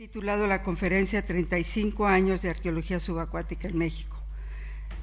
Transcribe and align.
titulado 0.00 0.46
la 0.46 0.62
conferencia 0.62 1.26
35 1.26 2.06
años 2.06 2.40
de 2.40 2.48
arqueología 2.48 2.98
subacuática 3.00 3.68
en 3.68 3.76
México. 3.76 4.16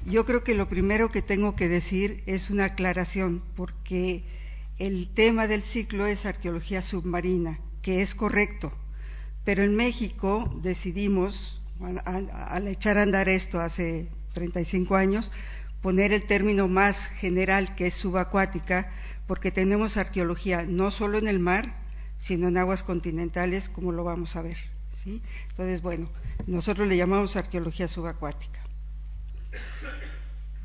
Yo 0.04 0.26
creo 0.26 0.42
que 0.42 0.56
lo 0.56 0.68
primero 0.68 1.08
que 1.08 1.22
tengo 1.22 1.54
que 1.54 1.68
decir 1.68 2.24
es 2.26 2.50
una 2.50 2.64
aclaración, 2.64 3.44
porque 3.54 4.24
el 4.76 5.08
tema 5.14 5.46
del 5.46 5.62
ciclo 5.62 6.04
es 6.04 6.26
arqueología 6.26 6.82
submarina, 6.82 7.60
que 7.80 8.02
es 8.02 8.16
correcto, 8.16 8.72
pero 9.44 9.62
en 9.62 9.76
México 9.76 10.52
decidimos, 10.64 11.62
al 12.04 12.66
echar 12.66 12.98
a 12.98 13.02
andar 13.02 13.28
esto 13.28 13.60
hace 13.60 14.08
35 14.32 14.96
años, 14.96 15.30
poner 15.80 16.12
el 16.12 16.26
término 16.26 16.66
más 16.66 17.06
general 17.06 17.76
que 17.76 17.86
es 17.86 17.94
subacuática, 17.94 18.90
porque 19.28 19.52
tenemos 19.52 19.96
arqueología 19.96 20.66
no 20.66 20.90
solo 20.90 21.18
en 21.18 21.28
el 21.28 21.38
mar, 21.38 21.86
sino 22.18 22.48
en 22.48 22.56
aguas 22.56 22.82
continentales, 22.82 23.68
como 23.68 23.92
lo 23.92 24.02
vamos 24.02 24.34
a 24.34 24.42
ver. 24.42 24.77
¿Sí? 24.98 25.22
Entonces, 25.50 25.80
bueno, 25.80 26.08
nosotros 26.46 26.88
le 26.88 26.96
llamamos 26.96 27.36
arqueología 27.36 27.88
subacuática. 27.88 28.60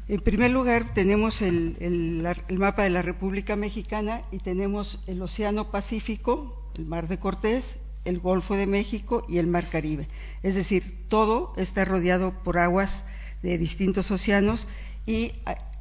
En 0.08 0.20
primer 0.20 0.52
lugar, 0.52 0.94
tenemos 0.94 1.42
el, 1.42 1.78
el, 1.80 2.60
mapa 2.60 2.84
de 2.84 2.90
la 2.90 3.02
República 3.02 3.56
Mexicana 3.56 4.24
y 4.32 4.40
tenemos 4.40 5.00
el 5.08 5.22
Océano 5.22 5.72
Pacífico, 5.72 6.70
el 6.76 6.86
Mar 6.86 7.08
de 7.08 7.20
Cortés, 7.20 7.78
el 8.04 8.20
Golfo 8.20 8.56
de 8.56 8.68
México 8.68 9.26
y 9.30 9.38
el 9.38 9.48
Mar 9.48 9.70
Caribe. 9.70 10.10
Es 10.42 10.56
decir, 10.56 11.06
todo 11.08 11.54
está 11.56 11.86
rodeado 11.86 12.34
por 12.44 12.58
aguas 12.58 13.06
de 13.44 13.58
distintos 13.58 14.12
océanos 14.12 14.68
y 15.06 15.32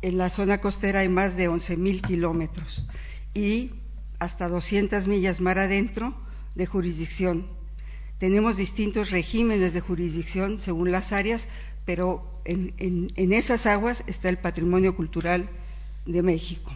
en 0.02 0.18
la 0.18 0.30
zona 0.30 0.60
costera 0.60 1.00
hay 1.00 1.08
más 1.08 1.36
de 1.36 1.50
11.000 1.50 2.02
kilómetros 2.02 2.86
y 3.34 3.72
hasta 4.20 4.48
200 4.48 5.08
millas 5.08 5.40
mar 5.40 5.58
adentro 5.58 6.14
de 6.54 6.66
jurisdicción. 6.66 7.61
Tenemos 8.22 8.56
distintos 8.56 9.10
regímenes 9.10 9.74
de 9.74 9.80
jurisdicción 9.80 10.60
según 10.60 10.92
las 10.92 11.10
áreas, 11.10 11.48
pero 11.84 12.40
en, 12.44 13.12
esas 13.16 13.66
aguas 13.66 14.04
está 14.06 14.28
el 14.28 14.38
patrimonio 14.38 14.94
cultural 14.94 15.48
de 16.06 16.22
México. 16.22 16.72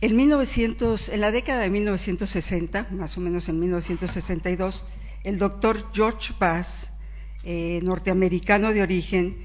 En, 0.00 0.16
1900, 0.16 1.08
en 1.10 1.20
la 1.20 1.30
década 1.30 1.60
de 1.60 1.70
1960, 1.70 2.88
más 2.90 3.16
o 3.16 3.20
menos 3.20 3.48
en 3.48 3.60
1962, 3.60 4.84
el 5.22 5.38
doctor 5.38 5.86
George 5.94 6.34
Bass, 6.36 6.90
eh, 7.44 7.78
norteamericano 7.84 8.72
de 8.72 8.82
origen, 8.82 9.36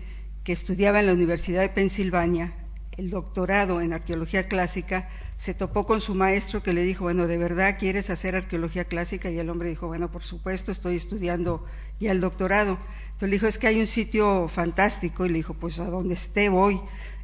que 0.44 0.54
estudiaba 0.54 1.02
en 1.02 1.06
la 1.06 1.14
Universidad 1.14 1.62
de 1.62 1.70
Pensilvania, 1.70 2.56
el 2.98 3.12
doctorado 3.12 3.80
en 3.80 3.94
arqueología 3.94 4.48
clásica, 4.48 5.08
se 5.42 5.56
topó 5.56 5.88
con 5.88 6.02
su 6.02 6.14
maestro 6.14 6.62
que 6.62 6.72
le 6.72 6.84
dijo, 6.84 7.06
bueno, 7.06 7.26
¿de 7.26 7.40
verdad 7.40 7.78
quieres 7.80 8.12
hacer 8.12 8.36
arqueología 8.36 8.84
clásica? 8.84 9.32
Y 9.32 9.40
el 9.40 9.50
hombre 9.50 9.70
dijo, 9.70 9.88
bueno, 9.88 10.12
por 10.12 10.22
supuesto, 10.22 10.72
estoy 10.72 10.98
estudiando 10.98 11.66
ya 12.00 12.12
el 12.12 12.22
doctorado. 12.22 12.78
Entonces 13.06 13.30
le 13.30 13.36
dijo, 13.38 13.48
es 13.48 13.58
que 13.58 13.66
hay 13.66 13.80
un 13.80 13.88
sitio 13.88 14.48
fantástico. 14.50 15.26
Y 15.26 15.30
le 15.30 15.40
dijo, 15.40 15.56
pues 15.56 15.80
a 15.80 15.86
donde 15.86 16.14
esté 16.14 16.50
voy. 16.50 16.80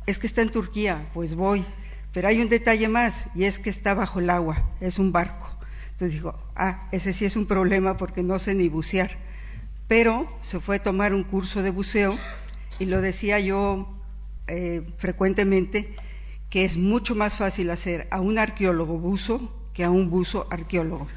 Es 0.07 0.17
que 0.17 0.25
está 0.25 0.41
en 0.41 0.49
Turquía, 0.49 1.11
pues 1.13 1.35
voy. 1.35 1.63
Pero 2.11 2.27
hay 2.27 2.41
un 2.41 2.49
detalle 2.49 2.87
más, 2.87 3.27
y 3.35 3.43
es 3.43 3.59
que 3.59 3.69
está 3.69 3.93
bajo 3.93 4.17
el 4.17 4.31
agua, 4.31 4.67
es 4.81 4.97
un 4.97 5.11
barco. 5.11 5.51
Entonces 5.91 6.13
dijo, 6.13 6.33
ah, 6.55 6.89
ese 6.91 7.13
sí 7.13 7.23
es 7.23 7.35
un 7.35 7.45
problema 7.45 7.97
porque 7.97 8.23
no 8.23 8.39
sé 8.39 8.55
ni 8.55 8.67
bucear. 8.67 9.11
Pero 9.87 10.27
se 10.41 10.59
fue 10.59 10.77
a 10.77 10.83
tomar 10.83 11.13
un 11.13 11.23
curso 11.23 11.61
de 11.61 11.69
buceo, 11.69 12.17
y 12.79 12.85
lo 12.85 12.99
decía 12.99 13.39
yo 13.39 13.87
eh, 14.47 14.81
frecuentemente, 14.97 15.95
que 16.49 16.63
es 16.63 16.77
mucho 16.77 17.15
más 17.15 17.35
fácil 17.35 17.69
hacer 17.69 18.07
a 18.11 18.21
un 18.21 18.37
arqueólogo 18.37 18.97
buzo 18.97 19.51
que 19.73 19.83
a 19.83 19.89
un 19.89 20.09
buzo 20.09 20.47
arqueólogo 20.49 21.07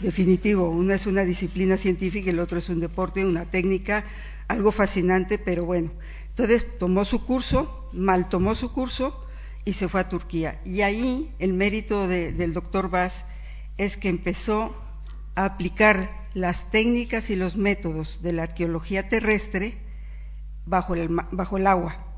definitivo. 0.00 0.70
Uno 0.70 0.94
es 0.94 1.06
una 1.06 1.22
disciplina 1.22 1.76
científica 1.76 2.26
y 2.26 2.30
el 2.30 2.38
otro 2.38 2.58
es 2.58 2.68
un 2.68 2.80
deporte, 2.80 3.26
una 3.26 3.46
técnica, 3.46 4.04
algo 4.48 4.72
fascinante, 4.72 5.38
pero 5.38 5.64
bueno. 5.64 5.90
Entonces 6.28 6.78
tomó 6.78 7.04
su 7.04 7.24
curso, 7.24 7.88
mal 7.92 8.28
tomó 8.28 8.54
su 8.54 8.72
curso 8.72 9.26
y 9.64 9.74
se 9.74 9.88
fue 9.88 10.00
a 10.00 10.08
Turquía. 10.08 10.60
Y 10.64 10.82
ahí 10.82 11.34
el 11.38 11.52
mérito 11.52 12.08
del 12.08 12.52
doctor 12.52 12.90
Vaz 12.90 13.24
es 13.76 13.96
que 13.96 14.08
empezó 14.08 14.74
a 15.34 15.44
aplicar 15.44 16.10
las 16.34 16.70
técnicas 16.70 17.28
y 17.30 17.36
los 17.36 17.56
métodos 17.56 18.22
de 18.22 18.32
la 18.32 18.44
arqueología 18.44 19.08
terrestre 19.08 19.76
bajo 20.64 20.94
el, 20.94 21.08
bajo 21.32 21.58
el 21.58 21.66
agua 21.66 22.11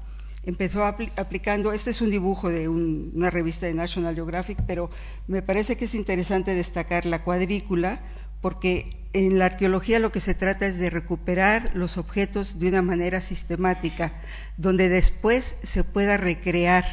empezó 0.47 0.85
aplicando, 0.85 1.73
este 1.73 1.91
es 1.91 2.01
un 2.01 2.11
dibujo 2.11 2.51
de 2.51 2.69
una 2.69 3.31
revista 3.31 3.67
de 3.67 3.75
National 3.75 4.15
Geographic, 4.15 4.59
pero 4.67 4.91
me 5.27 5.43
parece 5.43 5.77
que 5.77 5.87
es 5.87 5.95
interesante 5.95 6.55
destacar 6.55 7.07
la 7.07 7.23
cuadrícula, 7.25 8.01
porque 8.41 8.91
en 9.15 9.39
la 9.39 9.47
arqueología 9.47 9.99
lo 9.99 10.13
que 10.13 10.21
se 10.21 10.35
trata 10.35 10.67
es 10.67 10.79
de 10.79 10.91
recuperar 10.91 11.71
los 11.75 11.97
objetos 11.97 12.59
de 12.59 12.69
una 12.69 12.83
manera 12.83 13.23
sistemática, 13.23 14.13
donde 14.59 14.91
después 14.91 15.57
se 15.63 15.83
pueda 15.83 16.19
recrear 16.19 16.85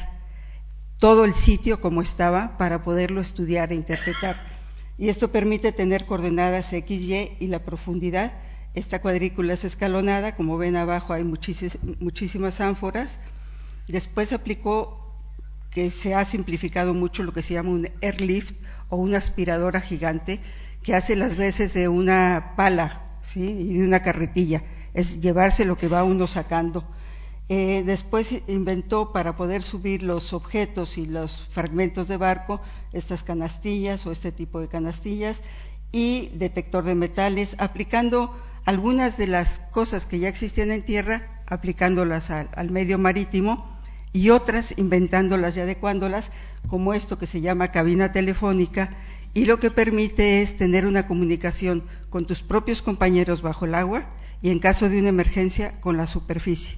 todo 0.98 1.26
el 1.26 1.34
sitio 1.34 1.82
como 1.82 2.02
estaba 2.02 2.58
para 2.58 2.84
poderlo 2.84 3.20
estudiar 3.20 3.72
e 3.72 3.76
interpretar. 3.76 4.42
Y 4.98 5.10
esto 5.10 5.32
permite 5.32 5.72
tener 5.72 6.06
coordenadas 6.06 6.72
X, 6.72 7.02
Y 7.02 7.38
y 7.40 7.48
la 7.48 7.66
profundidad. 7.66 8.34
Esta 8.76 9.02
cuadrícula 9.02 9.56
es 9.56 9.66
escalonada, 9.66 10.36
como 10.36 10.58
ven 10.58 10.78
abajo 10.78 11.12
hay 11.12 11.26
muchísimas 11.26 12.62
ánforas 12.62 13.18
Después 13.88 14.34
aplicó 14.34 15.02
que 15.72 15.90
se 15.92 16.14
ha 16.14 16.26
simplificado 16.26 16.94
mucho 16.94 17.24
lo 17.24 17.34
que 17.34 17.42
se 17.42 17.54
llama 17.54 17.72
un 17.72 17.90
airlift 18.02 18.56
o 18.90 18.98
una 18.98 19.18
aspiradora 19.18 19.82
gigante 19.82 20.40
que 20.84 20.96
hace 20.96 21.16
las 21.16 21.36
veces 21.36 21.74
de 21.74 21.88
una 21.88 22.54
pala 22.58 23.04
¿sí? 23.22 23.42
y 23.42 23.78
de 23.78 23.86
una 23.86 24.02
carretilla, 24.02 24.64
es 24.94 25.22
llevarse 25.22 25.66
lo 25.66 25.78
que 25.78 25.88
va 25.88 26.04
uno 26.04 26.28
sacando. 26.28 26.84
Eh, 27.50 27.84
después 27.86 28.34
inventó 28.48 29.12
para 29.12 29.36
poder 29.36 29.62
subir 29.62 30.04
los 30.04 30.34
objetos 30.34 30.98
y 30.98 31.06
los 31.06 31.48
fragmentos 31.52 32.08
de 32.08 32.18
barco 32.18 32.62
estas 32.94 33.24
canastillas 33.24 34.06
o 34.06 34.12
este 34.12 34.32
tipo 34.32 34.60
de 34.60 34.68
canastillas 34.68 35.42
y 35.92 36.30
detector 36.36 36.86
de 36.86 36.96
metales, 36.96 37.56
aplicando 37.60 38.34
algunas 38.66 39.18
de 39.18 39.28
las 39.28 39.60
cosas 39.72 40.06
que 40.06 40.20
ya 40.20 40.30
existían 40.30 40.72
en 40.72 40.84
tierra, 40.84 41.42
aplicándolas 41.48 42.30
al 42.32 42.70
medio 42.70 42.98
marítimo 42.98 43.80
y 44.14 44.30
otras 44.30 44.74
inventándolas 44.78 45.58
y 45.58 45.62
adecuándolas, 45.62 46.32
como 46.68 46.94
esto 46.94 47.18
que 47.18 47.28
se 47.28 47.42
llama 47.42 47.72
cabina 47.72 48.12
telefónica, 48.12 48.96
y 49.34 49.46
lo 49.46 49.60
que 49.60 49.72
permite 49.72 50.42
es 50.42 50.58
tener 50.58 50.86
una 50.86 51.08
comunicación 51.08 51.84
con 52.10 52.26
tus 52.26 52.42
propios 52.42 52.82
compañeros 52.82 53.42
bajo 53.42 53.66
el 53.66 53.76
agua 53.76 54.06
y 54.42 54.50
en 54.50 54.60
caso 54.60 54.90
de 54.90 55.00
una 55.00 55.10
emergencia 55.10 55.80
con 55.80 55.98
la 55.98 56.08
superficie. 56.08 56.78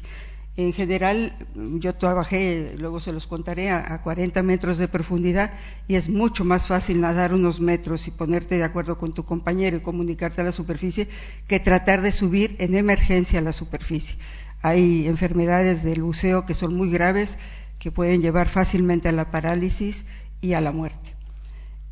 En 0.56 0.72
general, 0.72 1.36
yo 1.56 1.96
trabajé, 1.96 2.76
luego 2.78 3.00
se 3.00 3.12
los 3.12 3.26
contaré, 3.26 3.72
a, 3.72 4.00
40 4.04 4.44
metros 4.44 4.78
de 4.78 4.88
profundidad 4.88 5.54
y 5.88 5.96
es 5.96 6.10
mucho 6.10 6.46
más 6.46 6.68
fácil 6.68 7.02
nadar 7.02 7.34
unos 7.34 7.60
metros 7.60 8.08
y 8.08 8.12
ponerte 8.12 8.58
de 8.58 8.64
acuerdo 8.64 9.00
con 9.00 9.14
tu 9.14 9.26
compañero 9.26 9.78
y 9.78 9.82
comunicarte 9.82 10.42
a 10.42 10.44
la 10.44 10.52
superficie 10.52 11.08
que 11.48 11.60
tratar 11.60 12.02
de 12.02 12.12
subir 12.12 12.56
en 12.60 12.76
emergencia 12.76 13.40
a 13.40 13.42
la 13.42 13.52
superficie. 13.52 14.16
Hay 14.62 15.08
enfermedades 15.08 15.82
del 15.84 16.04
buceo 16.04 16.46
que 16.46 16.54
son 16.54 16.76
muy 16.76 16.92
graves, 16.92 17.40
que 17.80 17.92
pueden 17.92 18.22
llevar 18.22 18.48
fácilmente 18.48 19.10
a 19.10 19.12
la 19.12 19.32
parálisis 19.32 20.06
y 20.40 20.54
a 20.54 20.62
la 20.62 20.72
muerte. 20.72 21.16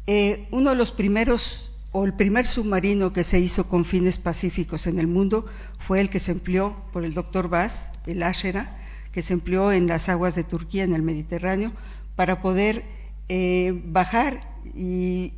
Eh, 0.05 0.47
uno 0.51 0.69
de 0.69 0.75
los 0.75 0.91
primeros, 0.91 1.71
o 1.91 2.05
el 2.05 2.13
primer 2.13 2.45
submarino 2.45 3.11
que 3.11 3.23
se 3.23 3.39
hizo 3.39 3.67
con 3.67 3.85
fines 3.85 4.19
pacíficos 4.19 4.85
en 4.85 4.99
el 4.99 5.07
mundo 5.07 5.47
fue 5.79 5.99
el 5.99 6.11
que 6.11 6.19
se 6.19 6.31
empleó 6.31 6.75
por 6.93 7.03
el 7.03 7.15
doctor 7.15 7.49
Bass, 7.49 7.90
el 8.05 8.23
Ashera, 8.23 8.77
que 9.11 9.21
se 9.21 9.33
empleó 9.33 9.71
en 9.71 9.87
las 9.87 10.09
aguas 10.09 10.35
de 10.35 10.43
Turquía, 10.43 10.83
en 10.83 10.95
el 10.95 11.01
Mediterráneo, 11.01 11.71
para 12.15 12.41
poder 12.41 12.83
eh, 13.29 13.81
bajar 13.85 14.41
y 14.75 15.33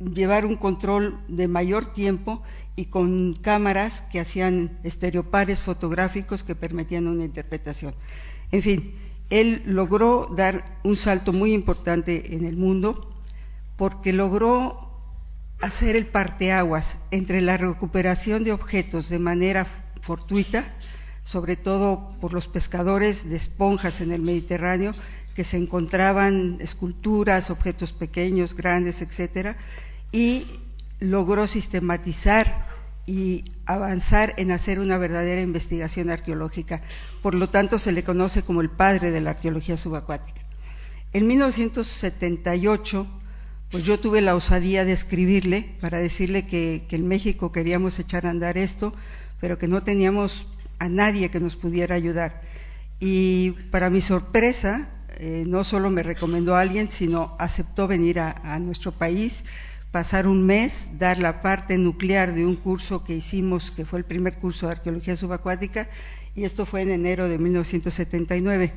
llevar 0.00 0.46
un 0.46 0.56
control 0.56 1.20
de 1.28 1.48
mayor 1.48 1.92
tiempo 1.92 2.42
y 2.74 2.86
con 2.86 3.34
cámaras 3.34 4.02
que 4.10 4.20
hacían 4.20 4.78
estereopares 4.82 5.62
fotográficos 5.62 6.42
que 6.42 6.54
permitían 6.54 7.06
una 7.06 7.24
interpretación. 7.24 7.94
En 8.50 8.62
fin, 8.62 8.94
él 9.30 9.62
logró 9.64 10.26
dar 10.34 10.78
un 10.82 10.96
salto 10.96 11.32
muy 11.32 11.52
importante 11.52 12.34
en 12.34 12.44
el 12.44 12.56
mundo 12.56 13.14
porque 13.76 14.12
logró 14.12 14.90
hacer 15.60 15.96
el 15.96 16.06
parteaguas 16.06 16.98
entre 17.10 17.40
la 17.40 17.56
recuperación 17.56 18.44
de 18.44 18.52
objetos 18.52 19.08
de 19.08 19.18
manera 19.18 19.66
fortuita, 20.02 20.74
sobre 21.24 21.56
todo 21.56 22.14
por 22.20 22.32
los 22.32 22.48
pescadores 22.48 23.28
de 23.28 23.36
esponjas 23.36 24.00
en 24.00 24.12
el 24.12 24.22
Mediterráneo, 24.22 24.94
que 25.34 25.44
se 25.44 25.56
encontraban 25.56 26.58
esculturas, 26.60 27.50
objetos 27.50 27.92
pequeños, 27.92 28.54
grandes, 28.54 29.02
etcétera, 29.02 29.56
y 30.10 30.46
logró 31.00 31.46
sistematizar 31.46 32.70
y 33.06 33.44
avanzar 33.66 34.34
en 34.36 34.52
hacer 34.52 34.78
una 34.78 34.98
verdadera 34.98 35.40
investigación 35.40 36.10
arqueológica. 36.10 36.82
Por 37.22 37.34
lo 37.34 37.48
tanto, 37.48 37.78
se 37.78 37.92
le 37.92 38.04
conoce 38.04 38.42
como 38.42 38.60
el 38.60 38.70
padre 38.70 39.10
de 39.10 39.20
la 39.20 39.30
arqueología 39.30 39.76
subacuática. 39.76 40.42
En 41.12 41.26
1978 41.26 43.06
pues 43.72 43.84
yo 43.84 43.98
tuve 43.98 44.20
la 44.20 44.36
osadía 44.36 44.84
de 44.84 44.92
escribirle 44.92 45.76
para 45.80 45.98
decirle 45.98 46.46
que, 46.46 46.86
en 46.90 47.08
México 47.08 47.52
queríamos 47.52 47.98
echar 47.98 48.26
a 48.26 48.30
andar 48.30 48.58
esto, 48.58 48.92
pero 49.40 49.56
que 49.56 49.66
no 49.66 49.82
teníamos 49.82 50.46
a 50.82 50.88
nadie 50.88 51.30
que 51.30 51.38
nos 51.38 51.54
pudiera 51.54 51.94
ayudar. 51.94 52.42
Y 52.98 53.52
para 53.70 53.88
mi 53.88 54.00
sorpresa, 54.00 54.88
eh, 55.18 55.44
no 55.46 55.62
solo 55.62 55.90
me 55.90 56.02
recomendó 56.02 56.56
a 56.56 56.60
alguien, 56.60 56.90
sino 56.90 57.36
aceptó 57.38 57.86
venir 57.86 58.18
a, 58.18 58.58
nuestro 58.58 58.90
país, 58.90 59.44
pasar 59.92 60.26
un 60.26 60.44
mes, 60.44 60.88
dar 60.98 61.18
la 61.18 61.40
parte 61.40 61.78
nuclear 61.78 62.34
de 62.34 62.44
un 62.44 62.56
curso 62.56 63.04
que 63.04 63.14
hicimos, 63.14 63.70
que 63.70 63.84
fue 63.84 64.00
el 64.00 64.04
primer 64.04 64.38
curso 64.38 64.66
de 64.66 64.72
arqueología 64.72 65.14
subacuática, 65.14 65.88
y 66.34 66.42
esto 66.42 66.66
fue 66.66 66.82
en 66.82 66.90
enero 66.90 67.28
de 67.28 67.38
1979. 67.38 68.72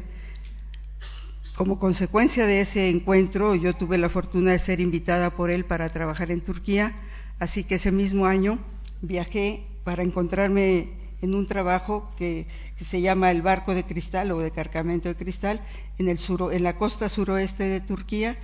Como 1.56 1.80
consecuencia 1.80 2.46
de 2.46 2.62
ese 2.62 2.90
encuentro, 2.90 3.56
yo 3.56 3.74
tuve 3.74 3.98
la 3.98 4.10
fortuna 4.10 4.52
de 4.52 4.60
ser 4.60 4.80
invitada 4.80 5.32
por 5.32 5.50
él 5.50 5.66
para 5.66 5.90
trabajar 5.90 6.30
en 6.30 6.42
Turquía, 6.42 6.96
así 7.40 7.64
que 7.64 7.76
ese 7.76 7.92
mismo 7.92 8.28
año 8.28 8.60
viajé 9.02 9.66
para 9.84 10.04
encontrarme 10.04 11.05
en 11.22 11.36
un 11.36 11.48
trabajo 11.48 12.10
que, 12.18 12.48
se 12.82 13.00
llama 13.00 13.32
el 13.32 13.42
barco 13.42 13.74
de 13.74 13.86
cristal 13.86 14.32
o 14.32 14.40
de 14.40 14.52
cargamento 14.52 15.08
de 15.08 15.16
cristal 15.16 15.62
en, 15.98 16.10
el 16.10 16.20
en 16.52 16.64
la 16.64 16.78
costa 16.78 17.08
suroeste 17.08 17.64
de 17.64 17.80
Turquía. 17.80 18.38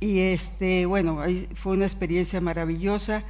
Y 0.00 0.18
este 0.18 0.86
bueno 0.86 1.20
ahí 1.20 1.48
fue 1.54 1.72
una 1.72 1.86
experiencia 1.86 2.40
maravillosa. 2.40 3.24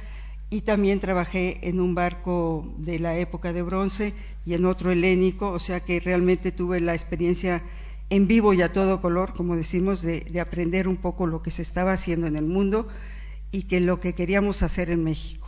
Y 0.49 0.61
también 0.61 0.99
trabajé 0.99 1.59
en 1.69 1.79
un 1.79 1.95
barco 1.95 2.65
de 2.77 2.99
la 2.99 3.17
época 3.17 3.53
de 3.53 3.61
bronce 3.61 4.13
y 4.45 4.53
en 4.53 4.65
otro 4.65 4.91
helénico. 4.91 5.51
O 5.51 5.59
sea 5.59 5.79
que 5.79 6.01
realmente 6.01 6.51
tuve 6.51 6.81
la 6.81 6.93
experiencia 6.93 7.63
en 8.11 8.27
vivo 8.27 8.53
y 8.53 8.61
a 8.61 8.73
todo 8.73 8.99
color, 8.99 9.31
como 9.31 9.55
decimos, 9.55 10.01
de, 10.01 10.37
aprender 10.41 10.89
un 10.89 10.97
poco 10.97 11.27
lo 11.27 11.41
que 11.41 11.49
se 11.49 11.61
estaba 11.61 11.93
haciendo 11.93 12.27
en 12.27 12.35
el 12.35 12.45
mundo 12.45 12.89
y 13.53 13.63
que 13.63 13.79
lo 13.79 14.01
que 14.01 14.13
queríamos 14.13 14.63
hacer 14.63 14.89
en 14.89 15.05
México. 15.05 15.47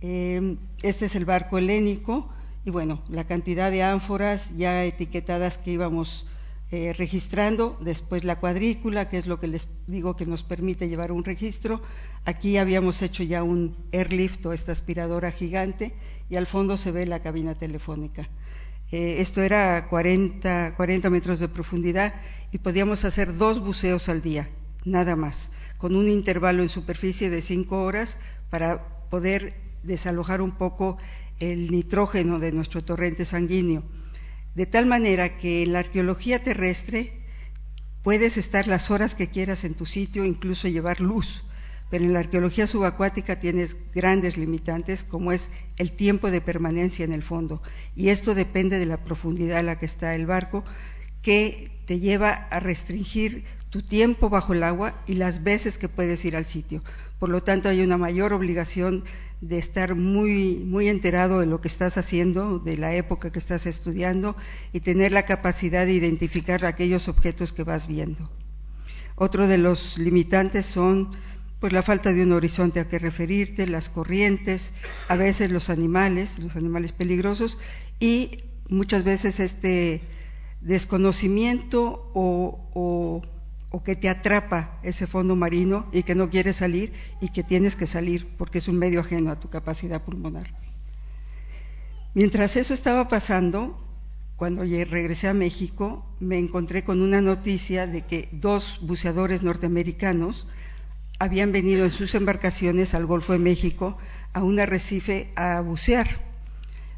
Eh, 0.00 0.56
este 0.82 1.06
es 1.06 1.14
el 1.14 1.24
barco 1.24 1.56
helénico 1.56 2.28
y 2.68 2.70
bueno, 2.70 3.00
la 3.08 3.24
cantidad 3.24 3.70
de 3.70 3.82
ánforas 3.82 4.54
ya 4.54 4.84
etiquetadas 4.84 5.56
que 5.56 5.70
íbamos 5.70 6.26
eh, 6.70 6.92
registrando, 6.92 7.78
después 7.80 8.24
la 8.24 8.40
cuadrícula, 8.40 9.08
que 9.08 9.16
es 9.16 9.26
lo 9.26 9.40
que 9.40 9.46
les 9.46 9.68
digo 9.86 10.16
que 10.16 10.26
nos 10.26 10.42
permite 10.42 10.86
llevar 10.86 11.10
un 11.10 11.24
registro. 11.24 11.80
Aquí 12.26 12.58
habíamos 12.58 13.00
hecho 13.00 13.22
ya 13.22 13.42
un 13.42 13.74
airlift 13.90 14.44
o 14.44 14.52
esta 14.52 14.72
aspiradora 14.72 15.32
gigante 15.32 15.94
y 16.28 16.36
al 16.36 16.46
fondo 16.46 16.76
se 16.76 16.92
ve 16.92 17.06
la 17.06 17.22
cabina 17.22 17.54
telefónica. 17.54 18.28
Eh, 18.92 19.16
esto 19.20 19.40
era 19.40 19.86
40, 19.88 20.74
40 20.76 21.08
metros 21.08 21.38
de 21.38 21.48
profundidad 21.48 22.16
y 22.52 22.58
podíamos 22.58 23.06
hacer 23.06 23.34
dos 23.38 23.60
buceos 23.60 24.10
al 24.10 24.20
día, 24.20 24.46
nada 24.84 25.16
más, 25.16 25.50
con 25.78 25.96
un 25.96 26.06
intervalo 26.10 26.62
en 26.62 26.68
superficie 26.68 27.30
de 27.30 27.40
cinco 27.40 27.82
horas 27.82 28.18
para 28.50 29.08
poder 29.08 29.54
desalojar 29.84 30.42
un 30.42 30.50
poco 30.50 30.98
el 31.38 31.70
nitrógeno 31.70 32.38
de 32.38 32.52
nuestro 32.52 32.84
torrente 32.84 33.24
sanguíneo. 33.24 33.84
De 34.54 34.66
tal 34.66 34.86
manera 34.86 35.38
que 35.38 35.62
en 35.62 35.72
la 35.72 35.80
arqueología 35.80 36.42
terrestre 36.42 37.12
puedes 38.02 38.36
estar 38.36 38.66
las 38.66 38.90
horas 38.90 39.14
que 39.14 39.28
quieras 39.28 39.64
en 39.64 39.74
tu 39.74 39.86
sitio, 39.86 40.24
incluso 40.24 40.68
llevar 40.68 41.00
luz 41.00 41.44
pero 41.90 42.04
en 42.04 42.12
la 42.12 42.20
arqueología 42.20 42.66
subacuática 42.66 43.40
tienes 43.40 43.76
grandes 43.94 44.36
limitantes 44.36 45.04
como 45.04 45.32
es 45.32 45.48
el 45.76 45.92
tiempo 45.92 46.30
de 46.30 46.40
permanencia 46.40 47.04
en 47.04 47.12
el 47.12 47.22
fondo 47.22 47.62
y 47.96 48.10
esto 48.10 48.34
depende 48.34 48.78
de 48.78 48.86
la 48.86 49.04
profundidad 49.04 49.58
a 49.58 49.62
la 49.62 49.78
que 49.78 49.86
está 49.86 50.14
el 50.14 50.26
barco 50.26 50.64
que 51.22 51.70
te 51.86 51.98
lleva 51.98 52.30
a 52.30 52.60
restringir 52.60 53.44
tu 53.70 53.82
tiempo 53.82 54.28
bajo 54.28 54.52
el 54.52 54.62
agua 54.62 55.02
y 55.06 55.14
las 55.14 55.42
veces 55.42 55.78
que 55.78 55.88
puedes 55.88 56.24
ir 56.24 56.36
al 56.36 56.46
sitio. 56.46 56.82
Por 57.18 57.28
lo 57.28 57.42
tanto, 57.42 57.68
hay 57.68 57.80
una 57.80 57.98
mayor 57.98 58.32
obligación 58.32 59.04
de 59.40 59.58
estar 59.58 59.94
muy, 59.94 60.56
muy 60.66 60.88
enterado 60.88 61.40
de 61.40 61.46
lo 61.46 61.60
que 61.60 61.68
estás 61.68 61.96
haciendo, 61.96 62.58
de 62.58 62.76
la 62.76 62.94
época 62.94 63.30
que 63.30 63.38
estás 63.38 63.66
estudiando 63.66 64.36
y 64.72 64.80
tener 64.80 65.12
la 65.12 65.24
capacidad 65.24 65.86
de 65.86 65.92
identificar 65.92 66.64
aquellos 66.64 67.08
objetos 67.08 67.52
que 67.52 67.62
vas 67.62 67.86
viendo. 67.86 68.30
Otro 69.14 69.46
de 69.46 69.58
los 69.58 69.98
limitantes 69.98 70.66
son 70.66 71.10
pues 71.60 71.72
la 71.72 71.82
falta 71.82 72.12
de 72.12 72.22
un 72.22 72.32
horizonte 72.32 72.78
a 72.78 72.88
que 72.88 73.00
referirte, 73.00 73.66
las 73.66 73.88
corrientes, 73.88 74.72
a 75.08 75.16
veces 75.16 75.50
los 75.50 75.70
animales, 75.70 76.38
los 76.38 76.54
animales 76.54 76.92
peligrosos 76.92 77.58
y 77.98 78.44
muchas 78.68 79.02
veces 79.02 79.40
este 79.40 80.02
desconocimiento 80.60 82.10
o, 82.14 82.70
o, 82.74 83.22
que 83.84 83.96
te 83.96 84.08
atrapa 84.08 84.78
ese 84.82 85.06
fondo 85.06 85.36
marino 85.36 85.86
y 85.92 86.02
que 86.02 86.14
no 86.14 86.30
quieres 86.30 86.56
salir 86.56 86.92
y 87.20 87.28
que 87.28 87.42
tienes 87.42 87.76
que 87.76 87.86
salir 87.86 88.26
porque 88.38 88.58
es 88.58 88.68
un 88.68 88.78
medio 88.78 89.00
ajeno 89.00 89.30
a 89.30 89.40
tu 89.40 89.48
capacidad 89.48 90.02
pulmonar. 90.02 90.54
Mientras 92.14 92.56
eso 92.56 92.74
estaba 92.74 93.08
pasando, 93.08 93.78
cuando 94.36 94.62
regresé 94.62 95.28
a 95.28 95.34
México, 95.34 96.06
me 96.18 96.38
encontré 96.38 96.82
con 96.82 97.02
una 97.02 97.20
noticia 97.20 97.86
de 97.86 98.02
que 98.02 98.28
dos 98.32 98.78
buceadores 98.82 99.42
norteamericanos 99.42 100.48
habían 101.18 101.52
venido 101.52 101.84
en 101.84 101.90
sus 101.90 102.14
embarcaciones 102.14 102.94
al 102.94 103.04
Golfo 103.04 103.32
de 103.32 103.38
México 103.38 103.98
a 104.32 104.42
un 104.42 104.60
arrecife 104.60 105.30
a 105.36 105.60
bucear. 105.60 106.06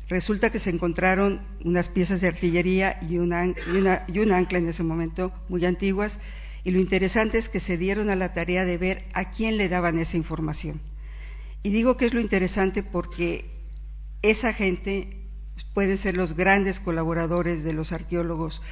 Resulta 0.08 0.50
que 0.50 0.58
se 0.58 0.70
encontraron 0.70 1.40
unas 1.64 1.88
piezas 1.88 2.20
de 2.20 2.28
artillería 2.28 2.98
y 3.08 3.18
una, 3.18 3.46
y 3.46 4.18
un 4.18 4.32
ancla 4.32 4.58
en 4.58 4.68
ese 4.68 4.82
momento 4.82 5.32
muy 5.48 5.64
antiguas 5.64 6.18
y 6.64 6.70
lo 6.70 6.78
interesante 6.78 7.38
es 7.38 7.48
que 7.48 7.60
se 7.60 7.76
dieron 7.76 8.10
a 8.10 8.16
la 8.16 8.32
tarea 8.32 8.64
de 8.64 8.78
ver 8.78 9.04
a 9.12 9.30
quién 9.30 9.56
le 9.56 9.68
daban 9.68 9.98
esa 9.98 10.16
información. 10.16 10.80
Y 11.62 11.70
digo 11.70 11.96
que 11.96 12.06
es 12.06 12.14
lo 12.14 12.20
interesante 12.20 12.82
porque 12.82 13.50
esa 14.22 14.52
gente 14.52 15.16
pueden 15.74 15.98
ser 15.98 16.16
los 16.16 16.34
grandes 16.34 16.80
colaboradores 16.80 17.62
de 17.64 17.72
los 17.72 17.92
arqueólogos 17.92 18.62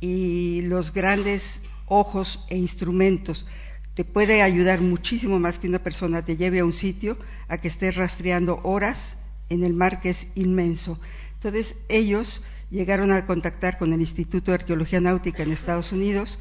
y 0.00 0.62
los 0.62 0.92
grandes 0.92 1.62
ojos 1.86 2.44
e 2.48 2.56
instrumentos 2.56 3.46
te 3.94 4.04
puede 4.04 4.42
ayudar 4.42 4.80
muchísimo 4.80 5.38
más 5.38 5.58
que 5.58 5.68
una 5.68 5.82
persona 5.82 6.24
te 6.24 6.36
lleve 6.36 6.58
a 6.58 6.64
un 6.64 6.72
sitio 6.72 7.16
a 7.48 7.58
que 7.58 7.68
estés 7.68 7.96
rastreando 7.96 8.60
horas 8.64 9.16
en 9.48 9.62
el 9.62 9.72
mar 9.72 10.00
que 10.00 10.10
es 10.10 10.26
inmenso. 10.34 10.98
Entonces 11.34 11.76
ellos 11.88 12.42
llegaron 12.70 13.12
a 13.12 13.24
contactar 13.24 13.78
con 13.78 13.92
el 13.92 14.00
Instituto 14.00 14.50
de 14.50 14.56
Arqueología 14.56 15.00
Náutica 15.00 15.44
en 15.44 15.52
Estados 15.52 15.92
Unidos, 15.92 16.40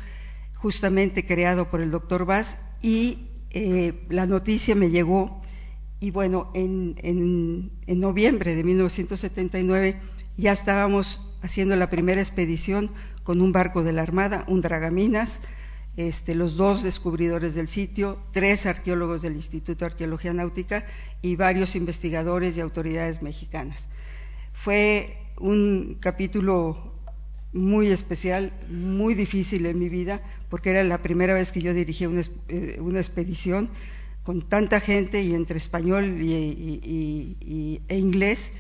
justamente 0.64 1.26
creado 1.26 1.70
por 1.70 1.82
el 1.82 1.92
doctor 1.92 2.26
Bass, 2.26 2.58
y 2.82 3.28
eh, 3.50 4.06
la 4.08 4.26
noticia 4.26 4.76
me 4.76 4.92
llegó, 4.92 5.42
y 6.00 6.12
bueno, 6.12 6.52
en, 6.54 6.96
en 7.04 8.00
noviembre 8.00 8.56
de 8.56 8.64
1979 8.64 10.00
ya 10.38 10.54
estábamos 10.54 11.20
haciendo 11.42 11.76
la 11.76 11.90
primera 11.90 12.22
expedición 12.22 12.92
con 13.24 13.42
un 13.42 13.52
barco 13.52 13.84
de 13.84 13.92
la 13.92 14.04
Armada, 14.04 14.46
un 14.48 14.62
Dragaminas, 14.62 15.42
este, 15.98 16.34
los 16.34 16.56
dos 16.56 16.82
descubridores 16.82 17.56
del 17.56 17.68
sitio, 17.68 18.18
tres 18.32 18.66
arqueólogos 18.66 19.22
del 19.22 19.34
Instituto 19.34 19.84
de 19.84 19.92
Arqueología 19.92 20.34
Náutica 20.34 20.86
y 21.22 21.36
varios 21.36 21.76
investigadores 21.76 22.56
y 22.56 22.62
autoridades 22.62 23.22
mexicanas. 23.22 23.90
Fue 24.54 25.18
un 25.42 25.98
capítulo 26.00 26.93
muy 27.54 27.88
especial, 27.88 28.52
muy 28.70 29.14
difícil 29.14 29.66
en 29.66 29.80
mi 29.80 29.90
vida, 29.90 30.22
porque 30.50 30.72
era 30.72 30.84
la 30.84 30.98
primera 31.00 31.34
vez 31.34 31.52
que 31.52 31.62
yo 31.62 31.74
dirigía 31.74 32.10
una, 32.10 32.22
eh, 32.50 32.80
expedición 32.96 33.70
con 34.24 34.42
tanta 34.42 34.80
gente 34.80 35.22
y 35.22 35.34
entre 35.34 35.58
español 35.58 36.22
y, 36.22 37.82
e 37.88 37.98
inglés 37.98 38.52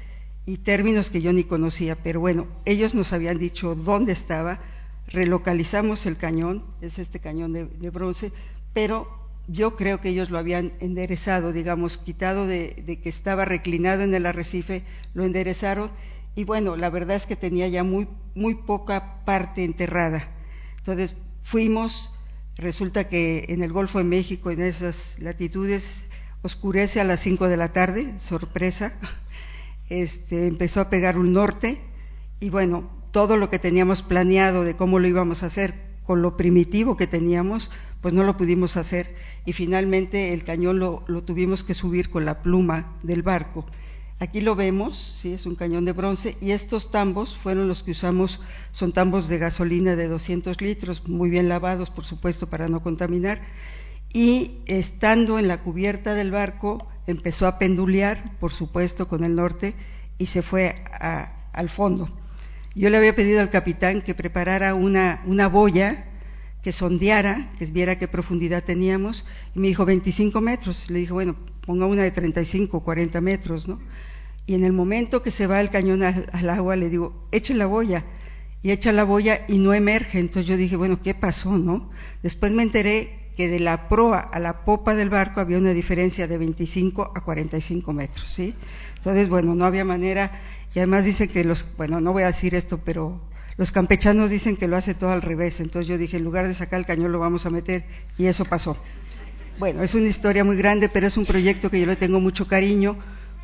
y 0.45 0.57
términos 0.57 1.09
que 1.09 1.21
yo 1.21 1.33
ni 1.33 1.43
conocía. 1.43 1.95
Pero 1.95 2.19
bueno, 2.19 2.47
ellos 2.65 2.93
nos 2.93 3.13
habían 3.13 3.39
dicho 3.39 3.75
dónde 3.75 4.12
estaba, 4.12 4.59
relocalizamos 5.07 6.05
el 6.05 6.17
cañón, 6.17 6.63
es 6.81 7.00
este 7.00 7.19
cañón 7.19 7.53
de, 7.53 7.89
bronce, 7.89 8.31
pero 8.73 9.07
yo 9.47 9.75
creo 9.75 10.00
que 10.00 10.09
ellos 10.09 10.29
lo 10.29 10.38
habían 10.38 10.73
enderezado, 10.79 11.51
digamos, 11.51 11.97
quitado 11.97 12.47
de, 12.47 13.00
que 13.01 13.09
estaba 13.09 13.45
reclinado 13.45 14.03
en 14.03 14.13
el 14.13 14.25
arrecife, 14.25 14.83
lo 15.13 15.23
enderezaron 15.23 15.91
y 16.35 16.43
bueno, 16.45 16.75
la 16.75 16.89
verdad 16.89 17.15
es 17.15 17.25
que 17.25 17.35
tenía 17.35 17.67
ya 17.67 17.83
muy, 17.83 18.07
muy 18.35 18.55
poca 18.55 19.23
parte 19.25 19.63
enterrada. 19.63 20.27
Entonces 20.77 21.15
fuimos, 21.43 22.11
resulta 22.55 23.07
que 23.07 23.45
en 23.49 23.63
el 23.63 23.71
Golfo 23.71 23.99
de 23.99 24.03
México, 24.05 24.51
en 24.51 24.61
esas 24.61 25.17
latitudes, 25.19 26.05
oscurece 26.41 26.99
a 26.99 27.03
las 27.05 27.21
5 27.21 27.47
de 27.47 27.57
la 27.57 27.71
tarde, 27.71 28.13
sorpresa, 28.19 28.93
este, 29.89 30.47
empezó 30.47 30.81
a 30.81 30.89
pegar 30.89 31.17
un 31.17 31.33
norte 31.33 31.79
y 32.39 32.49
bueno, 32.49 32.89
todo 33.11 33.37
lo 33.37 33.49
que 33.49 33.59
teníamos 33.59 34.01
planeado 34.01 34.63
de 34.63 34.75
cómo 34.75 34.99
lo 34.99 35.07
íbamos 35.07 35.43
a 35.43 35.45
hacer 35.45 35.75
con 36.03 36.21
lo 36.21 36.35
primitivo 36.35 36.97
que 36.97 37.07
teníamos, 37.07 37.71
pues 38.01 38.13
no 38.13 38.23
lo 38.23 38.35
pudimos 38.35 38.75
hacer 38.75 39.15
y 39.45 39.53
finalmente 39.53 40.33
el 40.33 40.43
cañón 40.43 40.79
lo, 40.79 41.05
tuvimos 41.23 41.63
que 41.63 41.73
subir 41.73 42.09
con 42.09 42.25
la 42.25 42.41
pluma 42.41 42.97
del 43.03 43.21
barco. 43.21 43.65
Aquí 44.20 44.41
lo 44.41 44.55
vemos, 44.55 44.98
sí, 45.17 45.34
es 45.34 45.46
un 45.46 45.55
cañón 45.55 45.86
de 45.86 45.91
bronce 45.91 46.38
y 46.39 46.51
estos 46.51 46.91
tambos 46.91 47.36
fueron 47.36 47.67
los 47.67 47.84
que 47.84 47.91
usamos, 47.91 48.39
son 48.72 48.93
tambos 48.93 49.27
de 49.27 49.38
gasolina 49.38 49.96
de 49.96 50.08
200 50.08 50.62
litros, 50.62 51.08
muy 51.08 51.29
bien 51.29 51.50
lavados, 51.50 51.89
por 51.89 52.05
supuesto, 52.05 52.48
para 52.48 52.67
no 52.67 52.82
contaminar. 52.82 53.41
y 54.13 54.60
estando 54.67 55.39
en 55.39 55.48
la 55.48 55.62
cubierta 55.62 56.13
del 56.13 56.29
barco 56.29 56.88
empezó 57.08 57.48
a 57.48 57.58
pendulear, 57.58 58.38
por 58.39 58.51
supuesto, 58.51 59.08
con 59.08 59.24
el 59.24 59.36
norte 59.36 59.74
y 60.20 60.27
se 60.27 60.41
fue 60.41 60.84
al 61.51 61.70
fondo. 61.70 62.08
Yo 62.75 62.89
le 62.89 62.98
había 62.98 63.15
pedido 63.15 63.41
al 63.41 63.50
capitán 63.50 64.01
que 64.01 64.15
preparara 64.15 64.74
una, 64.75 65.22
una 65.25 65.48
boya 65.48 66.12
que 66.63 66.72
sondeara, 66.72 67.51
que 67.60 67.65
viera 67.65 67.98
qué 67.98 68.08
profundidad 68.08 68.63
teníamos, 68.63 69.25
y 69.53 69.60
me 69.60 69.67
dijo 69.67 69.86
25 69.86 70.39
metros. 70.39 70.89
Le 70.89 71.00
dije, 71.00 71.12
bueno, 71.12 71.36
ponga 71.65 71.86
una 71.86 72.03
de 72.03 72.12
35, 72.12 72.79
40 72.79 73.20
metros, 73.22 73.67
¿no? 73.67 73.79
Y 74.46 74.55
en 74.55 74.63
el 74.63 74.74
momento 74.74 75.22
que 75.22 75.32
se 75.32 75.46
va 75.46 75.62
el 75.62 75.70
cañón 75.70 76.03
al, 76.03 76.50
agua, 76.50 76.75
le 76.75 76.89
digo, 76.89 77.27
eche 77.32 77.53
la 77.53 77.65
boya. 77.65 78.05
Y 78.62 78.72
echa 78.72 78.93
la 78.93 79.03
boya 79.03 79.46
y 79.48 79.58
no 79.58 79.74
emerge. 79.74 80.20
Entonces 80.20 80.48
yo 80.48 80.58
dije, 80.58 80.77
bueno, 80.77 81.01
¿qué 81.01 81.13
pasó, 81.13 81.58
no? 81.58 81.89
Después 82.22 82.51
me 82.53 82.63
enteré 82.63 83.32
que 83.36 83.50
de 83.50 83.60
la 83.60 83.89
proa 83.89 84.20
a 84.20 84.39
la 84.39 84.63
popa 84.63 84.96
del 84.96 85.10
barco 85.10 85.41
había 85.41 85.58
una 85.58 85.74
diferencia 85.74 86.27
de 86.27 86.38
25 86.38 87.12
a 87.15 87.22
45 87.22 87.91
metros, 87.93 88.27
¿sí? 88.27 88.53
Entonces, 88.98 89.27
bueno, 89.27 89.55
no 89.55 89.65
había 89.65 89.84
manera. 89.84 90.41
Y 90.74 90.79
además 90.79 91.03
dicen 91.03 91.27
que 91.27 91.43
los, 91.43 91.75
bueno, 91.77 92.00
no 92.00 92.13
voy 92.13 92.24
a 92.24 92.27
decir 92.27 92.55
esto, 92.55 92.79
pero 92.84 93.22
los 93.57 93.72
campechanos 93.72 94.29
dicen 94.29 94.57
que 94.57 94.67
lo 94.67 94.77
hace 94.77 94.93
todo 94.93 95.12
al 95.12 95.22
revés, 95.22 95.60
entonces 95.60 95.88
yo 95.88 95.98
dije, 95.98 96.17
en 96.17 96.24
lugar 96.24 96.48
de 96.48 96.53
sacar 96.53 96.79
el 96.79 96.86
cañón 96.86 97.12
lo 97.12 97.19
vamos 97.19 97.45
a 97.45 97.50
meter 97.50 97.86
y 98.17 98.25
eso 98.25 98.45
pasó. 98.45 98.77
Bueno, 99.60 99.83
es 99.83 99.93
una 99.93 100.07
historia 100.07 100.43
muy 100.43 100.57
grande, 100.57 100.89
pero 100.89 101.05
es 101.05 101.17
un 101.17 101.25
proyecto 101.25 101.69
que 101.69 101.79
yo 101.79 101.86
le 101.86 101.95
tengo 101.95 102.19
mucho 102.19 102.48
cariño 102.48 102.98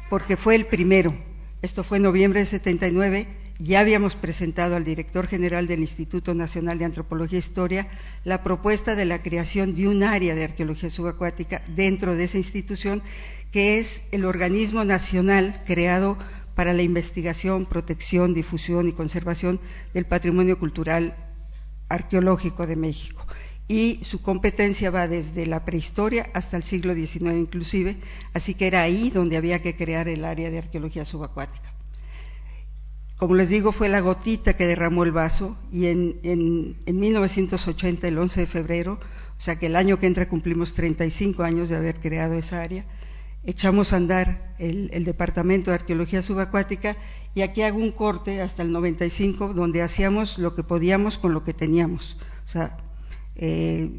porque 0.10 0.38
fue 0.38 0.56
el 0.56 0.66
primero. 0.66 1.16
Esto 1.62 1.84
fue 1.84 1.98
en 1.98 2.04
noviembre 2.04 2.40
de 2.40 2.46
79, 2.48 3.28
ya 3.60 3.82
habíamos 3.82 4.16
presentado 4.16 4.78
al 4.78 4.86
director 4.86 5.28
general 5.28 5.68
del 5.68 5.82
Instituto 5.82 6.34
Nacional 6.34 6.80
de 6.80 6.86
Antropología 6.86 7.38
e 7.38 7.40
Historia 7.40 7.88
la 8.24 8.42
propuesta 8.42 8.96
de 8.96 9.04
la 9.04 9.22
creación 9.22 9.76
de 9.76 9.90
un 9.90 10.02
área 10.02 10.34
de 10.34 10.46
arqueología 10.46 10.90
subacuática 10.90 11.62
dentro 11.68 12.16
de 12.16 12.24
esa 12.24 12.38
institución, 12.38 13.04
que 13.52 13.78
es 13.78 14.02
el 14.12 14.24
organismo 14.24 14.86
nacional 14.86 15.62
creado 15.66 16.18
para 16.60 16.74
la 16.74 16.84
investigación, 16.84 17.66
protección, 17.66 18.34
difusión 18.34 18.90
y 18.90 18.92
conservación 18.92 19.62
del 19.94 20.06
patrimonio 20.06 20.60
cultural 20.60 21.16
arqueológico 21.88 22.68
de 22.68 22.76
México. 22.76 23.26
Y 23.70 24.02
su 24.04 24.22
competencia 24.22 24.92
va 24.92 25.08
desde 25.08 25.46
la 25.46 25.64
prehistoria 25.64 26.30
hasta 26.34 26.58
el 26.58 26.64
siglo 26.64 26.94
XIX 26.94 27.38
inclusive, 27.38 27.96
así 28.34 28.56
que 28.56 28.68
era 28.68 28.82
ahí 28.82 29.10
donde 29.10 29.38
había 29.38 29.62
que 29.62 29.78
crear 29.78 30.10
el 30.10 30.26
área 30.26 30.52
de 30.52 30.58
arqueología 30.58 31.06
subacuática. 31.06 31.74
Como 33.16 33.36
les 33.36 33.48
digo, 33.48 33.72
fue 33.72 33.88
la 33.88 34.02
gotita 34.02 34.58
que 34.58 34.68
derramó 34.68 35.06
el 35.06 35.14
vaso 35.14 35.58
y 35.72 35.86
en, 35.86 36.20
en, 36.24 36.76
en 36.86 37.00
1980, 37.00 38.06
el 38.06 38.18
11 38.18 38.42
de 38.42 38.48
febrero, 38.48 39.00
o 39.38 39.42
sea 39.42 39.58
que 39.58 39.68
el 39.68 39.78
año 39.78 39.98
que 39.98 40.08
entra 40.08 40.28
cumplimos 40.28 40.74
35 40.74 41.42
años 41.42 41.70
de 41.70 41.78
haber 41.78 42.02
creado 42.02 42.34
esa 42.34 42.62
área, 42.62 42.84
echamos 43.44 43.94
a 43.94 43.98
andar 43.98 44.54
el, 44.60 45.04
Departamento 45.06 45.72
de 45.72 45.76
Arqueología 45.76 46.22
Subacuática 46.22 46.98
y 47.34 47.42
aquí 47.42 47.62
hago 47.62 47.78
un 47.78 47.92
corte 47.92 48.42
hasta 48.42 48.64
el 48.64 48.72
95 48.72 49.54
donde 49.54 49.82
hacíamos 49.82 50.38
lo 50.38 50.56
que 50.56 50.64
podíamos 50.64 51.18
con 51.18 51.34
lo 51.34 51.44
que 51.44 51.54
teníamos. 51.54 52.18
O 52.44 52.48
sea, 52.48 52.78
eh, 53.36 53.90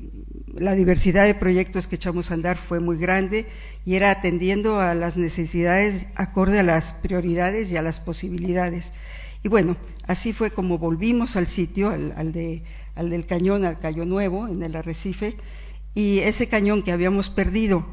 la 0.55 0.75
diversidad 0.75 1.25
de 1.25 1.35
proyectos 1.35 1.87
que 1.87 1.97
echamos 1.97 2.31
a 2.31 2.35
andar 2.35 2.59
fue 2.59 2.81
muy 2.81 2.99
grande 2.99 3.47
y 3.87 3.95
era 3.95 4.11
atendiendo 4.11 4.81
a 4.81 4.95
las 4.95 5.17
necesidades 5.17 6.07
acorde 6.15 6.59
a 6.59 6.63
las 6.63 6.93
prioridades 6.93 7.73
y 7.73 7.77
a 7.77 7.83
las 7.83 8.01
posibilidades. 8.01 8.93
Y 9.43 9.49
bueno, 9.49 9.77
así 10.07 10.35
fue 10.35 10.51
como 10.51 10.77
volvimos 10.77 11.37
al 11.37 11.47
sitio, 11.47 11.89
al, 11.89 12.13
al, 12.17 12.33
de, 12.33 12.63
al 12.95 13.09
del 13.09 13.25
cañón, 13.25 13.65
al 13.65 13.79
Cayo 13.79 14.05
Nuevo, 14.05 14.47
en 14.47 14.63
el 14.63 14.77
arrecife, 14.77 15.37
y 15.95 16.19
ese 16.19 16.49
cañón 16.49 16.83
que 16.83 16.93
habíamos 16.93 17.31
perdido 17.31 17.87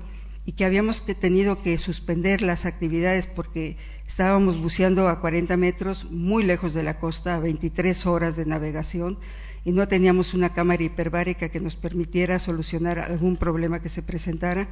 y 0.47 0.53
que 0.53 0.63
habíamos 0.63 1.03
tenido 1.19 1.61
que 1.61 1.77
suspender 1.77 2.41
las 2.41 2.65
actividades 2.65 3.27
porque 3.27 3.75
estábamos 4.07 4.57
buceando 4.57 5.09
a 5.09 5.19
40 5.19 5.57
metros 5.57 6.09
muy 6.09 6.41
lejos 6.41 6.73
de 6.73 6.83
la 6.83 7.01
costa, 7.01 7.35
a 7.35 7.41
23 7.41 8.05
horas 8.05 8.37
de 8.37 8.45
navegación, 8.45 9.19
y 9.65 9.73
no 9.73 9.89
teníamos 9.89 10.33
una 10.33 10.53
cámara 10.53 10.81
hiperbárica 10.81 11.49
que 11.49 11.59
nos 11.59 11.75
permitiera 11.75 12.39
solucionar 12.39 12.97
algún 12.97 13.35
problema 13.35 13.81
que 13.81 13.89
se 13.89 14.01
presentara, 14.01 14.69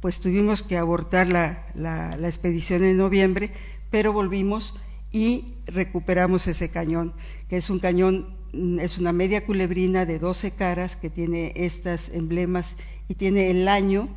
pues 0.00 0.20
tuvimos 0.20 0.62
que 0.62 0.78
abortar 0.78 1.28
la, 1.28 1.66
la, 1.74 2.16
expedición 2.26 2.82
en 2.82 2.96
noviembre, 2.96 3.50
pero 3.90 4.14
volvimos 4.14 4.74
y 5.12 5.56
recuperamos 5.66 6.46
ese 6.46 6.70
cañón, 6.70 7.12
que 7.50 7.58
es 7.58 7.68
un 7.68 7.78
cañón, 7.78 8.38
mm, 8.54 8.78
es 8.78 8.96
una 8.96 9.12
media 9.12 9.44
culebrina 9.44 10.06
de 10.06 10.18
12 10.18 10.52
caras 10.52 10.96
que 10.96 11.10
tiene 11.10 11.52
estas 11.56 12.08
emblemas 12.08 12.74
y 13.06 13.16
tiene 13.16 13.50
el 13.50 13.68
año 13.68 14.08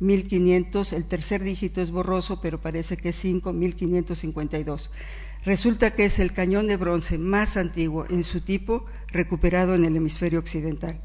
1500, 0.00 0.92
el 0.94 1.04
tercer 1.04 1.44
dígito 1.44 1.80
es 1.80 1.90
borroso, 1.90 2.40
pero 2.40 2.60
parece 2.60 2.96
que 2.96 3.10
es 3.10 3.16
5, 3.16 3.52
1552. 3.52 4.90
Resulta 5.44 5.94
que 5.94 6.04
es 6.06 6.18
el 6.18 6.32
cañón 6.32 6.66
de 6.66 6.76
bronce 6.76 7.18
más 7.18 7.56
antiguo 7.56 8.06
en 8.08 8.24
su 8.24 8.40
tipo 8.40 8.84
recuperado 9.08 9.74
en 9.74 9.84
el 9.84 9.96
hemisferio 9.96 10.38
occidental. 10.38 11.00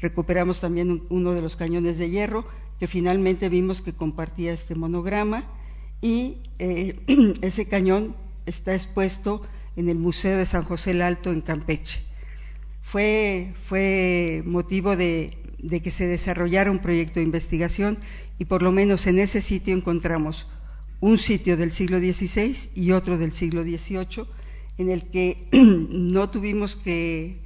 Recuperamos 0.00 0.60
también 0.60 1.02
uno 1.08 1.32
de 1.32 1.42
los 1.42 1.56
cañones 1.56 1.98
de 1.98 2.10
hierro 2.10 2.46
que 2.78 2.86
finalmente 2.86 3.48
vimos 3.48 3.82
que 3.82 3.92
compartía 3.92 4.52
este 4.52 4.74
monograma 4.74 5.44
y 6.00 6.42
eh, 6.58 7.00
ese 7.42 7.66
cañón 7.66 8.14
está 8.46 8.74
expuesto 8.74 9.42
en 9.76 9.88
el 9.88 9.96
Museo 9.96 10.38
de 10.38 10.46
San 10.46 10.64
José 10.64 10.92
el 10.92 11.02
Alto 11.02 11.32
en 11.32 11.40
Campeche. 11.40 12.00
Fue, 12.82 13.52
fue 13.66 14.42
motivo 14.46 14.96
de 14.96 15.36
de 15.58 15.82
que 15.82 15.90
se 15.90 16.06
desarrollara 16.06 16.70
un 16.70 16.78
proyecto 16.78 17.20
de 17.20 17.24
investigación 17.24 17.98
y 18.38 18.44
por 18.44 18.62
lo 18.62 18.72
menos 18.72 19.06
en 19.06 19.18
ese 19.18 19.40
sitio 19.40 19.74
encontramos 19.74 20.46
un 21.00 21.18
sitio 21.18 21.56
del 21.56 21.72
siglo 21.72 21.98
XVI 21.98 22.70
y 22.74 22.92
otro 22.92 23.18
del 23.18 23.32
siglo 23.32 23.62
XVIII 23.62 24.26
en 24.78 24.90
el 24.90 25.10
que 25.10 25.48
no 25.52 26.30
tuvimos 26.30 26.76
que 26.76 27.42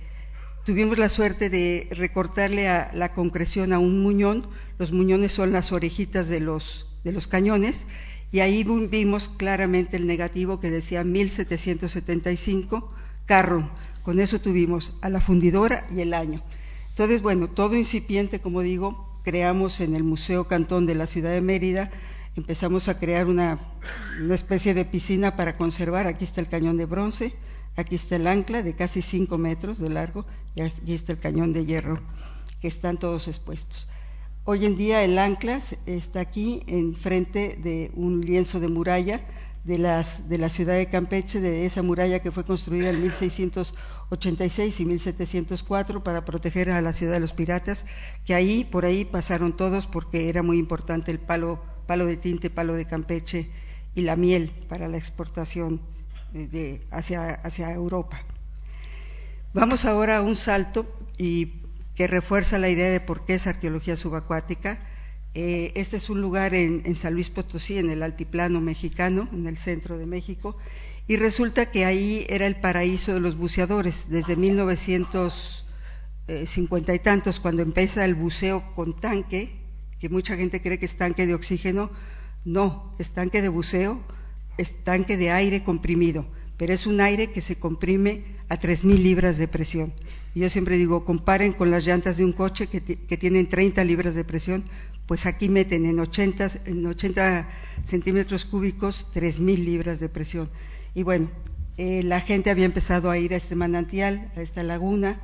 tuvimos 0.64 0.98
la 0.98 1.08
suerte 1.08 1.50
de 1.50 1.88
recortarle 1.90 2.68
a 2.68 2.90
la 2.94 3.12
concreción 3.12 3.72
a 3.72 3.78
un 3.78 4.02
muñón, 4.02 4.46
los 4.78 4.92
muñones 4.92 5.32
son 5.32 5.52
las 5.52 5.72
orejitas 5.72 6.28
de 6.28 6.40
los, 6.40 6.86
de 7.04 7.12
los 7.12 7.26
cañones, 7.26 7.86
y 8.30 8.40
ahí 8.40 8.64
vimos 8.88 9.28
claramente 9.28 9.96
el 9.96 10.06
negativo 10.06 10.60
que 10.60 10.70
decía 10.70 11.04
1775, 11.04 12.92
carro, 13.26 13.70
con 14.02 14.20
eso 14.20 14.40
tuvimos 14.40 14.96
a 15.02 15.08
la 15.08 15.20
fundidora 15.20 15.86
y 15.94 16.00
el 16.00 16.14
año. 16.14 16.42
Entonces, 16.92 17.22
bueno, 17.22 17.48
todo 17.48 17.74
incipiente, 17.74 18.42
como 18.42 18.60
digo, 18.60 19.08
creamos 19.22 19.80
en 19.80 19.96
el 19.96 20.04
Museo 20.04 20.46
Cantón 20.46 20.84
de 20.84 20.94
la 20.94 21.06
ciudad 21.06 21.30
de 21.30 21.40
Mérida, 21.40 21.90
empezamos 22.36 22.86
a 22.88 22.98
crear 22.98 23.28
una, 23.28 23.58
especie 24.30 24.74
de 24.74 24.84
piscina 24.84 25.34
para 25.34 25.54
conservar, 25.54 26.06
aquí 26.06 26.24
está 26.24 26.42
el 26.42 26.48
cañón 26.48 26.76
de 26.76 26.84
bronce, 26.84 27.32
aquí 27.76 27.94
está 27.94 28.16
el 28.16 28.26
ancla 28.26 28.62
de 28.62 28.74
casi 28.74 29.00
5 29.00 29.38
metros 29.38 29.78
de 29.78 29.88
largo 29.88 30.26
y 30.54 30.60
aquí 30.60 30.92
está 30.92 31.12
el 31.12 31.18
cañón 31.18 31.54
de 31.54 31.64
hierro, 31.64 31.98
que 32.60 32.68
están 32.68 32.98
todos 32.98 33.26
expuestos. 33.26 33.88
Hoy 34.44 34.66
en 34.66 34.76
día 34.76 35.02
el 35.02 35.18
ancla 35.18 35.62
está 35.86 36.20
aquí 36.20 36.62
enfrente 36.66 37.58
de 37.62 37.90
un 37.94 38.20
lienzo 38.20 38.60
de 38.60 38.68
muralla 38.68 39.22
de, 39.64 39.78
las, 39.78 40.28
de 40.28 40.36
la 40.36 40.50
ciudad 40.50 40.74
de 40.74 40.90
Campeche, 40.90 41.40
de 41.40 41.64
esa 41.64 41.80
muralla 41.80 42.20
que 42.20 42.32
fue 42.32 42.44
construida 42.44 42.90
en 42.90 43.00
1686 44.12 44.80
y 44.80 44.84
1704 44.84 46.04
para 46.04 46.24
proteger 46.24 46.70
a 46.70 46.82
la 46.82 46.92
ciudad 46.92 47.14
de 47.14 47.20
los 47.20 47.32
piratas, 47.32 47.86
que 48.26 48.34
ahí, 48.34 48.64
por 48.64 48.84
ahí 48.84 49.04
pasaron 49.04 49.56
todos 49.56 49.86
porque 49.86 50.28
era 50.28 50.42
muy 50.42 50.58
importante 50.58 51.10
el 51.10 51.18
palo, 51.18 51.62
palo 51.86 52.04
de 52.06 52.16
tinte, 52.16 52.50
palo 52.50 52.74
de 52.74 52.86
Campeche 52.86 53.50
y 53.94 54.02
la 54.02 54.16
miel 54.16 54.52
para 54.68 54.88
la 54.88 54.98
exportación 54.98 55.80
eh, 56.34 56.82
hacia 56.90 57.72
Europa. 57.72 58.22
Vamos 59.54 59.84
ahora 59.84 60.18
a 60.18 60.22
un 60.22 60.36
salto 60.36 60.86
y 61.16 61.60
que 61.94 62.06
refuerza 62.06 62.58
la 62.58 62.68
idea 62.68 62.90
de 62.90 63.00
por 63.00 63.24
qué 63.24 63.34
es 63.34 63.46
arqueología 63.46 63.96
subacuática 63.96 64.78
eh, 65.34 65.72
este 65.76 65.96
es 65.96 66.10
un 66.10 66.20
lugar 66.20 66.52
en, 66.52 66.94
San 66.94 67.14
Luis 67.14 67.30
Potosí, 67.30 67.78
en 67.78 67.88
el 67.88 68.02
altiplano 68.02 68.60
mexicano, 68.60 69.28
en 69.32 69.46
el 69.46 69.56
centro 69.56 69.96
de 69.96 70.04
México, 70.04 70.56
y 71.08 71.16
resulta 71.16 71.70
que 71.70 71.84
ahí 71.84 72.24
era 72.28 72.46
el 72.46 72.56
paraíso 72.56 73.12
de 73.14 73.20
los 73.20 73.36
buceadores. 73.36 74.06
Desde 74.08 74.36
1950 74.36 76.94
y 76.94 76.98
tantos, 77.00 77.40
cuando 77.40 77.62
empieza 77.62 78.04
el 78.04 78.14
buceo 78.14 78.62
con 78.74 78.94
tanque, 78.96 79.50
que 79.98 80.08
mucha 80.08 80.36
gente 80.36 80.62
cree 80.62 80.78
que 80.78 80.86
es 80.86 80.96
tanque 80.96 81.26
de 81.26 81.34
oxígeno, 81.34 81.90
no, 82.44 82.94
es 82.98 83.10
tanque 83.10 83.42
de 83.42 83.48
buceo, 83.48 84.00
es 84.58 84.84
tanque 84.84 85.16
de 85.16 85.30
aire 85.30 85.62
comprimido, 85.62 86.26
pero 86.56 86.74
es 86.74 86.86
un 86.86 87.00
aire 87.00 87.30
que 87.30 87.40
se 87.40 87.56
comprime 87.56 88.24
a 88.48 88.58
3.000 88.58 88.98
libras 88.98 89.38
de 89.38 89.48
presión. 89.48 89.92
Y 90.34 90.40
yo 90.40 90.50
siempre 90.50 90.76
digo, 90.76 91.04
comparen 91.04 91.52
con 91.52 91.70
las 91.70 91.86
llantas 91.86 92.16
de 92.16 92.24
un 92.24 92.32
coche 92.32 92.66
que, 92.66 93.16
tienen 93.16 93.48
30 93.48 93.84
libras 93.84 94.14
de 94.14 94.24
presión, 94.24 94.64
pues 95.06 95.26
aquí 95.26 95.48
meten 95.48 95.84
en 95.84 96.00
80, 96.00 96.50
en 96.66 96.86
80 96.86 97.48
centímetros 97.84 98.44
cúbicos 98.44 99.08
3.000 99.14 99.64
libras 99.64 100.00
de 100.00 100.08
presión. 100.08 100.50
Y 100.94 101.02
bueno, 101.02 101.30
eh, 101.78 102.02
la 102.02 102.20
gente 102.20 102.50
había 102.50 102.66
empezado 102.66 103.10
a 103.10 103.18
ir 103.18 103.32
a 103.34 103.36
este 103.36 103.54
manantial, 103.54 104.30
a 104.36 104.42
esta 104.42 104.62
laguna, 104.62 105.20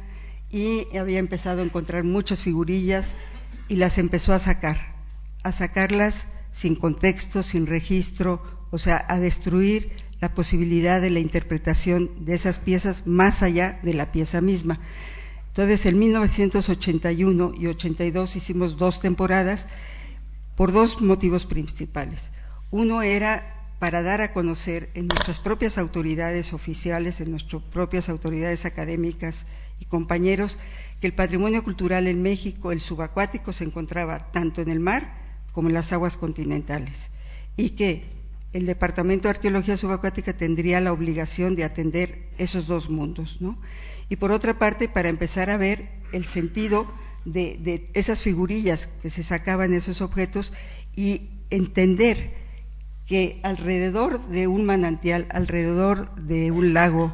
y 0.51 0.87
había 0.97 1.19
empezado 1.19 1.61
a 1.61 1.65
encontrar 1.65 2.05
muchas 2.05 2.43
figurillas 2.43 3.15
y 3.69 3.77
las 3.77 3.99
empezó 3.99 4.33
a 4.33 4.39
sacar, 4.39 4.79
a 5.43 5.53
sacarlas 5.53 6.27
sin 6.53 6.75
contexto, 6.75 7.43
sin 7.43 7.67
registro, 7.67 8.43
o 8.71 8.79
sea, 8.79 9.05
a 9.09 9.19
destruir 9.21 9.93
la 10.21 10.35
posibilidad 10.35 11.01
de 11.01 11.11
la 11.11 11.21
interpretación 11.21 12.25
de 12.25 12.35
esas 12.35 12.59
piezas 12.59 13.07
más 13.07 13.43
allá 13.43 13.79
de 13.83 13.95
la 13.95 14.11
pieza 14.11 14.41
misma. 14.41 14.81
Entonces, 15.49 15.87
en 15.87 15.99
1981 15.99 17.55
y 17.59 17.67
82 17.67 18.37
hicimos 18.37 18.79
dos 18.79 19.01
temporadas 19.01 19.67
por 20.57 20.73
dos 20.73 21.01
motivos 21.01 21.47
principales. 21.47 22.33
Uno 22.71 23.03
era 23.03 23.58
para 23.79 24.03
dar 24.03 24.21
a 24.21 24.33
conocer 24.33 24.91
en 24.95 25.07
nuestras 25.07 25.39
propias 25.39 25.79
autoridades 25.79 26.53
oficiales, 26.53 27.21
en 27.21 27.31
nuestras 27.31 27.63
propias 27.63 28.09
autoridades 28.09 28.65
académicas 28.65 29.47
y 29.81 29.85
compañeros, 29.85 30.59
que 31.01 31.07
el 31.07 31.15
patrimonio 31.15 31.63
cultural 31.63 32.07
en 32.07 32.23
México, 32.23 32.73
el 32.73 32.81
subacuático, 32.81 33.53
se 33.53 33.65
encontraba 33.65 34.33
tanto 34.33 34.61
en 34.61 34.71
el 34.71 34.81
mar 34.81 35.15
como 35.53 35.69
en 35.69 35.75
las 35.75 35.93
aguas 35.93 36.17
continentales 36.17 37.11
y 37.57 37.71
que 37.71 38.05
el 38.53 38.67
Departamento 38.67 39.29
de 39.29 39.31
Arqueología 39.31 39.77
Subacuática 39.77 40.33
tendría 40.33 40.81
la 40.81 40.93
obligación 40.93 41.55
de 41.55 41.65
atender 41.65 42.31
esos 42.39 42.67
dos 42.67 42.89
mundos. 42.89 43.39
¿no? 43.41 43.59
Y 44.09 44.17
por 44.17 44.33
otra 44.33 44.59
parte, 44.59 44.89
para 44.89 45.09
empezar 45.09 45.51
a 45.51 45.57
ver 45.57 45.89
el 46.13 46.25
sentido 46.25 46.87
de, 47.25 47.91
esas 47.95 48.23
figurillas 48.23 48.89
que 49.03 49.11
se 49.11 49.23
sacaban 49.23 49.75
esos 49.75 50.01
objetos 50.01 50.53
y 50.97 51.29
entender 51.51 52.48
que 53.09 53.41
alrededor 53.43 54.29
de 54.29 54.47
un 54.47 54.67
manantial, 54.67 55.27
alrededor 55.31 56.15
de 56.17 56.53
un 56.53 56.75
lago, 56.75 57.11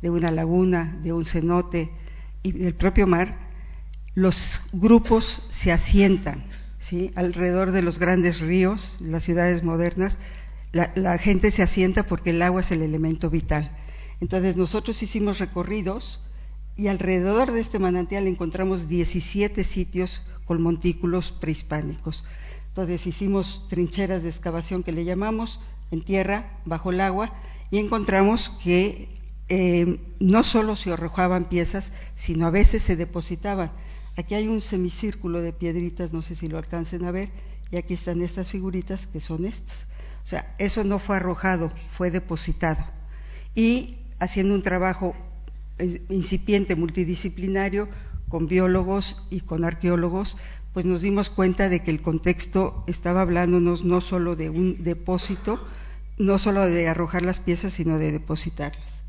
de 0.00 0.08
una 0.08 0.30
laguna, 0.30 0.98
de 1.02 1.12
un 1.12 1.26
cenote 1.26 1.90
y 2.42 2.52
del 2.52 2.74
propio 2.74 3.06
mar, 3.06 3.38
los 4.14 4.62
grupos 4.72 5.42
se 5.50 5.70
asientan, 5.70 6.44
¿sí? 6.78 7.12
alrededor 7.14 7.72
de 7.72 7.82
los 7.82 7.98
grandes 7.98 8.40
ríos, 8.40 8.96
las 9.00 9.22
ciudades 9.22 9.62
modernas, 9.62 10.18
la, 10.72 10.92
la 10.94 11.18
gente 11.18 11.50
se 11.50 11.62
asienta 11.62 12.04
porque 12.04 12.30
el 12.30 12.40
agua 12.40 12.62
es 12.62 12.70
el 12.70 12.80
elemento 12.80 13.28
vital. 13.28 13.76
Entonces 14.22 14.56
nosotros 14.56 15.02
hicimos 15.02 15.40
recorridos 15.40 16.22
y 16.74 16.86
alrededor 16.86 17.52
de 17.52 17.60
este 17.60 17.78
manantial 17.78 18.26
encontramos 18.26 18.88
17 18.88 19.62
sitios 19.62 20.22
con 20.46 20.62
montículos 20.62 21.32
prehispánicos. 21.32 22.24
Entonces 22.74 23.06
hicimos 23.06 23.64
trincheras 23.68 24.24
de 24.24 24.30
excavación 24.30 24.82
que 24.82 24.90
le 24.90 25.04
llamamos 25.04 25.60
en 25.92 26.02
tierra, 26.02 26.58
bajo 26.64 26.90
el 26.90 27.00
agua, 27.00 27.32
y 27.70 27.78
encontramos 27.78 28.48
que 28.64 29.10
eh, 29.48 30.00
no 30.18 30.42
solo 30.42 30.74
se 30.74 30.92
arrojaban 30.92 31.44
piezas, 31.44 31.92
sino 32.16 32.48
a 32.48 32.50
veces 32.50 32.82
se 32.82 32.96
depositaban. 32.96 33.70
Aquí 34.16 34.34
hay 34.34 34.48
un 34.48 34.60
semicírculo 34.60 35.40
de 35.40 35.52
piedritas, 35.52 36.12
no 36.12 36.20
sé 36.20 36.34
si 36.34 36.48
lo 36.48 36.58
alcancen 36.58 37.04
a 37.04 37.12
ver, 37.12 37.30
y 37.70 37.76
aquí 37.76 37.94
están 37.94 38.22
estas 38.22 38.48
figuritas 38.48 39.06
que 39.06 39.20
son 39.20 39.44
estas. 39.44 39.86
O 40.24 40.26
sea, 40.26 40.52
eso 40.58 40.82
no 40.82 40.98
fue 40.98 41.18
arrojado, 41.18 41.70
fue 41.90 42.10
depositado. 42.10 42.84
Y 43.54 43.98
haciendo 44.18 44.52
un 44.52 44.62
trabajo 44.62 45.14
eh, 45.78 46.02
incipiente 46.10 46.74
multidisciplinario 46.74 47.88
con 48.28 48.48
biólogos 48.48 49.24
y 49.30 49.42
con 49.42 49.64
arqueólogos, 49.64 50.36
pues 50.74 50.84
nos 50.86 51.02
dimos 51.02 51.30
cuenta 51.30 51.68
de 51.68 51.84
que 51.84 51.92
el 51.92 52.02
contexto 52.02 52.82
estaba 52.88 53.22
hablándonos 53.22 53.84
no 53.84 54.00
solo 54.00 54.34
de 54.34 54.50
un 54.50 54.74
depósito, 54.74 55.64
no 56.18 56.36
solo 56.38 56.66
de 56.66 56.88
arrojar 56.88 57.22
las 57.22 57.38
piezas, 57.38 57.74
sino 57.74 57.96
de 57.96 58.10
depositarlas. 58.10 59.04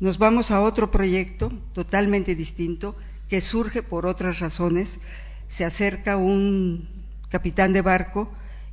Nos 0.00 0.16
vamos 0.16 0.50
a 0.50 0.62
otro 0.62 0.90
proyecto 0.90 1.52
totalmente 1.74 2.34
distinto 2.34 2.96
que 3.28 3.42
surge 3.42 3.82
por 3.82 4.06
otras 4.06 4.40
razones. 4.40 5.00
Se 5.48 5.66
acerca 5.66 6.16
un 6.16 6.88
capitán 7.28 7.74
de 7.74 7.82
barco 7.82 8.32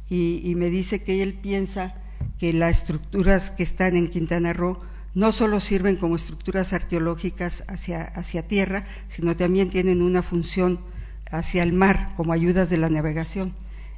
y, 0.10 0.54
me 0.56 0.70
dice 0.70 1.04
que 1.04 1.22
él 1.22 1.34
piensa 1.34 1.96
que 2.40 2.54
las 2.54 2.78
estructuras 2.78 3.52
que 3.52 3.64
están 3.64 3.98
en 3.98 4.08
Quintana 4.08 4.54
Roo 4.54 4.80
no 5.14 5.34
solo 5.34 5.60
sirven 5.60 5.98
como 5.98 6.16
estructuras 6.16 6.72
arqueológicas 6.72 7.66
hacia 7.68 8.48
tierra, 8.48 8.86
sino 9.10 9.36
también 9.36 9.70
tienen 9.70 10.02
una 10.02 10.22
función 10.22 10.80
hacia 11.32 11.64
el 11.64 11.74
mar 11.74 12.14
como 12.16 12.34
ayudas 12.34 12.70
de 12.70 12.78
la 12.78 12.90
navegación. 12.90 13.54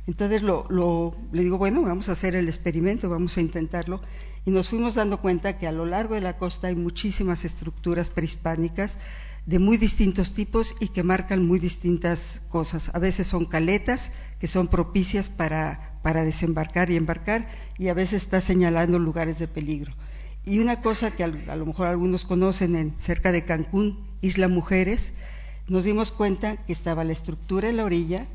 Entonces 0.07 0.41
lo, 0.41 1.15
le 1.31 1.43
digo, 1.43 1.57
bueno, 1.57 1.83
vamos 1.83 2.09
a 2.09 2.13
hacer 2.13 2.35
el 2.35 2.47
experimento, 2.47 3.09
vamos 3.09 3.37
a 3.37 3.41
intentarlo. 3.41 4.01
Y 4.45 4.51
nos 4.51 4.69
fuimos 4.69 4.95
dando 4.95 5.21
cuenta 5.21 5.57
que 5.57 5.67
a 5.67 5.71
lo 5.71 5.85
largo 5.85 6.15
de 6.15 6.21
la 6.21 6.37
costa 6.37 6.67
hay 6.67 6.75
muchísimas 6.75 7.45
estructuras 7.45 8.09
prehispánicas 8.09 8.97
de 9.45 9.59
muy 9.59 9.77
distintos 9.77 10.33
tipos 10.33 10.75
y 10.79 10.87
que 10.87 11.03
marcan 11.03 11.45
muy 11.45 11.59
distintas 11.59 12.41
cosas. 12.49 12.89
A 12.95 12.99
veces 12.99 13.27
son 13.27 13.45
caletas 13.45 14.11
que 14.39 14.47
son 14.47 14.67
propicias 14.67 15.29
para, 15.29 15.99
para 16.01 16.23
desembarcar 16.23 16.89
y 16.89 16.97
embarcar 16.97 17.47
y 17.77 17.89
a 17.89 17.93
veces 17.93 18.23
está 18.23 18.41
señalando 18.41 18.97
lugares 18.97 19.37
de 19.37 19.47
peligro. 19.47 19.93
Y 20.45 20.59
una 20.59 20.81
cosa 20.81 21.11
que 21.11 21.23
a, 21.23 21.27
a 21.27 21.55
lo 21.55 21.65
mejor 21.65 21.87
algunos 21.87 22.25
conocen 22.25 22.75
en, 22.75 22.95
cerca 22.97 23.31
de 23.31 23.43
Cancún, 23.43 24.07
Isla 24.21 24.47
Mujeres, 24.47 25.13
nos 25.69 25.83
dimos 25.83 26.11
cuenta 26.11 26.57
que 26.57 26.73
estaba 26.73 27.03
la 27.03 27.13
estructura 27.13 27.69
en 27.69 27.77
la 27.77 27.85
orilla 27.85 28.27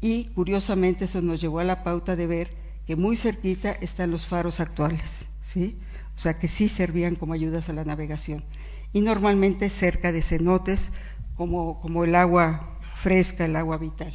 y 0.00 0.26
curiosamente 0.26 1.06
eso 1.06 1.22
nos 1.22 1.40
llevó 1.40 1.60
a 1.60 1.64
la 1.64 1.82
pauta 1.82 2.16
de 2.16 2.26
ver 2.26 2.50
que 2.86 2.96
muy 2.96 3.16
cerquita 3.16 3.72
están 3.72 4.10
los 4.10 4.26
faros 4.26 4.60
actuales, 4.60 5.26
¿sí? 5.42 5.76
O 6.14 6.18
sea 6.18 6.38
que 6.38 6.48
sí 6.48 6.68
servían 6.68 7.16
como 7.16 7.32
ayudas 7.32 7.68
a 7.68 7.72
la 7.72 7.84
navegación. 7.84 8.44
Y 8.92 9.00
normalmente 9.00 9.70
cerca 9.70 10.12
de 10.12 10.22
cenotes 10.22 10.92
como, 11.34 11.80
como 11.80 12.04
el 12.04 12.14
agua 12.14 12.78
fresca, 12.94 13.46
el 13.46 13.56
agua 13.56 13.78
vital. 13.78 14.14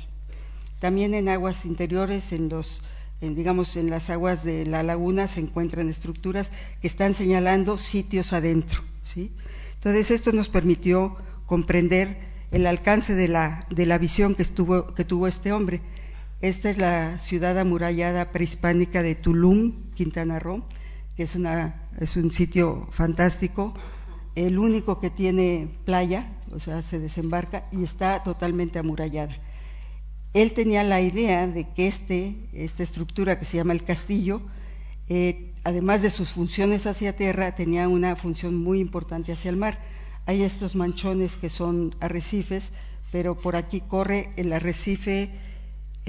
También 0.80 1.13
en 1.13 1.30
aguas 1.30 1.65
interiores, 1.65 2.32
en 2.32 2.50
los, 2.50 2.82
en, 3.21 3.36
digamos, 3.36 3.76
en 3.76 3.89
las 3.89 4.10
aguas 4.10 4.43
de 4.43 4.65
la 4.65 4.82
laguna 4.84 5.28
se 5.28 5.39
encuentran 5.39 5.89
estructuras 5.89 6.52
que 6.82 6.88
están 6.88 7.13
señalando 7.13 7.78
sitios 7.78 8.34
adentro, 8.34 8.82
¿sí? 9.04 9.32
Entonces 9.76 10.12
esto 10.12 10.32
nos 10.32 10.50
permitió 10.50 11.17
comprender 11.45 12.31
el 12.51 12.67
alcance 12.67 13.15
de 13.15 13.27
la, 13.29 13.65
de 13.69 13.85
la 13.85 13.97
visión 13.97 14.35
que, 14.35 14.43
estuvo, 14.43 14.87
que 14.93 15.05
tuvo 15.05 15.27
este 15.27 15.53
hombre. 15.53 15.81
Esta 16.41 16.69
es 16.69 16.77
la 16.77 17.17
ciudad 17.19 17.57
amurallada 17.57 18.31
prehispánica 18.31 19.01
de 19.01 19.15
Tulum, 19.15 19.91
Quintana 19.93 20.39
Roo, 20.39 20.63
que 21.15 21.23
es, 21.23 21.35
una, 21.35 21.87
es 21.99 22.17
un 22.17 22.31
sitio 22.31 22.87
fantástico, 22.91 23.73
el 24.35 24.59
único 24.59 24.99
que 24.99 25.09
tiene 25.09 25.69
playa, 25.85 26.33
o 26.51 26.59
sea, 26.59 26.83
se 26.83 26.99
desembarca 26.99 27.67
y 27.71 27.83
está 27.83 28.23
totalmente 28.23 28.79
amurallada. 28.79 29.35
Él 30.33 30.53
tenía 30.53 30.83
la 30.83 31.01
idea 31.01 31.47
de 31.47 31.67
que 31.73 31.87
este, 31.87 32.35
esta 32.53 32.83
estructura 32.83 33.37
que 33.37 33.45
se 33.45 33.57
llama 33.57 33.73
el 33.73 33.83
castillo, 33.83 34.41
eh, 35.09 35.53
además 35.63 36.01
de 36.01 36.09
sus 36.09 36.31
funciones 36.31 36.87
hacia 36.87 37.15
tierra, 37.15 37.53
tenía 37.55 37.87
una 37.87 38.15
función 38.15 38.55
muy 38.55 38.79
importante 38.79 39.33
hacia 39.33 39.49
el 39.49 39.57
mar 39.57 39.77
hay 40.25 40.43
estos 40.43 40.75
manchones 40.75 41.36
que 41.36 41.49
son 41.49 41.95
arrecifes, 41.99 42.69
pero 43.12 43.39
por 43.39 43.55
aquí 43.55 43.81
corre 43.81 44.31
el 44.38 44.53
arrecife 44.53 45.29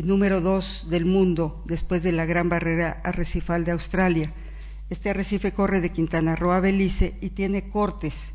número 0.02 0.40
dos 0.40 0.86
del 0.88 1.04
mundo, 1.04 1.62
después 1.66 2.02
de 2.02 2.12
la 2.12 2.24
gran 2.24 2.48
barrera 2.48 3.00
arrecifal 3.04 3.64
de 3.64 3.72
Australia. 3.72 4.32
Este 4.90 5.10
arrecife 5.10 5.52
corre 5.52 5.80
de 5.80 5.90
Quintana 5.90 6.36
Roo 6.36 6.52
a 6.52 6.60
Belice 6.60 7.16
y 7.20 7.30
tiene 7.30 7.68
cortes. 7.70 8.32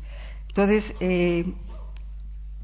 Entonces, 0.48 0.94
eh, 1.00 1.52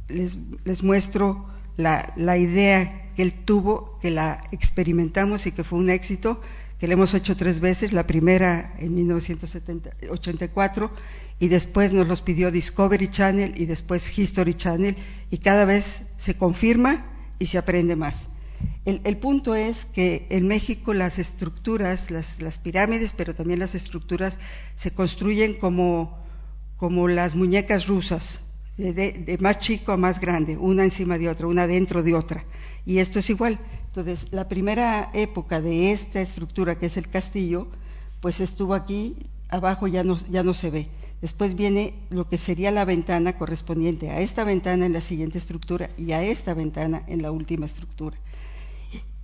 les, 0.08 0.36
les, 0.64 0.82
muestro 0.82 1.46
la, 1.76 2.12
la 2.16 2.36
idea 2.36 3.12
que 3.14 3.22
él 3.22 3.44
tuvo, 3.44 3.98
que 4.00 4.10
la 4.10 4.42
experimentamos 4.50 5.46
y 5.46 5.52
que 5.52 5.64
fue 5.64 5.78
un 5.78 5.90
éxito, 5.90 6.40
que 6.84 6.88
le 6.88 6.92
hemos 6.92 7.14
hecho 7.14 7.34
tres 7.34 7.60
veces, 7.60 7.94
la 7.94 8.06
primera 8.06 8.74
en 8.76 8.94
1984 8.94 10.90
y 11.40 11.48
después 11.48 11.94
nos 11.94 12.06
los 12.06 12.20
pidió 12.20 12.50
Discovery 12.50 13.08
Channel 13.08 13.58
y 13.58 13.64
después 13.64 14.18
History 14.18 14.52
Channel 14.52 14.94
y 15.30 15.38
cada 15.38 15.64
vez 15.64 16.02
se 16.18 16.36
confirma 16.36 17.06
y 17.38 17.46
se 17.46 17.56
aprende 17.56 17.96
más. 17.96 18.28
El, 18.84 19.16
punto 19.16 19.54
es 19.54 19.86
que 19.94 20.26
en 20.28 20.46
México 20.46 20.92
las 20.92 21.18
estructuras, 21.18 22.10
las, 22.10 22.58
pirámides, 22.58 23.14
pero 23.14 23.34
también 23.34 23.60
las 23.60 23.74
estructuras 23.74 24.38
se 24.74 24.90
construyen 24.90 25.54
como, 25.54 26.22
como 26.76 27.08
las 27.08 27.34
muñecas 27.34 27.86
rusas, 27.86 28.42
de, 28.76 28.92
de 28.92 29.38
más 29.40 29.58
chico 29.58 29.90
a 29.90 29.96
más 29.96 30.20
grande, 30.20 30.58
una 30.58 30.84
encima 30.84 31.16
de 31.16 31.30
otra, 31.30 31.46
una 31.46 31.66
dentro 31.66 32.02
de 32.02 32.12
otra. 32.12 32.44
Y 32.84 32.98
esto 32.98 33.20
es 33.20 33.30
igual. 33.30 33.58
Entonces, 33.96 34.26
la 34.32 34.48
primera 34.48 35.08
época 35.14 35.60
de 35.60 35.92
esta 35.92 36.20
estructura, 36.20 36.80
que 36.80 36.86
es 36.86 36.96
el 36.96 37.08
castillo, 37.08 37.68
pues 38.20 38.40
estuvo 38.40 38.74
aquí, 38.74 39.14
abajo 39.48 39.86
ya 39.86 40.02
no, 40.02 40.18
ya 40.28 40.42
no 40.42 40.52
se 40.52 40.70
ve. 40.70 40.88
Después 41.22 41.54
viene 41.54 41.94
lo 42.10 42.28
que 42.28 42.36
sería 42.36 42.72
la 42.72 42.84
ventana 42.84 43.38
correspondiente 43.38 44.10
a 44.10 44.18
esta 44.18 44.42
ventana 44.42 44.84
en 44.84 44.94
la 44.94 45.00
siguiente 45.00 45.38
estructura 45.38 45.90
y 45.96 46.10
a 46.10 46.24
esta 46.24 46.54
ventana 46.54 47.04
en 47.06 47.22
la 47.22 47.30
última 47.30 47.66
estructura. 47.66 48.16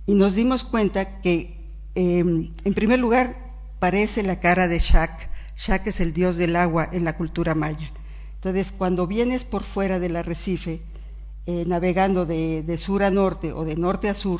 Y 0.05 0.13
nos 0.13 0.35
dimos 0.35 0.63
cuenta 0.63 1.19
que, 1.19 1.57
eh, 1.95 2.19
en 2.19 2.73
primer 2.73 2.99
lugar, 2.99 3.35
parece 3.79 4.23
la 4.23 4.39
cara 4.39 4.69
de 4.69 4.79
Shak. 4.79 5.29
Shak 5.57 5.87
es 5.87 5.99
el 5.99 6.13
dios 6.13 6.37
del 6.37 6.55
agua 6.55 6.87
en 6.93 7.03
la 7.03 7.17
cultura 7.17 7.55
maya. 7.55 7.91
Entonces, 8.35 8.71
cuando 8.71 9.05
vienes 9.05 9.43
por 9.43 9.63
fuera 9.63 9.99
del 9.99 10.15
arrecife 10.15 10.79
eh, 11.45 11.65
navegando 11.67 12.25
de, 12.25 12.63
de 12.63 12.77
sur 12.77 13.03
a 13.03 13.11
norte 13.11 13.51
o 13.51 13.65
de 13.65 13.75
norte 13.75 14.07
a 14.07 14.13
sur, 14.13 14.39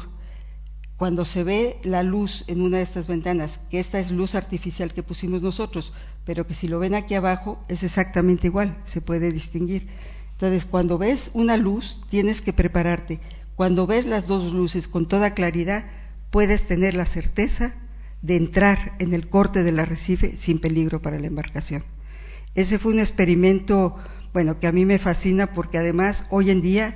cuando 1.02 1.26
se 1.26 1.44
ve 1.44 1.80
la 1.82 2.04
luz 2.04 2.44
en 2.46 2.62
una 2.62 2.78
de 2.78 2.84
estas 2.84 3.08
ventanas, 3.08 3.60
que 3.72 3.80
esta 3.80 4.00
es 4.00 4.12
luz 4.12 4.36
artificial 4.36 4.94
que 4.94 5.02
pusimos 5.02 5.42
nosotros, 5.42 5.94
pero 6.26 6.46
que 6.46 6.54
si 6.54 6.68
lo 6.68 6.78
ven 6.78 6.94
aquí 6.94 7.16
abajo 7.16 7.58
es 7.70 7.82
exactamente 7.82 8.46
igual, 8.46 8.78
se 8.84 9.02
puede 9.02 9.32
distinguir. 9.32 9.88
Entonces, 10.34 10.68
cuando 10.68 11.00
ves 11.00 11.32
una 11.34 11.58
luz, 11.58 12.00
tienes 12.12 12.42
que 12.42 12.54
prepararte. 12.54 13.20
Cuando 13.56 13.88
ves 13.88 14.06
las 14.06 14.28
dos 14.28 14.54
luces 14.54 14.88
con 14.88 15.08
toda 15.08 15.34
claridad, 15.34 15.86
puedes 16.30 16.68
tener 16.68 16.94
la 16.94 17.08
certeza 17.08 17.74
de 18.22 18.36
entrar 18.36 18.94
en 19.00 19.16
el 19.16 19.28
corte 19.28 19.64
del 19.64 19.80
arrecife 19.80 20.38
sin 20.38 20.60
peligro 20.60 21.02
para 21.02 21.20
la 21.20 21.26
embarcación. 21.26 21.84
Ese 22.54 22.78
fue 22.78 22.94
un 22.94 23.00
experimento, 23.00 23.96
bueno, 24.34 24.60
que 24.60 24.68
a 24.68 24.72
mí 24.72 24.86
me 24.86 25.00
fascina 25.00 25.52
porque 25.52 25.80
además 25.80 26.26
hoy 26.30 26.52
en 26.52 26.62
día 26.62 26.96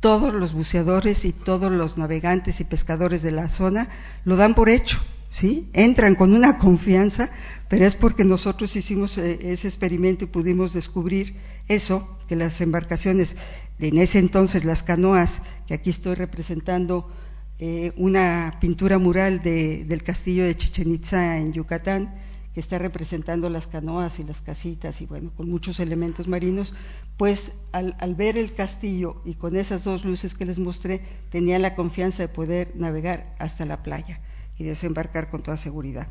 todos 0.00 0.32
los 0.32 0.52
buceadores 0.52 1.24
y 1.24 1.32
todos 1.32 1.72
los 1.72 1.98
navegantes 1.98 2.60
y 2.60 2.64
pescadores 2.64 3.22
de 3.22 3.32
la 3.32 3.48
zona 3.48 3.88
lo 4.24 4.36
dan 4.36 4.54
por 4.54 4.68
hecho, 4.68 4.98
¿sí? 5.30 5.68
Entran 5.72 6.14
con 6.14 6.32
una 6.32 6.58
confianza, 6.58 7.30
pero 7.68 7.84
es 7.86 7.96
porque 7.96 8.24
nosotros 8.24 8.76
hicimos 8.76 9.18
eh, 9.18 9.38
ese 9.52 9.68
experimento 9.68 10.24
y 10.24 10.28
pudimos 10.28 10.72
descubrir 10.72 11.36
eso, 11.66 12.16
que 12.28 12.36
las 12.36 12.60
embarcaciones, 12.60 13.36
en 13.78 13.98
ese 13.98 14.18
entonces 14.18 14.64
las 14.64 14.82
canoas, 14.82 15.42
que 15.66 15.74
aquí 15.74 15.90
estoy 15.90 16.14
representando 16.14 17.10
eh, 17.58 17.92
una 17.96 18.58
pintura 18.60 18.98
mural 18.98 19.42
del 19.42 20.02
castillo 20.04 20.44
de 20.44 20.56
Chichen 20.56 20.92
Itza 20.92 21.38
en 21.38 21.52
Yucatán, 21.52 22.14
está 22.60 22.78
representando 22.78 23.48
las 23.48 23.66
canoas 23.66 24.18
y 24.18 24.24
las 24.24 24.40
casitas 24.42 25.00
y 25.00 25.06
bueno, 25.06 25.30
con 25.36 25.48
muchos 25.48 25.80
elementos 25.80 26.28
marinos, 26.28 26.74
pues 27.16 27.52
al, 27.72 27.94
ver 28.14 28.36
el 28.36 28.54
castillo 28.54 29.20
y 29.24 29.34
con 29.34 29.56
esas 29.56 29.84
dos 29.84 30.04
luces 30.04 30.34
que 30.34 30.44
les 30.44 30.58
mostré, 30.58 31.02
tenía 31.30 31.58
la 31.58 31.74
confianza 31.74 32.22
de 32.22 32.28
poder 32.28 32.72
navegar 32.76 33.34
hasta 33.38 33.64
la 33.64 33.82
playa 33.82 34.20
y 34.58 34.64
desembarcar 34.64 35.30
con 35.30 35.42
toda 35.42 35.56
seguridad. 35.56 36.08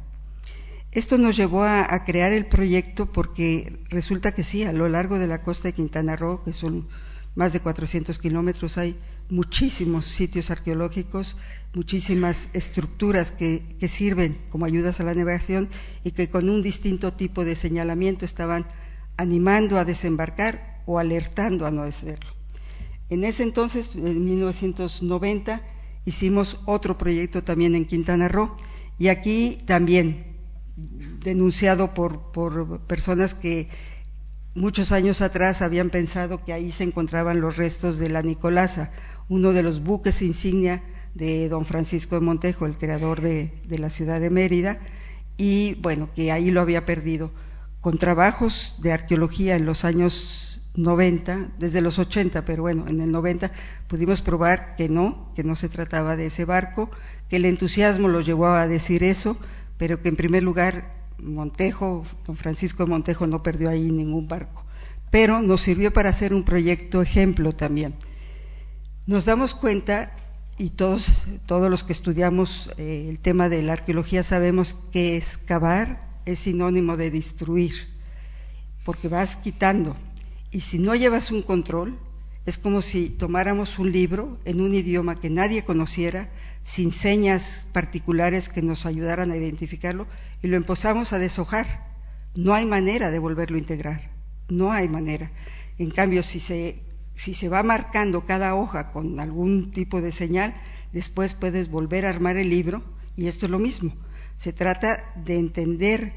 Esto 0.91 1.17
nos 1.17 1.35
llevó 1.35 1.63
a, 1.63 1.93
a, 1.93 2.05
crear 2.05 2.31
el 2.31 2.45
proyecto 2.45 3.11
porque 3.11 3.79
resulta 3.89 4.33
que 4.33 4.43
sí, 4.43 4.63
a 4.63 4.71
lo 4.71 4.87
largo 4.87 5.19
de 5.19 5.27
la 5.27 5.43
costa 5.43 5.67
de 5.67 5.73
Quintana 5.73 6.15
Roo, 6.15 6.43
que 6.43 6.53
son 6.53 6.87
más 7.35 7.53
de 7.53 7.59
400 7.59 8.17
kilómetros, 8.19 8.77
hay 8.77 8.97
muchísimos 9.29 10.05
sitios 10.05 10.49
arqueológicos 10.49 11.37
muchísimas 11.73 12.49
estructuras 12.53 13.31
que, 13.31 13.63
sirven 13.87 14.37
como 14.49 14.65
ayudas 14.65 14.99
a 14.99 15.03
la 15.03 15.13
navegación 15.13 15.69
y 16.03 16.11
que 16.11 16.29
con 16.29 16.49
un 16.49 16.61
distinto 16.61 17.13
tipo 17.13 17.45
de 17.45 17.55
señalamiento 17.55 18.25
estaban 18.25 18.65
animando 19.17 19.77
a 19.77 19.85
desembarcar 19.85 20.81
o 20.85 20.99
alertando 20.99 21.65
a 21.65 21.71
no 21.71 21.83
hacerlo. 21.83 22.29
En 23.09 23.23
ese 23.23 23.43
entonces, 23.43 23.89
en 23.95 24.25
1990, 24.25 25.61
hicimos 26.05 26.59
otro 26.65 26.97
proyecto 26.97 27.43
también 27.43 27.75
en 27.75 27.85
Quintana 27.85 28.27
Roo 28.27 28.55
y 28.97 29.09
aquí 29.09 29.61
también 29.65 30.37
denunciado 30.75 31.93
por, 31.93 32.31
por 32.31 32.81
personas 32.81 33.33
que 33.33 33.69
muchos 34.55 34.91
años 34.91 35.21
atrás 35.21 35.61
habían 35.61 35.89
pensado 35.89 36.43
que 36.43 36.53
ahí 36.53 36.71
se 36.71 36.83
encontraban 36.83 37.41
los 37.41 37.57
restos 37.57 37.97
de 37.99 38.09
la 38.09 38.21
Nicolasa, 38.21 38.91
uno 39.29 39.53
de 39.53 39.63
los 39.63 39.83
buques 39.83 40.21
insignia 40.21 40.81
de 41.13 41.49
don 41.49 41.65
Francisco 41.65 42.15
de 42.15 42.21
Montejo, 42.21 42.65
el 42.65 42.77
creador 42.77 43.21
de, 43.21 43.51
la 43.69 43.89
ciudad 43.89 44.19
de 44.19 44.29
Mérida, 44.29 44.79
y 45.37 45.75
bueno, 45.81 46.09
que 46.15 46.31
ahí 46.31 46.51
lo 46.51 46.61
había 46.61 46.85
perdido. 46.85 47.31
Con 47.81 47.97
trabajos 47.97 48.75
de 48.81 48.91
arqueología 48.91 49.55
en 49.55 49.65
los 49.65 49.85
años 49.85 50.61
90, 50.75 51.51
desde 51.57 51.81
los 51.81 51.99
80, 51.99 52.45
pero 52.45 52.63
bueno, 52.63 52.87
en 52.87 53.01
el 53.01 53.11
90 53.11 53.51
pudimos 53.87 54.21
probar 54.21 54.75
que 54.75 54.89
no, 54.89 55.31
que 55.35 55.43
no 55.43 55.55
se 55.55 55.69
trataba 55.69 56.15
de 56.15 56.27
ese 56.27 56.45
barco, 56.45 56.89
que 57.29 57.37
el 57.37 57.45
entusiasmo 57.45 58.07
lo 58.07 58.21
llevó 58.21 58.47
a 58.47 58.67
decir 58.67 59.03
eso, 59.03 59.37
pero 59.77 60.01
que 60.01 60.09
en 60.09 60.15
primer 60.15 60.43
lugar 60.43 60.97
Montejo, 61.19 62.03
don 62.25 62.37
Francisco 62.37 62.83
de 62.83 62.91
Montejo 62.91 63.25
no 63.27 63.41
perdió 63.41 63.69
ahí 63.69 63.91
ningún 63.91 64.27
barco, 64.27 64.65
pero 65.09 65.41
nos 65.41 65.61
sirvió 65.61 65.91
para 65.91 66.09
hacer 66.09 66.33
un 66.33 66.43
proyecto 66.43 67.01
ejemplo 67.01 67.53
también. 67.53 67.95
Nos 69.07 69.25
damos 69.25 69.53
cuenta 69.53 70.16
y 70.57 70.71
todos, 70.71 71.25
todos 71.45 71.69
los 71.69 71.83
que 71.83 71.93
estudiamos 71.93 72.71
eh, 72.77 73.07
el 73.09 73.19
tema 73.19 73.47
de 73.47 73.61
la 73.61 73.73
arqueología 73.73 74.23
sabemos 74.23 74.73
que 74.91 75.15
excavar 75.15 76.19
es 76.25 76.39
sinónimo 76.39 76.97
de 76.97 77.11
destruir, 77.11 77.73
porque 78.83 79.07
vas 79.07 79.35
quitando. 79.35 79.95
Y 80.51 80.61
si 80.61 80.79
no 80.79 80.95
llevas 80.95 81.31
un 81.31 81.43
control, 81.43 81.99
es 82.45 82.57
como 82.57 82.81
si 82.81 83.09
tomáramos 83.09 83.77
un 83.77 83.91
libro 83.91 84.39
en 84.45 84.61
un 84.61 84.73
idioma 84.73 85.19
que 85.19 85.29
nadie 85.29 85.63
conociera, 85.63 86.29
sin 86.63 86.91
señas 86.91 87.67
particulares 87.71 88.49
que 88.49 88.61
nos 88.61 88.85
ayudaran 88.85 89.31
a 89.31 89.37
identificarlo, 89.37 90.07
y 90.41 90.47
lo 90.47 90.57
empezamos 90.57 91.13
a 91.13 91.19
deshojar. 91.19 91.85
No 92.35 92.53
hay 92.53 92.65
manera 92.65 93.11
de 93.11 93.19
volverlo 93.19 93.57
a 93.57 93.59
integrar, 93.59 94.09
no 94.49 94.71
hay 94.71 94.89
manera. 94.89 95.31
En 95.77 95.91
cambio, 95.91 96.23
si 96.23 96.39
se 96.39 96.86
si 97.17 97.33
se 97.33 97.49
va 97.49 97.63
marcando 97.63 98.25
cada 98.25 98.53
hoja 98.55 98.91
con 98.91 99.19
algún 99.19 99.71
tipo 99.71 100.01
de 100.01 100.11
señal, 100.11 100.53
después 100.93 101.33
puedes 101.33 101.69
volver 101.69 102.05
a 102.05 102.09
armar 102.09 102.37
el 102.37 102.49
libro 102.49 102.83
y 103.15 103.25
esto 103.25 103.47
es 103.47 103.51
lo 103.51 103.57
mismo. 103.57 103.93
Se 104.37 104.53
trata 104.53 105.03
de 105.25 105.39
entender 105.39 106.13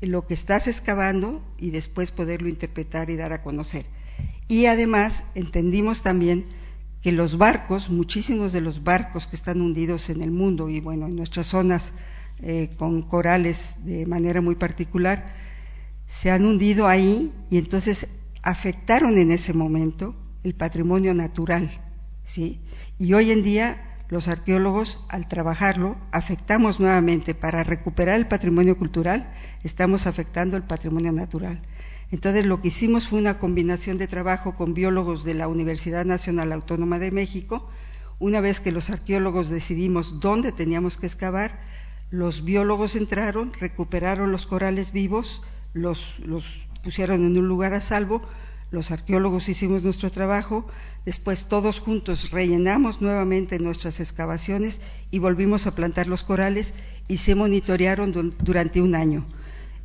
lo 0.00 0.26
que 0.26 0.32
estás 0.32 0.66
excavando 0.66 1.44
y 1.58 1.70
después 1.70 2.12
poderlo 2.12 2.48
interpretar 2.48 3.10
y 3.10 3.16
dar 3.16 3.34
a 3.34 3.42
conocer. 3.42 3.84
Y 4.48 4.64
además 4.64 5.24
entendimos 5.34 6.02
también 6.02 6.46
que 7.02 7.12
los 7.12 7.36
barcos, 7.36 7.90
muchísimos 7.90 8.54
de 8.54 8.62
los 8.62 8.82
barcos 8.82 9.26
que 9.26 9.36
están 9.36 9.60
hundidos 9.60 10.08
en 10.08 10.22
el 10.22 10.30
mundo 10.30 10.70
y 10.70 10.80
bueno, 10.80 11.06
en 11.06 11.16
nuestras 11.16 11.46
zonas 11.46 11.92
eh, 12.40 12.70
con 12.78 13.02
corales 13.02 13.76
de 13.84 14.06
manera 14.06 14.40
muy 14.40 14.54
particular, 14.54 15.26
se 16.06 16.30
han 16.30 16.46
hundido 16.46 16.88
ahí 16.88 17.34
y 17.50 17.58
entonces 17.58 18.08
afectaron 18.42 19.18
en 19.18 19.30
ese 19.30 19.52
momento 19.52 20.16
el 20.42 20.54
patrimonio 20.54 21.14
natural, 21.14 21.70
¿sí? 22.24 22.60
Y 22.98 23.12
hoy 23.14 23.30
en 23.30 23.42
día 23.42 23.84
los 24.08 24.28
arqueólogos, 24.28 25.04
al 25.10 25.28
trabajarlo, 25.28 25.96
afectamos 26.12 26.80
nuevamente 26.80 27.34
para 27.34 27.62
recuperar 27.62 28.16
el 28.16 28.26
patrimonio 28.26 28.78
cultural, 28.78 29.34
estamos 29.62 30.06
afectando 30.06 30.56
el 30.56 30.62
patrimonio 30.62 31.12
natural. 31.12 31.60
Entonces 32.10 32.46
lo 32.46 32.62
que 32.62 32.68
hicimos 32.68 33.06
fue 33.06 33.18
una 33.18 33.38
combinación 33.38 33.98
de 33.98 34.06
trabajo 34.06 34.56
con 34.56 34.72
biólogos 34.72 35.24
de 35.24 35.34
la 35.34 35.46
Universidad 35.46 36.06
Nacional 36.06 36.52
Autónoma 36.52 36.98
de 36.98 37.10
México. 37.10 37.68
Una 38.18 38.40
vez 38.40 38.60
que 38.60 38.72
los 38.72 38.88
arqueólogos 38.88 39.50
decidimos 39.50 40.20
dónde 40.20 40.52
teníamos 40.52 40.96
que 40.96 41.06
excavar, 41.06 41.60
los 42.10 42.44
biólogos 42.44 42.96
entraron, 42.96 43.52
recuperaron 43.60 44.32
los 44.32 44.46
corales 44.46 44.92
vivos, 44.92 45.42
los, 45.74 46.18
los 46.20 46.66
pusieron 46.82 47.26
en 47.26 47.36
un 47.36 47.46
lugar 47.46 47.74
a 47.74 47.82
salvo, 47.82 48.22
los 48.70 48.90
arqueólogos 48.90 49.48
hicimos 49.48 49.82
nuestro 49.82 50.10
trabajo, 50.10 50.66
después 51.06 51.46
todos 51.46 51.80
juntos 51.80 52.30
rellenamos 52.30 53.00
nuevamente 53.00 53.58
nuestras 53.58 54.00
excavaciones 54.00 54.80
y 55.10 55.18
volvimos 55.18 55.66
a 55.66 55.74
plantar 55.74 56.06
los 56.06 56.22
corales 56.22 56.74
y 57.08 57.18
se 57.18 57.34
monitorearon 57.34 58.34
durante 58.38 58.82
un 58.82 58.94
año. 58.94 59.26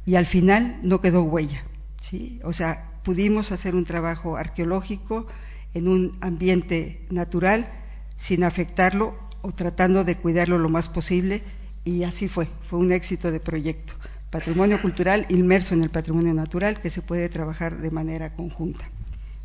Y 0.05 0.15
al 0.15 0.25
final 0.25 0.79
no 0.83 0.99
quedó 0.99 1.23
huella. 1.23 1.63
¿sí? 2.01 2.41
O 2.43 2.51
sea, 2.51 2.99
pudimos 3.03 3.53
hacer 3.53 3.73
un 3.73 3.85
trabajo 3.85 4.35
arqueológico 4.35 5.27
en 5.73 5.87
un 5.87 6.17
ambiente 6.19 7.05
natural 7.09 7.71
sin 8.17 8.43
afectarlo 8.43 9.17
o 9.41 9.51
tratando 9.51 10.03
de 10.03 10.17
cuidarlo 10.17 10.57
lo 10.57 10.69
más 10.69 10.89
posible 10.89 11.43
y 11.85 12.03
así 12.03 12.27
fue, 12.27 12.47
fue 12.69 12.79
un 12.79 12.91
éxito 12.91 13.31
de 13.31 13.39
proyecto 13.39 13.93
patrimonio 14.33 14.81
cultural 14.81 15.27
inmerso 15.29 15.75
en 15.75 15.83
el 15.83 15.91
patrimonio 15.91 16.33
natural 16.33 16.81
que 16.81 16.89
se 16.89 17.03
puede 17.03 17.29
trabajar 17.29 17.77
de 17.77 17.91
manera 17.91 18.33
conjunta. 18.33 18.83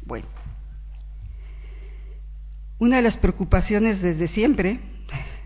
Bueno, 0.06 0.26
una 2.78 2.96
de 2.96 3.02
las 3.02 3.18
preocupaciones 3.18 4.00
desde 4.00 4.28
siempre 4.28 4.80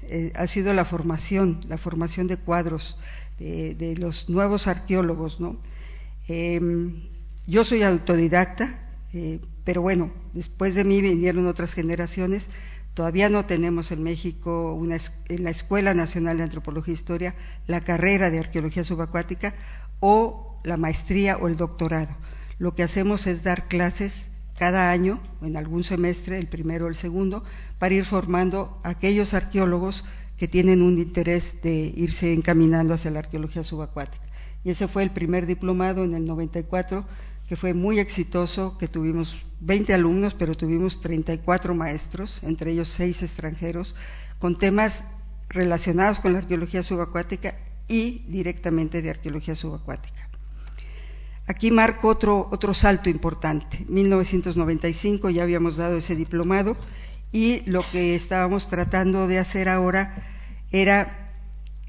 eh, 0.04 0.32
ha 0.36 0.46
sido 0.46 0.72
la 0.74 0.84
formación, 0.84 1.58
la 1.66 1.76
formación 1.76 2.28
de 2.28 2.36
cuadros 2.36 2.96
de, 3.40 3.96
los 3.98 4.28
nuevos 4.28 4.68
arqueólogos, 4.68 5.40
¿no? 5.40 5.56
Em, 6.28 7.02
yo 7.48 7.64
soy 7.64 7.82
autodidacta, 7.82 8.78
eh, 9.12 9.40
pero 9.64 9.82
bueno, 9.82 10.12
después 10.34 10.76
de 10.76 10.84
mí 10.84 11.02
vinieron 11.02 11.48
otras 11.48 11.74
generaciones 11.74 12.48
Todavía 12.94 13.30
no 13.30 13.46
tenemos 13.46 13.90
en 13.90 14.02
México, 14.02 14.78
en 15.28 15.44
la 15.44 15.50
Escuela 15.50 15.94
Nacional 15.94 16.36
de 16.36 16.42
Antropología 16.42 16.92
e 16.92 16.94
Historia, 16.94 17.34
la 17.66 17.80
carrera 17.80 18.30
de 18.30 18.38
arqueología 18.38 18.84
subacuática 18.84 19.54
o 20.00 20.60
la 20.62 20.76
maestría 20.76 21.38
o 21.38 21.48
el 21.48 21.56
doctorado. 21.56 22.14
Lo 22.58 22.74
que 22.74 22.82
hacemos 22.82 23.26
es 23.26 23.42
dar 23.42 23.66
clases 23.66 24.30
cada 24.58 24.90
año, 24.90 25.20
en 25.40 25.56
algún 25.56 25.84
semestre, 25.84 26.38
el 26.38 26.48
primero 26.48 26.84
o 26.84 26.88
el 26.88 26.94
segundo, 26.94 27.44
para 27.78 27.94
ir 27.94 28.04
formando 28.04 28.78
a 28.84 28.90
aquellos 28.90 29.32
arqueólogos 29.32 30.04
que 30.36 30.46
tienen 30.46 30.82
un 30.82 30.98
interés 30.98 31.62
de 31.62 31.92
irse 31.96 32.32
encaminando 32.34 32.92
hacia 32.92 33.10
la 33.10 33.20
arqueología 33.20 33.64
subacuática. 33.64 34.24
Y 34.64 34.70
ese 34.70 34.86
fue 34.86 35.02
el 35.02 35.10
primer 35.10 35.46
diplomado 35.46 36.04
en 36.04 36.14
el 36.14 36.26
94 36.26 37.06
que 37.52 37.56
fue 37.56 37.74
muy 37.74 38.00
exitoso, 38.00 38.78
que 38.78 38.88
tuvimos 38.88 39.36
20 39.60 39.92
alumnos, 39.92 40.32
pero 40.32 40.56
tuvimos 40.56 41.02
34 41.02 41.74
maestros, 41.74 42.42
entre 42.42 42.72
ellos 42.72 42.88
seis 42.88 43.22
extranjeros, 43.22 43.94
con 44.38 44.56
temas 44.56 45.04
relacionados 45.50 46.18
con 46.18 46.32
la 46.32 46.38
arqueología 46.38 46.82
subacuática 46.82 47.58
y 47.88 48.24
directamente 48.26 49.02
de 49.02 49.10
arqueología 49.10 49.54
subacuática. 49.54 50.30
Aquí 51.46 51.70
marco 51.70 52.08
otro, 52.08 52.48
otro 52.50 52.72
salto 52.72 53.10
importante. 53.10 53.84
1995 53.86 55.28
ya 55.28 55.42
habíamos 55.42 55.76
dado 55.76 55.98
ese 55.98 56.16
diplomado 56.16 56.74
y 57.32 57.60
lo 57.70 57.82
que 57.82 58.14
estábamos 58.14 58.70
tratando 58.70 59.28
de 59.28 59.38
hacer 59.38 59.68
ahora 59.68 60.24
era, 60.70 61.34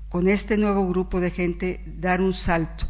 con 0.10 0.28
este 0.28 0.58
nuevo 0.58 0.86
grupo 0.90 1.22
de 1.22 1.32
gente, 1.32 1.82
dar 1.86 2.20
un 2.20 2.34
salto. 2.34 2.86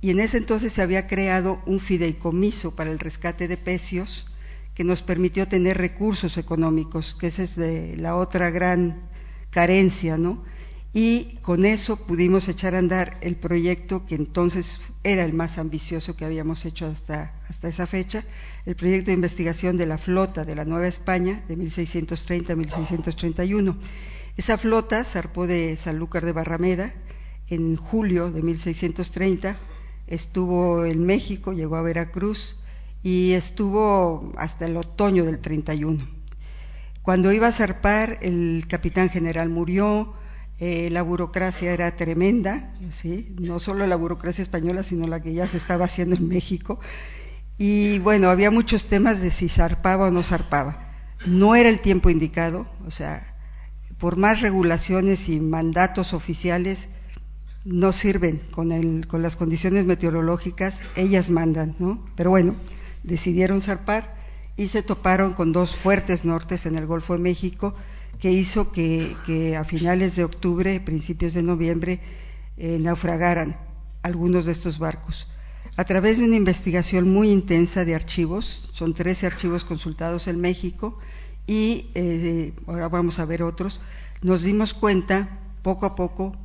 Y 0.00 0.10
en 0.10 0.20
ese 0.20 0.38
entonces 0.38 0.72
se 0.72 0.82
había 0.82 1.06
creado 1.06 1.60
un 1.66 1.80
fideicomiso 1.80 2.74
para 2.74 2.90
el 2.90 2.98
rescate 2.98 3.48
de 3.48 3.56
pecios 3.56 4.26
que 4.74 4.84
nos 4.84 5.02
permitió 5.02 5.46
tener 5.46 5.76
recursos 5.76 6.38
económicos, 6.38 7.14
que 7.18 7.26
esa 7.26 7.42
es 7.42 7.56
de 7.56 7.96
la 7.96 8.16
otra 8.16 8.50
gran 8.50 9.02
carencia, 9.50 10.16
¿no? 10.16 10.42
Y 10.92 11.36
con 11.42 11.64
eso 11.64 12.04
pudimos 12.04 12.48
echar 12.48 12.74
a 12.74 12.78
andar 12.78 13.18
el 13.20 13.36
proyecto 13.36 14.06
que 14.06 14.16
entonces 14.16 14.80
era 15.04 15.24
el 15.24 15.32
más 15.32 15.58
ambicioso 15.58 16.16
que 16.16 16.24
habíamos 16.24 16.64
hecho 16.64 16.86
hasta, 16.86 17.34
hasta 17.48 17.68
esa 17.68 17.86
fecha, 17.86 18.24
el 18.66 18.74
proyecto 18.74 19.10
de 19.10 19.14
investigación 19.14 19.76
de 19.76 19.86
la 19.86 19.98
flota 19.98 20.44
de 20.44 20.56
la 20.56 20.64
Nueva 20.64 20.88
España 20.88 21.44
de 21.46 21.56
1630 21.56 22.52
a 22.52 22.56
1631. 22.56 23.76
Esa 24.36 24.58
flota 24.58 25.04
zarpó 25.04 25.46
de 25.46 25.76
Sanlúcar 25.76 26.24
de 26.24 26.32
Barrameda 26.32 26.94
en 27.48 27.76
julio 27.76 28.32
de 28.32 28.42
1630, 28.42 29.58
estuvo 30.10 30.84
en 30.84 31.06
México, 31.06 31.52
llegó 31.52 31.76
a 31.76 31.82
Veracruz 31.82 32.56
y 33.02 33.32
estuvo 33.32 34.32
hasta 34.36 34.66
el 34.66 34.76
otoño 34.76 35.24
del 35.24 35.38
31. 35.38 36.06
Cuando 37.02 37.32
iba 37.32 37.48
a 37.48 37.52
zarpar, 37.52 38.18
el 38.20 38.66
capitán 38.68 39.08
general 39.08 39.48
murió, 39.48 40.12
eh, 40.58 40.90
la 40.90 41.00
burocracia 41.00 41.72
era 41.72 41.96
tremenda, 41.96 42.74
¿sí? 42.90 43.34
no 43.40 43.58
solo 43.58 43.86
la 43.86 43.96
burocracia 43.96 44.42
española, 44.42 44.82
sino 44.82 45.06
la 45.06 45.20
que 45.20 45.32
ya 45.32 45.48
se 45.48 45.56
estaba 45.56 45.86
haciendo 45.86 46.16
en 46.16 46.28
México. 46.28 46.78
Y 47.56 47.98
bueno, 48.00 48.28
había 48.28 48.50
muchos 48.50 48.86
temas 48.86 49.20
de 49.22 49.30
si 49.30 49.48
zarpaba 49.48 50.08
o 50.08 50.10
no 50.10 50.22
zarpaba. 50.22 50.90
No 51.24 51.54
era 51.54 51.68
el 51.68 51.80
tiempo 51.80 52.10
indicado, 52.10 52.66
o 52.86 52.90
sea, 52.90 53.34
por 53.98 54.16
más 54.16 54.40
regulaciones 54.40 55.28
y 55.28 55.40
mandatos 55.40 56.12
oficiales, 56.12 56.88
no 57.64 57.92
sirven 57.92 58.40
con, 58.50 58.72
el, 58.72 59.06
con 59.06 59.22
las 59.22 59.36
condiciones 59.36 59.84
meteorológicas, 59.84 60.80
ellas 60.96 61.30
mandan, 61.30 61.76
¿no? 61.78 62.04
Pero 62.16 62.30
bueno, 62.30 62.54
decidieron 63.02 63.60
zarpar 63.60 64.14
y 64.56 64.68
se 64.68 64.82
toparon 64.82 65.34
con 65.34 65.52
dos 65.52 65.74
fuertes 65.74 66.24
nortes 66.24 66.66
en 66.66 66.76
el 66.76 66.86
Golfo 66.86 67.14
de 67.14 67.20
México 67.20 67.74
que 68.18 68.30
hizo 68.30 68.70
que, 68.72 69.56
a 69.58 69.64
finales 69.64 70.14
de 70.14 70.24
octubre, 70.24 70.78
principios 70.80 71.32
de 71.32 71.42
noviembre, 71.42 72.00
eh, 72.58 72.78
naufragaran 72.78 73.56
algunos 74.02 74.44
de 74.46 74.52
estos 74.52 74.78
barcos. 74.78 75.26
A 75.76 75.84
través 75.84 76.18
de 76.18 76.24
una 76.24 76.36
investigación 76.36 77.10
muy 77.10 77.30
intensa 77.30 77.86
de 77.86 77.94
archivos, 77.94 78.68
son 78.74 78.92
13 78.92 79.26
archivos 79.26 79.64
consultados 79.64 80.28
en 80.28 80.40
México 80.40 80.98
y 81.46 81.86
eh, 81.94 82.52
ahora 82.66 82.88
vamos 82.88 83.18
a 83.18 83.24
ver 83.24 83.42
otros, 83.42 83.80
nos 84.20 84.42
dimos 84.42 84.74
cuenta 84.74 85.38
poco 85.62 85.86
a 85.86 85.94
poco 85.94 86.36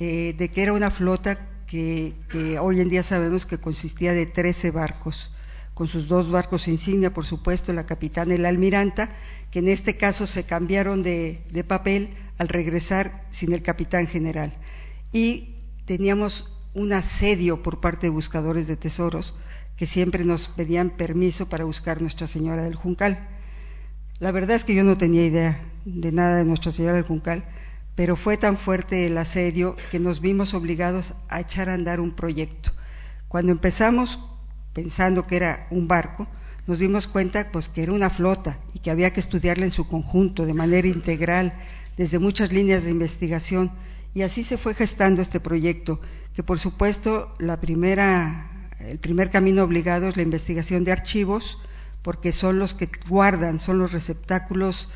eh, 0.00 0.34
de 0.36 0.50
que 0.50 0.62
era 0.62 0.72
una 0.72 0.90
flota 0.90 1.38
que, 1.66 2.14
hoy 2.60 2.80
en 2.80 2.88
día 2.88 3.02
sabemos 3.02 3.44
que 3.44 3.58
consistía 3.58 4.14
de 4.14 4.24
13 4.24 4.70
barcos 4.70 5.30
con 5.74 5.88
sus 5.88 6.08
dos 6.08 6.30
barcos 6.30 6.68
insignia, 6.68 7.12
por 7.12 7.26
supuesto, 7.26 7.72
la 7.72 7.84
capitana 7.84 8.34
y 8.34 8.38
la 8.38 8.48
almiranta, 8.48 9.14
que 9.50 9.58
en 9.58 9.68
este 9.68 9.96
caso 9.98 10.26
se 10.26 10.44
cambiaron 10.44 11.02
de, 11.02 11.64
papel 11.68 12.10
al 12.38 12.48
regresar 12.48 13.26
sin 13.30 13.52
el 13.52 13.62
capitán 13.62 14.06
general. 14.06 14.54
Y 15.12 15.56
teníamos 15.84 16.50
un 16.74 16.94
asedio 16.94 17.62
por 17.62 17.80
parte 17.80 18.06
de 18.06 18.10
buscadores 18.10 18.66
de 18.66 18.76
tesoros 18.76 19.34
que 19.76 19.86
siempre 19.86 20.24
nos 20.24 20.48
pedían 20.48 20.90
permiso 20.90 21.48
para 21.48 21.64
buscar 21.64 22.00
Nuestra 22.00 22.26
Señora 22.26 22.64
del 22.64 22.74
Juncal. 22.74 23.28
La 24.18 24.32
verdad 24.32 24.56
es 24.56 24.64
que 24.64 24.74
yo 24.74 24.84
no 24.84 24.96
tenía 24.96 25.24
idea 25.24 25.60
de 25.84 26.10
nada 26.10 26.38
de 26.38 26.44
Nuestra 26.44 26.72
Señora 26.72 26.96
del 26.96 27.04
Juncal, 27.04 27.44
pero 27.94 28.16
fue 28.16 28.36
tan 28.36 28.56
fuerte 28.56 29.06
el 29.06 29.18
asedio 29.18 29.76
que 29.90 29.98
nos 29.98 30.20
vimos 30.20 30.54
obligados 30.54 31.14
a 31.28 31.40
echar 31.40 31.68
a 31.68 31.74
andar 31.74 32.00
un 32.00 32.12
proyecto. 32.12 32.72
Cuando 33.28 33.52
empezamos 33.52 34.18
pensando 34.72 35.26
que 35.26 35.36
era 35.36 35.66
un 35.70 35.88
barco, 35.88 36.26
nos 36.66 36.78
dimos 36.78 37.06
cuenta 37.06 37.50
pues 37.50 37.68
que 37.68 37.82
era 37.82 37.92
una 37.92 38.10
flota 38.10 38.58
y 38.74 38.78
que 38.78 38.90
había 38.90 39.12
que 39.12 39.20
estudiarla 39.20 39.64
en 39.64 39.70
su 39.70 39.88
conjunto, 39.88 40.46
de 40.46 40.54
manera 40.54 40.88
integral, 40.88 41.54
desde 41.96 42.18
muchas 42.18 42.52
líneas 42.52 42.84
de 42.84 42.90
investigación. 42.90 43.72
Y 44.14 44.22
así 44.22 44.44
se 44.44 44.58
fue 44.58 44.74
gestando 44.74 45.22
este 45.22 45.40
proyecto, 45.40 46.00
que 46.34 46.42
por 46.42 46.58
supuesto 46.58 47.34
la 47.38 47.60
primera, 47.60 48.50
el 48.80 48.98
primer 48.98 49.30
camino 49.30 49.62
obligado 49.62 50.08
es 50.08 50.16
la 50.16 50.22
investigación 50.22 50.84
de 50.84 50.92
archivos, 50.92 51.58
porque 52.02 52.32
son 52.32 52.58
los 52.58 52.74
que 52.74 52.88
guardan, 53.08 53.58
son 53.58 53.78
los 53.78 53.92
receptáculos 53.92 54.88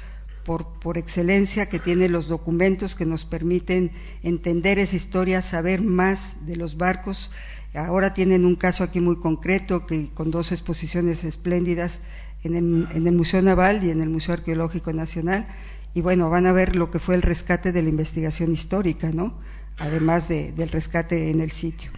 por, 0.44 0.78
por, 0.80 0.98
excelencia 0.98 1.68
que 1.68 1.78
tienen 1.78 2.12
los 2.12 2.28
documentos 2.28 2.94
que 2.94 3.07
nos 3.07 3.24
permiten 3.24 3.90
entender 4.22 4.78
esa 4.78 4.96
historia, 4.96 5.42
saber 5.42 5.83
más 5.83 6.35
de 6.46 6.57
los 6.57 6.76
barcos, 6.76 7.30
Ahora 7.74 8.14
tienen 8.14 8.44
un 8.44 8.54
caso 8.54 8.85
aquí 8.85 9.00
muy 9.00 9.16
concreto 9.16 9.85
que 9.85 10.09
con 10.11 10.30
dos 10.30 10.52
exposiciones 10.52 11.24
espléndidas 11.24 12.00
en 12.44 12.54
el, 12.54 13.12
Museo 13.12 13.42
Naval 13.42 13.83
y 13.83 13.90
en 13.90 14.00
el 14.00 14.11
Museo 14.11 14.35
Arqueológico 14.35 14.92
Nacional. 14.92 15.48
Y 15.92 16.00
bueno, 16.00 16.30
van 16.30 16.46
a 16.46 16.52
ver 16.52 16.76
lo 16.76 16.92
que 16.92 17.00
fue 17.00 17.16
el 17.16 17.22
rescate 17.22 17.72
de 17.72 17.83
la 17.83 17.88
investigación 17.88 18.52
histórica, 18.52 19.11
¿no? 19.11 19.35
Además 19.76 20.28
del 20.28 20.68
rescate 20.68 21.30
en 21.30 21.40
el 21.40 21.50
sitio. 21.50 21.90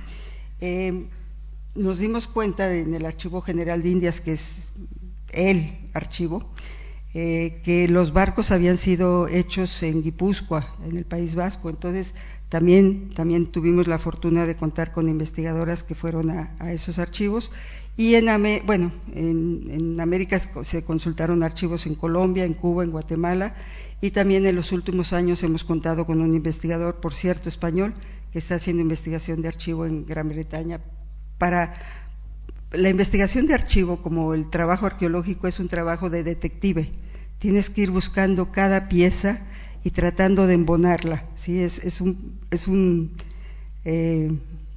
Eh, 0.63 1.09
nos 1.75 1.99
dimos 1.99 2.27
cuenta 2.27 2.75
en 2.75 2.95
el 2.95 3.05
Archivo 3.05 3.43
General 3.43 3.83
de 3.83 3.91
Indias, 3.91 4.23
que 4.23 4.33
es 4.33 4.73
el 5.33 5.91
archivo, 5.93 6.51
eh, 7.19 7.63
que 7.65 7.89
los 7.89 8.13
barcos 8.13 8.51
habían 8.51 8.77
sido 8.77 9.27
hechos 9.27 9.83
en 9.83 10.03
Guipúzcoa, 10.03 10.77
en 10.87 10.99
el 10.99 11.07
País 11.07 11.35
Vasco. 11.35 11.71
Entonces, 11.71 12.13
también, 12.51 13.09
también 13.09 13.47
tuvimos 13.47 13.87
la 13.87 13.99
fortuna 13.99 14.45
de 14.45 14.55
contar 14.55 14.93
con 14.93 15.09
investigadoras 15.09 15.83
que 15.83 15.95
fueron 15.95 16.29
a, 16.29 16.73
esos 16.75 16.99
archivos 16.99 17.51
y 17.97 18.17
en, 18.17 18.27
bueno, 18.67 18.93
en, 19.15 19.99
América 19.99 20.39
se 20.63 20.85
consultaron 20.85 21.43
archivos 21.43 21.87
en 21.87 21.95
Colombia, 21.95 22.45
en 22.45 22.53
Cuba, 22.53 22.85
en 22.85 22.91
Guatemala 22.91 23.55
y 24.03 24.11
también 24.11 24.45
en 24.45 24.55
los 24.55 24.71
últimos 24.73 25.15
años 25.15 25.43
hemos 25.43 25.65
contado 25.65 26.05
con 26.05 26.21
un 26.21 26.35
investigador, 26.35 26.97
por 26.97 27.15
cierto, 27.15 27.49
español, 27.49 27.95
que 28.31 28.41
está 28.41 28.57
haciendo 28.57 28.83
investigación 28.83 29.41
de 29.41 29.49
archivo 29.49 29.87
en 29.87 30.05
Gran 30.05 30.29
Bretaña 30.29 30.83
para 31.39 31.73
la 32.73 32.89
investigación 32.89 33.47
de 33.47 33.55
archivo, 33.55 34.03
como 34.03 34.35
el 34.35 34.49
trabajo 34.49 34.87
arqueológico, 34.87 35.49
es 35.49 35.61
un 35.61 35.69
trabajo 35.69 36.11
de 36.11 36.23
detective. 36.23 36.91
Tienes 37.39 37.71
que 37.71 37.83
ir 37.83 37.91
buscando 37.91 38.53
cada 38.53 38.89
pieza 38.89 39.41
y 39.85 39.91
tratando 39.91 40.47
de 40.47 40.55
embonarla. 40.55 41.25
¿sí? 41.37 41.61
Es, 41.61 41.79
es 41.79 42.01
un, 42.01 42.41
es 42.51 42.67
un 42.67 43.13
eh, 43.85 44.33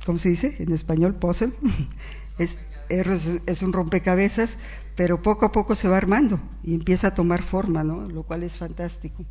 ¿cómo 0.05 0.17
se 0.17 0.29
dice 0.29 0.55
en 0.59 0.71
español? 0.71 1.15
Puzzle. 1.15 1.51
es, 2.37 2.57
es, 2.89 3.61
un 3.61 3.73
rompecabezas, 3.73 4.57
pero 4.95 5.21
poco 5.21 5.45
a 5.45 5.51
poco 5.51 5.75
se 5.75 5.87
va 5.87 5.97
armando 5.97 6.39
y 6.63 6.73
empieza 6.73 7.07
a 7.07 7.15
tomar 7.15 7.41
forma, 7.41 7.83
¿no? 7.83 8.07
lo 8.07 8.23
cual 8.23 8.43
es 8.43 8.57
fantástico. 8.57 9.25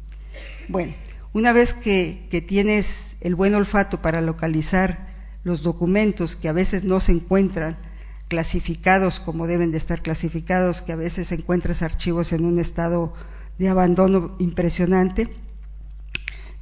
Bueno, 0.69 0.95
una 1.33 1.53
vez 1.53 1.75
que, 1.75 2.27
que 2.31 2.41
tienes 2.41 3.17
el 3.21 3.35
buen 3.35 3.55
olfato 3.55 4.03
para 4.03 4.21
localizar 4.21 5.09
los 5.45 5.63
documentos 5.63 6.37
que 6.37 6.49
a 6.49 6.53
veces 6.53 6.85
no 6.85 7.01
se 7.01 7.13
encuentran 7.13 7.79
clasificados 8.29 9.21
como 9.21 9.47
deben 9.47 9.73
de 9.73 9.79
estar 9.79 10.03
clasificados, 10.03 10.83
que 10.83 10.93
a 10.93 10.97
veces 10.97 11.33
encuentras 11.33 11.83
archivos 11.83 12.33
en 12.33 12.45
un 12.45 12.59
estado 12.59 13.15
de 13.59 13.69
abandono 13.69 14.37
impresionante, 14.39 15.29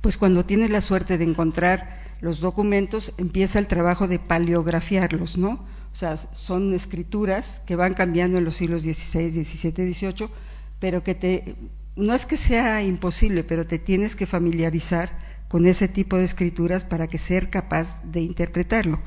pues 0.01 0.17
cuando 0.17 0.47
tienes 0.47 0.71
la 0.71 0.81
suerte 0.81 1.19
de 1.19 1.25
encontrar 1.25 2.01
los 2.21 2.41
documentos, 2.41 3.13
empieza 3.19 3.59
el 3.59 3.67
trabajo 3.67 4.09
de 4.09 4.19
paleografiarlos, 4.19 5.37
¿no? 5.37 5.65
O 5.93 5.99
sea, 5.99 6.17
son 6.17 6.75
escrituras 6.75 7.61
que 7.67 7.77
van 7.77 7.95
cambiando 7.95 8.39
en 8.39 8.45
los 8.45 8.57
siglos 8.57 8.83
XVI, 8.83 9.31
XVII, 9.31 9.93
XVIII, 9.93 10.29
pero 10.79 11.03
que 11.03 11.15
te, 11.15 11.57
no 11.97 12.15
es 12.15 12.27
que 12.27 12.37
sea 12.37 12.83
imposible, 12.83 13.45
pero 13.45 13.67
te 13.67 13.79
tienes 13.79 14.15
que 14.15 14.27
familiarizar 14.27 15.19
con 15.49 15.67
ese 15.67 15.89
tipo 15.89 16.17
de 16.17 16.25
escrituras 16.25 16.85
para 16.85 17.07
que 17.07 17.19
ser 17.19 17.51
capaz 17.51 18.03
de 18.05 18.21
interpretarlo. 18.21 19.01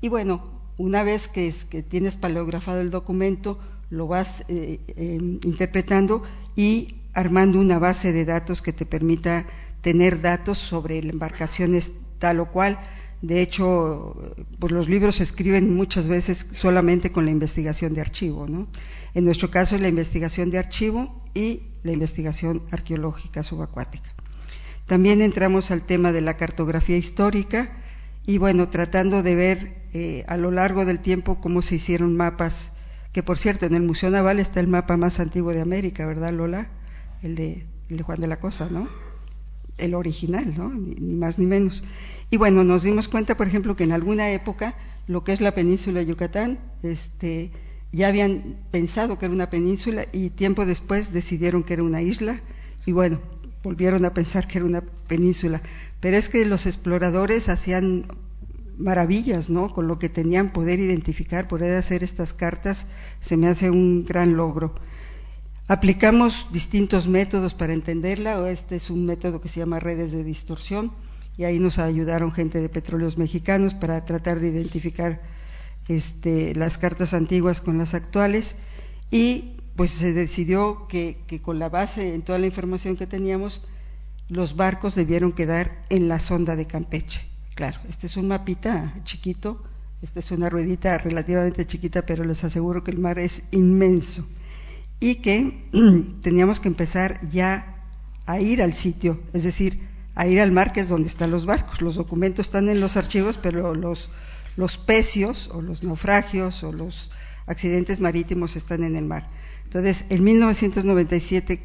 Y 0.00 0.08
bueno, 0.08 0.61
una 0.78 1.02
vez 1.02 1.28
que, 1.28 1.52
tienes 1.88 2.16
paleografado 2.16 2.80
el 2.80 2.90
documento, 2.90 3.58
lo 3.90 4.06
vas 4.06 4.44
eh, 4.48 4.80
eh, 4.88 5.18
interpretando 5.44 6.22
y 6.56 6.96
armando 7.12 7.60
una 7.60 7.78
base 7.78 8.12
de 8.12 8.24
datos 8.24 8.62
que 8.62 8.72
te 8.72 8.86
permita 8.86 9.46
tener 9.82 10.20
datos 10.20 10.58
sobre 10.58 11.02
la 11.02 11.12
embarcación 11.12 11.78
tal 12.18 12.40
o 12.40 12.50
cual, 12.50 12.78
De 13.20 13.40
hecho, 13.40 14.34
pues 14.58 14.72
los 14.72 14.88
libros 14.88 15.16
se 15.16 15.22
escriben 15.22 15.76
muchas 15.76 16.08
veces 16.08 16.46
solamente 16.50 17.12
con 17.12 17.24
la 17.24 17.30
investigación 17.30 17.94
de 17.94 18.00
archivo, 18.00 18.48
¿no? 18.48 18.66
En 19.14 19.24
nuestro 19.24 19.48
caso 19.48 19.78
la 19.78 19.86
investigación 19.86 20.50
de 20.50 20.58
archivo 20.58 21.22
y 21.32 21.62
la 21.84 21.92
investigación 21.92 22.62
arqueológica 22.72 23.44
subacuática. 23.44 24.10
También 24.86 25.22
entramos 25.22 25.70
al 25.70 25.82
tema 25.82 26.10
de 26.10 26.20
la 26.20 26.36
cartografía 26.36 26.96
histórica 26.96 27.81
y 28.26 28.38
bueno, 28.38 28.68
tratando 28.68 29.22
de 29.22 29.34
ver 29.34 29.82
eh, 29.92 30.24
a 30.28 30.36
lo 30.36 30.50
largo 30.50 30.84
del 30.84 31.00
tiempo 31.00 31.40
cómo 31.40 31.62
se 31.62 31.76
hicieron 31.76 32.16
mapas, 32.16 32.72
que 33.12 33.22
por 33.22 33.38
cierto 33.38 33.66
en 33.66 33.74
el 33.74 33.82
Museo 33.82 34.10
Naval 34.10 34.38
está 34.38 34.60
el 34.60 34.68
mapa 34.68 34.96
más 34.96 35.20
antiguo 35.20 35.52
de 35.52 35.60
América, 35.60 36.06
¿verdad 36.06 36.32
Lola? 36.32 36.68
El 37.22 37.34
de, 37.34 37.66
el 37.88 37.96
de 37.96 38.02
Juan 38.02 38.20
de 38.20 38.26
la 38.26 38.40
Cosa, 38.40 38.68
¿no? 38.70 38.88
El 39.78 39.94
original, 39.94 40.54
¿no? 40.56 40.70
Ni, 40.70 40.94
ni 40.94 41.14
más 41.14 41.38
ni 41.38 41.46
menos. 41.46 41.84
Y 42.30 42.36
bueno, 42.36 42.64
nos 42.64 42.82
dimos 42.82 43.08
cuenta, 43.08 43.36
por 43.36 43.46
ejemplo, 43.46 43.76
que 43.76 43.84
en 43.84 43.92
alguna 43.92 44.30
época 44.30 44.74
lo 45.06 45.24
que 45.24 45.32
es 45.32 45.40
la 45.40 45.52
península 45.52 46.00
de 46.00 46.06
Yucatán, 46.06 46.58
este, 46.82 47.50
ya 47.92 48.08
habían 48.08 48.56
pensado 48.70 49.18
que 49.18 49.26
era 49.26 49.34
una 49.34 49.50
península 49.50 50.06
y 50.12 50.30
tiempo 50.30 50.64
después 50.64 51.12
decidieron 51.12 51.62
que 51.62 51.74
era 51.74 51.82
una 51.82 52.02
isla 52.02 52.40
y 52.86 52.92
bueno, 52.92 53.20
volvieron 53.62 54.04
a 54.04 54.14
pensar 54.14 54.46
que 54.46 54.58
era 54.58 54.66
una 54.66 54.80
península. 54.80 55.62
Pero 56.00 56.16
es 56.16 56.28
que 56.28 56.44
los 56.44 56.66
exploradores 56.66 57.48
hacían 57.48 58.06
maravillas, 58.78 59.50
¿no? 59.50 59.70
Con 59.70 59.86
lo 59.86 59.98
que 59.98 60.08
tenían 60.08 60.52
poder 60.52 60.80
identificar, 60.80 61.48
poder 61.48 61.76
hacer 61.76 62.02
estas 62.02 62.34
cartas, 62.34 62.86
se 63.20 63.36
me 63.36 63.48
hace 63.48 63.70
un 63.70 64.04
gran 64.04 64.36
logro. 64.36 64.74
Aplicamos 65.68 66.48
distintos 66.52 67.06
métodos 67.06 67.54
para 67.54 67.72
entenderla, 67.72 68.50
este 68.50 68.76
es 68.76 68.90
un 68.90 69.06
método 69.06 69.40
que 69.40 69.48
se 69.48 69.60
llama 69.60 69.78
redes 69.78 70.10
de 70.10 70.24
distorsión 70.24 70.92
y 71.38 71.44
ahí 71.44 71.58
nos 71.58 71.78
ayudaron 71.78 72.32
gente 72.32 72.60
de 72.60 72.68
petróleos 72.68 73.16
mexicanos 73.16 73.74
para 73.74 74.04
tratar 74.04 74.40
de 74.40 74.48
identificar 74.48 75.22
este, 75.88 76.54
las 76.54 76.78
cartas 76.78 77.14
antiguas 77.14 77.60
con 77.60 77.78
las 77.78 77.94
actuales 77.94 78.56
y 79.10 79.51
pues 79.76 79.90
se 79.90 80.12
decidió 80.12 80.86
que, 80.88 81.24
con 81.42 81.58
la 81.58 81.68
base 81.68 82.14
en 82.14 82.22
toda 82.22 82.38
la 82.38 82.46
información 82.46 82.96
que 82.96 83.06
teníamos 83.06 83.62
los 84.28 84.56
barcos 84.56 84.94
debieron 84.94 85.32
quedar 85.32 85.82
en 85.90 86.08
la 86.08 86.18
sonda 86.18 86.56
de 86.56 86.66
Campeche. 86.66 87.22
Claro, 87.54 87.78
este 87.88 88.06
es 88.06 88.16
un 88.16 88.28
mapita 88.28 88.94
chiquito, 89.04 89.62
esta 90.00 90.20
es 90.20 90.30
una 90.30 90.48
ruedita 90.48 90.96
relativamente 90.98 91.66
chiquita, 91.66 92.02
pero 92.06 92.24
les 92.24 92.42
aseguro 92.42 92.82
que 92.82 92.90
el 92.90 92.98
mar 92.98 93.18
es 93.18 93.42
inmenso 93.50 94.26
y 95.00 95.16
que 95.16 95.68
teníamos 96.22 96.60
que 96.60 96.68
empezar 96.68 97.20
ya 97.30 97.84
a 98.26 98.40
ir 98.40 98.62
al 98.62 98.72
sitio, 98.72 99.20
es 99.32 99.42
decir, 99.42 99.80
a 100.14 100.26
ir 100.26 100.40
al 100.40 100.52
mar, 100.52 100.72
que 100.72 100.80
es 100.80 100.88
donde 100.88 101.08
están 101.08 101.30
los 101.30 101.46
barcos. 101.46 101.80
Los 101.80 101.96
documentos 101.96 102.46
están 102.46 102.68
en 102.68 102.80
los 102.80 102.96
archivos, 102.96 103.38
pero 103.38 103.74
los, 103.74 104.10
los 104.56 104.78
pecios 104.78 105.48
o 105.52 105.62
los 105.62 105.82
naufragios 105.82 106.62
o 106.62 106.72
los 106.72 107.10
accidentes 107.46 108.00
marítimos 108.00 108.56
están 108.56 108.84
en 108.84 108.96
el 108.96 109.04
mar. 109.04 109.28
Entonces, 109.74 110.04
en 110.10 110.22
1997 110.22 111.62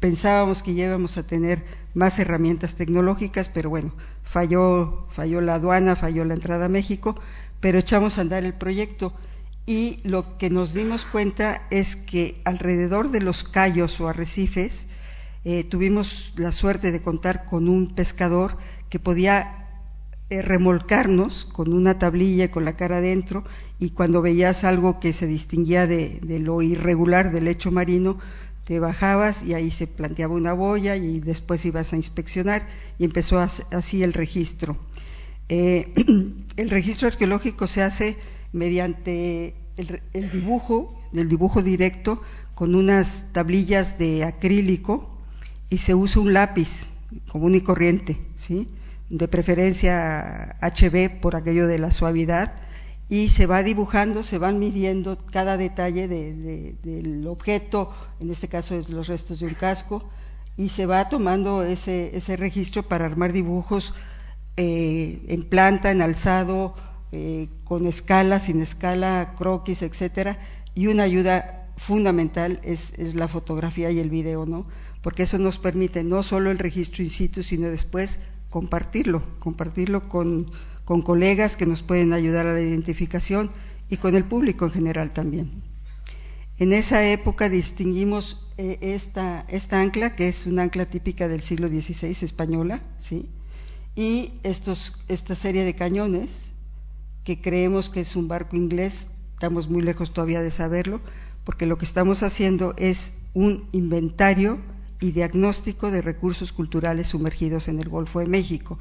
pensábamos 0.00 0.62
que 0.62 0.74
ya 0.74 0.84
íbamos 0.84 1.16
a 1.16 1.22
tener 1.22 1.64
más 1.94 2.18
herramientas 2.18 2.74
tecnológicas, 2.74 3.48
pero 3.48 3.70
bueno, 3.70 3.94
falló, 4.22 5.06
falló 5.12 5.40
la 5.40 5.54
aduana, 5.54 5.96
falló 5.96 6.26
la 6.26 6.34
entrada 6.34 6.66
a 6.66 6.68
México, 6.68 7.18
pero 7.60 7.78
echamos 7.78 8.18
a 8.18 8.20
andar 8.20 8.44
el 8.44 8.52
proyecto. 8.52 9.14
Y 9.64 10.00
lo 10.04 10.36
que 10.36 10.50
nos 10.50 10.74
dimos 10.74 11.06
cuenta 11.06 11.66
es 11.70 11.96
que 11.96 12.42
alrededor 12.44 13.10
de 13.10 13.22
los 13.22 13.44
cayos 13.44 13.98
o 13.98 14.08
arrecifes 14.08 14.86
eh, 15.46 15.64
tuvimos 15.64 16.34
la 16.36 16.52
suerte 16.52 16.92
de 16.92 17.00
contar 17.00 17.46
con 17.46 17.70
un 17.70 17.94
pescador 17.94 18.58
que 18.90 18.98
podía 18.98 19.65
eh, 20.28 20.42
remolcarnos 20.42 21.44
con 21.44 21.72
una 21.72 22.00
tablilla 22.00 22.50
con 22.50 22.64
la 22.64 22.74
cara 22.74 22.96
adentro 22.96 23.44
y 23.78 23.90
cuando 23.90 24.22
veías 24.22 24.64
algo 24.64 24.98
que 24.98 25.12
se 25.12 25.28
distinguía 25.28 25.86
de, 25.86 26.18
lo 26.40 26.62
irregular 26.62 27.30
del 27.30 27.44
lecho 27.44 27.70
marino, 27.70 28.18
te 28.64 28.80
bajabas 28.80 29.44
y 29.44 29.54
ahí 29.54 29.70
se 29.70 29.86
planteaba 29.86 30.34
una 30.34 30.52
boya 30.52 30.96
y 30.96 31.20
después 31.20 31.64
ibas 31.64 31.92
a 31.92 31.96
inspeccionar 31.96 32.66
y 32.98 33.04
empezó 33.04 33.38
así 33.38 34.02
el 34.02 34.12
registro. 34.12 34.76
Eh, 35.48 35.92
el 36.56 36.70
registro 36.70 37.06
arqueológico 37.06 37.68
se 37.68 37.82
hace 37.82 38.16
mediante 38.52 39.54
el, 39.76 40.02
el 40.12 40.30
dibujo, 40.32 41.00
el 41.12 41.28
dibujo 41.28 41.62
directo 41.62 42.20
con 42.56 42.74
unas 42.74 43.26
tablillas 43.32 43.96
de 43.96 44.24
acrílico 44.24 45.08
y 45.70 45.78
se 45.78 45.94
usa 45.94 46.22
un 46.22 46.32
lápiz 46.32 46.88
común 47.28 47.54
y 47.54 47.60
corriente, 47.60 48.18
¿sí? 48.34 48.66
De 49.08 49.28
preferencia 49.28 50.56
HB 50.60 51.20
por 51.20 51.36
aquello 51.36 51.66
de 51.66 51.78
la 51.78 51.90
suavidad, 51.90 52.54
y 53.08 53.28
se 53.28 53.46
va 53.46 53.62
dibujando, 53.62 54.22
se 54.22 54.38
van 54.38 54.58
midiendo 54.58 55.16
cada 55.26 55.56
detalle 55.56 56.08
de, 56.08 56.34
de, 56.34 56.76
del 56.82 57.26
objeto, 57.28 57.92
en 58.18 58.30
este 58.30 58.48
caso 58.48 58.74
es 58.74 58.88
los 58.88 59.06
restos 59.06 59.40
de 59.40 59.46
un 59.46 59.54
casco, 59.54 60.08
y 60.56 60.70
se 60.70 60.86
va 60.86 61.08
tomando 61.08 61.62
ese, 61.62 62.16
ese 62.16 62.36
registro 62.36 62.82
para 62.82 63.04
armar 63.04 63.32
dibujos 63.32 63.94
eh, 64.56 65.22
en 65.28 65.44
planta, 65.44 65.90
en 65.90 66.02
alzado, 66.02 66.74
eh, 67.12 67.48
con 67.64 67.86
escala, 67.86 68.40
sin 68.40 68.60
escala, 68.60 69.34
croquis, 69.38 69.82
etcétera, 69.82 70.38
y 70.74 70.88
una 70.88 71.04
ayuda 71.04 71.68
fundamental 71.76 72.58
es, 72.64 72.92
es 72.96 73.14
la 73.14 73.28
fotografía 73.28 73.90
y 73.90 74.00
el 74.00 74.10
video, 74.10 74.46
¿no? 74.46 74.66
porque 75.06 75.22
eso 75.22 75.38
nos 75.38 75.58
permite 75.58 76.02
no 76.02 76.24
solo 76.24 76.50
el 76.50 76.58
registro 76.58 77.04
in 77.04 77.10
situ, 77.10 77.44
sino 77.44 77.70
después 77.70 78.18
compartirlo, 78.50 79.22
compartirlo 79.38 80.08
con, 80.08 80.50
con 80.84 81.02
colegas 81.02 81.56
que 81.56 81.66
nos 81.66 81.82
pueden 81.82 82.12
ayudar 82.12 82.46
a 82.46 82.54
la 82.54 82.60
identificación 82.60 83.50
y 83.90 83.96
con 83.98 84.14
el 84.14 84.24
público 84.24 84.64
en 84.66 84.70
general 84.70 85.12
también. 85.12 85.62
En 86.58 86.72
esa 86.72 87.06
época 87.06 87.48
distinguimos 87.48 88.40
eh, 88.56 88.78
esta, 88.80 89.44
esta, 89.48 89.80
ancla, 89.80 90.16
que 90.16 90.28
es 90.28 90.46
una 90.46 90.62
ancla 90.62 90.86
típica 90.86 91.28
del 91.28 91.42
siglo 91.42 91.68
XVI 91.68 92.16
española, 92.24 92.80
¿sí? 92.98 93.28
y 93.94 94.32
estos, 94.42 94.94
esta 95.08 95.34
serie 95.34 95.64
de 95.64 95.74
cañones, 95.74 96.52
que 97.24 97.40
creemos 97.40 97.90
que 97.90 98.00
es 98.00 98.16
un 98.16 98.28
barco 98.28 98.56
inglés, 98.56 99.08
estamos 99.34 99.68
muy 99.68 99.82
lejos 99.82 100.12
todavía 100.12 100.40
de 100.40 100.50
saberlo, 100.50 101.00
porque 101.44 101.66
lo 101.66 101.76
que 101.76 101.84
estamos 101.84 102.22
haciendo 102.22 102.74
es 102.78 103.12
un 103.34 103.68
inventario 103.72 104.58
y 105.00 105.12
diagnóstico 105.12 105.90
de 105.90 106.02
recursos 106.02 106.52
culturales 106.52 107.08
sumergidos 107.08 107.68
en 107.68 107.80
el 107.80 107.88
Golfo 107.88 108.20
de 108.20 108.26
México. 108.26 108.78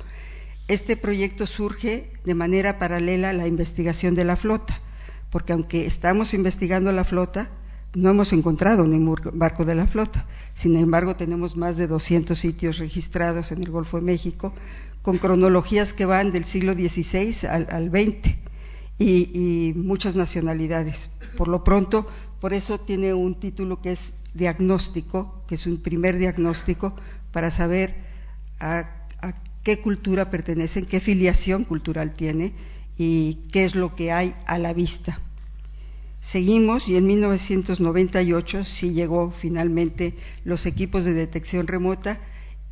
Este 0.67 0.97
proyecto 0.97 1.45
surge 1.45 2.09
de 2.23 2.35
manera 2.35 2.79
paralela 2.79 3.29
a 3.29 3.33
la 3.33 3.47
investigación 3.47 4.15
de 4.15 4.23
la 4.23 4.35
flota, 4.35 4.81
porque 5.29 5.53
aunque 5.53 5.85
estamos 5.85 6.33
investigando 6.33 6.91
la 6.91 7.03
flota, 7.03 7.49
no 7.93 8.09
hemos 8.09 8.33
encontrado 8.33 8.85
ningún 8.87 9.17
barco 9.33 9.63
de 9.63 9.75
la 9.75 9.87
flota. 9.87 10.25
Sin 10.53 10.75
embargo, 10.75 11.15
tenemos 11.15 11.55
más 11.55 11.77
de 11.77 11.87
200 11.87 12.37
sitios 12.37 12.77
registrados 12.77 13.51
en 13.51 13.61
el 13.61 13.69
Golfo 13.69 13.97
de 13.97 14.03
México, 14.03 14.53
con 15.01 15.17
cronologías 15.17 15.93
que 15.93 16.05
van 16.05 16.31
del 16.31 16.45
siglo 16.45 16.73
XVI 16.73 17.47
al, 17.47 17.89
XX 17.89 18.35
y 18.97 19.73
muchas 19.75 20.15
nacionalidades. 20.15 21.09
Por 21.37 21.47
lo 21.47 21.63
pronto, 21.63 22.07
por 22.39 22.53
eso 22.53 22.79
tiene 22.79 23.13
un 23.13 23.35
título 23.35 23.81
que 23.81 23.91
es 23.91 24.13
diagnóstico, 24.35 25.41
que 25.47 25.55
es 25.55 25.65
un 25.65 25.77
primer 25.77 26.17
diagnóstico 26.19 26.95
para 27.31 27.49
saber 27.49 27.95
a, 28.59 29.07
qué 29.63 29.81
cultura 29.81 30.29
pertenecen, 30.29 30.85
qué 30.85 30.99
filiación 30.99 31.63
cultural 31.63 32.13
tiene 32.13 32.53
y 32.99 33.39
qué 33.51 33.65
es 33.65 33.73
lo 33.73 33.95
que 33.95 34.11
hay 34.11 34.35
a 34.45 34.59
la 34.59 34.73
vista. 34.73 35.19
Seguimos 36.21 36.87
y 36.87 36.97
en 36.97 37.07
1998 37.07 38.63
sí 38.63 38.93
llegó 38.93 39.31
finalmente 39.31 40.13
los 40.43 40.67
equipos 40.67 41.03
de 41.03 41.13
detección 41.13 41.65
remota 41.65 42.19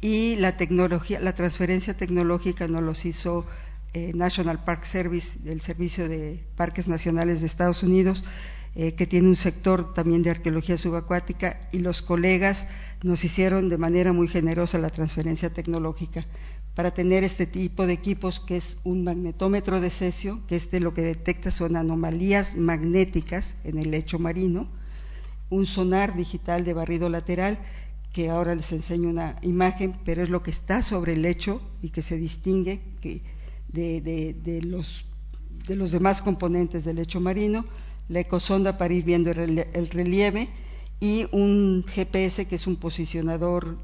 y 0.01 0.35
la 0.35 0.55
tecnología, 0.57 1.19
la 1.19 1.33
transferencia 1.33 1.95
tecnológica 1.95 2.67
nos 2.67 2.83
los 2.83 3.05
hizo 3.05 3.45
eh, 3.93 4.11
National 4.13 4.63
Park 4.63 4.85
Service, 4.85 5.37
el 5.45 5.61
Servicio 5.61 6.07
de 6.07 6.43
Parques 6.55 6.87
Nacionales 6.87 7.41
de 7.41 7.47
Estados 7.47 7.83
Unidos, 7.83 8.23
eh, 8.75 8.95
que 8.95 9.07
tiene 9.07 9.27
un 9.27 9.35
sector 9.35 9.93
también 9.93 10.23
de 10.23 10.31
arqueología 10.31 10.77
subacuática, 10.77 11.59
y 11.71 11.79
los 11.79 12.01
colegas 12.01 12.67
nos 13.03 13.23
hicieron 13.23 13.69
de 13.69 13.77
manera 13.77 14.13
muy 14.13 14.27
generosa 14.27 14.77
la 14.77 14.89
transferencia 14.89 15.51
tecnológica 15.51 16.25
para 16.75 16.91
tener 16.91 17.23
este 17.23 17.45
tipo 17.45 17.85
de 17.85 17.93
equipos 17.93 18.39
que 18.39 18.57
es 18.57 18.77
un 18.83 19.03
magnetómetro 19.03 19.79
de 19.79 19.91
cesio, 19.91 20.41
que 20.47 20.55
este 20.55 20.79
lo 20.79 20.93
que 20.93 21.03
detecta 21.03 21.51
son 21.51 21.75
anomalías 21.75 22.55
magnéticas 22.55 23.55
en 23.63 23.77
el 23.77 23.91
lecho 23.91 24.17
marino, 24.17 24.67
un 25.49 25.67
sonar 25.67 26.15
digital 26.15 26.65
de 26.65 26.73
barrido 26.73 27.09
lateral, 27.09 27.59
que 28.11 28.29
ahora 28.29 28.55
les 28.55 28.71
enseño 28.71 29.09
una 29.09 29.37
imagen, 29.41 29.93
pero 30.03 30.23
es 30.23 30.29
lo 30.29 30.41
que 30.41 30.51
está 30.51 30.81
sobre 30.81 31.13
el 31.13 31.21
lecho 31.21 31.61
y 31.81 31.89
que 31.89 32.01
se 32.01 32.17
distingue 32.17 32.81
de, 33.67 34.61
los, 34.63 35.05
de 35.67 35.75
los 35.75 35.91
demás 35.91 36.21
componentes 36.21 36.85
del 36.85 36.97
lecho 36.97 37.19
marino, 37.19 37.65
la 38.09 38.19
ecosonda 38.19 38.77
para 38.77 38.93
ir 38.93 39.03
viendo 39.03 39.31
el 39.31 39.89
relieve 39.89 40.49
y 40.99 41.27
un 41.31 41.83
GPS 41.87 42.47
que 42.47 42.55
es 42.55 42.67
un 42.67 42.75
posicionador 42.75 43.77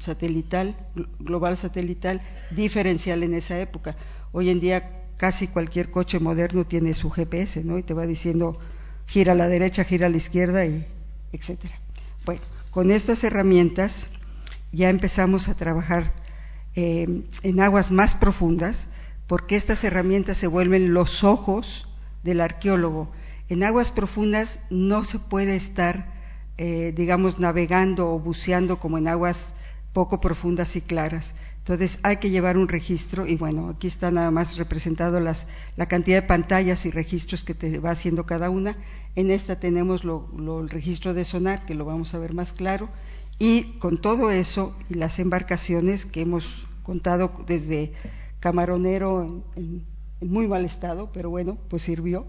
satelital, 0.00 0.76
global 1.18 1.56
satelital, 1.56 2.22
diferencial 2.50 3.22
en 3.22 3.34
esa 3.34 3.60
época. 3.60 3.96
Hoy 4.32 4.50
en 4.50 4.60
día 4.60 5.06
casi 5.16 5.48
cualquier 5.48 5.90
coche 5.90 6.18
moderno 6.18 6.66
tiene 6.66 6.94
su 6.94 7.10
GPS, 7.10 7.64
¿no? 7.64 7.78
Y 7.78 7.82
te 7.82 7.94
va 7.94 8.06
diciendo 8.06 8.58
gira 9.06 9.32
a 9.32 9.36
la 9.36 9.48
derecha, 9.48 9.84
gira 9.84 10.06
a 10.06 10.10
la 10.10 10.16
izquierda, 10.16 10.66
y 10.66 10.86
etcétera. 11.32 11.74
Bueno, 12.24 12.42
con 12.70 12.90
estas 12.90 13.24
herramientas 13.24 14.08
ya 14.72 14.90
empezamos 14.90 15.48
a 15.48 15.56
trabajar 15.56 16.12
eh, 16.74 17.22
en 17.42 17.60
aguas 17.60 17.90
más 17.90 18.14
profundas, 18.14 18.88
porque 19.26 19.56
estas 19.56 19.84
herramientas 19.84 20.36
se 20.36 20.46
vuelven 20.46 20.92
los 20.92 21.24
ojos 21.24 21.88
del 22.22 22.40
arqueólogo. 22.40 23.10
En 23.48 23.62
aguas 23.62 23.90
profundas 23.90 24.60
no 24.70 25.04
se 25.04 25.18
puede 25.18 25.56
estar, 25.56 26.12
eh, 26.58 26.92
digamos, 26.96 27.38
navegando 27.38 28.12
o 28.12 28.18
buceando 28.18 28.78
como 28.78 28.98
en 28.98 29.08
aguas 29.08 29.54
poco 29.92 30.20
profundas 30.20 30.76
y 30.76 30.80
claras. 30.80 31.34
Entonces 31.58 31.98
hay 32.04 32.18
que 32.18 32.30
llevar 32.30 32.56
un 32.56 32.68
registro 32.68 33.26
y 33.26 33.34
bueno, 33.34 33.70
aquí 33.70 33.88
está 33.88 34.12
nada 34.12 34.30
más 34.30 34.56
representado 34.56 35.18
las, 35.18 35.46
la 35.76 35.86
cantidad 35.86 36.22
de 36.22 36.28
pantallas 36.28 36.86
y 36.86 36.92
registros 36.92 37.42
que 37.42 37.54
te 37.54 37.80
va 37.80 37.90
haciendo 37.90 38.24
cada 38.24 38.50
una. 38.50 38.76
En 39.16 39.32
esta 39.32 39.58
tenemos 39.58 40.04
lo, 40.04 40.28
el 40.60 40.68
registro 40.68 41.12
de 41.12 41.24
sonar, 41.24 41.66
que 41.66 41.74
lo 41.74 41.84
vamos 41.84 42.14
a 42.14 42.18
ver 42.18 42.34
más 42.34 42.52
claro, 42.52 42.88
y 43.38 43.78
con 43.78 44.00
todo 44.00 44.30
eso 44.30 44.76
y 44.88 44.94
las 44.94 45.18
embarcaciones 45.18 46.06
que 46.06 46.20
hemos 46.20 46.66
contado 46.84 47.32
desde 47.48 47.92
camaronero 48.38 49.42
en, 49.56 49.84
muy 50.20 50.46
mal 50.46 50.64
estado, 50.64 51.10
pero 51.12 51.30
bueno, 51.30 51.58
pues 51.68 51.82
sirvió, 51.82 52.26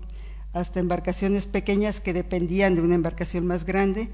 hasta 0.53 0.79
embarcaciones 0.79 1.45
pequeñas 1.45 2.01
que 2.01 2.13
dependían 2.13 2.75
de 2.75 2.81
una 2.81 2.95
embarcación 2.95 3.45
más 3.45 3.65
grande, 3.65 4.09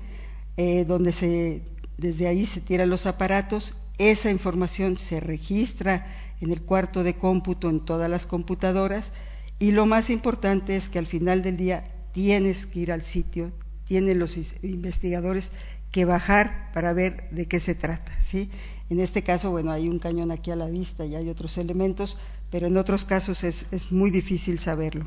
eh, 0.58 0.86
donde 0.86 1.12
se, 1.12 1.64
desde 1.98 2.28
ahí 2.28 2.46
se 2.46 2.62
tiran 2.62 2.90
los 2.90 3.06
aparatos 3.06 3.76
esa 3.98 4.32
información 4.32 4.98
se 4.98 5.20
registra 5.20 6.08
en 6.42 6.52
el 6.52 6.62
cuarto 6.62 7.04
de 7.04 7.16
cómputo 7.16 7.70
en 7.70 7.80
todas 7.80 8.10
las 8.10 8.26
computadoras 8.26 9.12
y 9.60 9.72
lo 9.72 9.86
más 9.86 10.10
importante 10.10 10.76
es 10.76 10.90
que 10.90 11.00
al 11.00 11.06
final 11.06 11.42
del 11.42 11.58
día 11.58 11.86
tienes 12.12 12.66
que 12.66 12.80
ir 12.80 12.92
al 12.92 13.04
sitio, 13.04 13.52
tienen 13.86 14.20
los 14.20 14.38
investigadores 14.64 15.52
que 15.92 16.06
bajar 16.06 16.72
para 16.74 16.94
ver 16.94 17.30
de 17.30 17.48
qué 17.48 17.60
se 17.60 17.76
trata. 17.76 18.12
En 18.90 19.00
este 19.00 19.24
caso, 19.24 19.52
bueno, 19.52 19.72
hay 19.72 19.88
un 19.88 20.00
cañón 20.00 20.32
aquí 20.32 20.50
a 20.52 20.56
la 20.56 20.66
vista 20.66 21.06
y 21.06 21.16
hay 21.16 21.30
otros 21.30 21.58
elementos, 21.58 22.18
pero 22.50 22.68
en 22.68 22.78
otros 22.78 23.06
casos 23.06 23.44
es 23.44 23.92
muy 23.92 24.10
difícil 24.10 24.60
saberlo. 24.60 25.06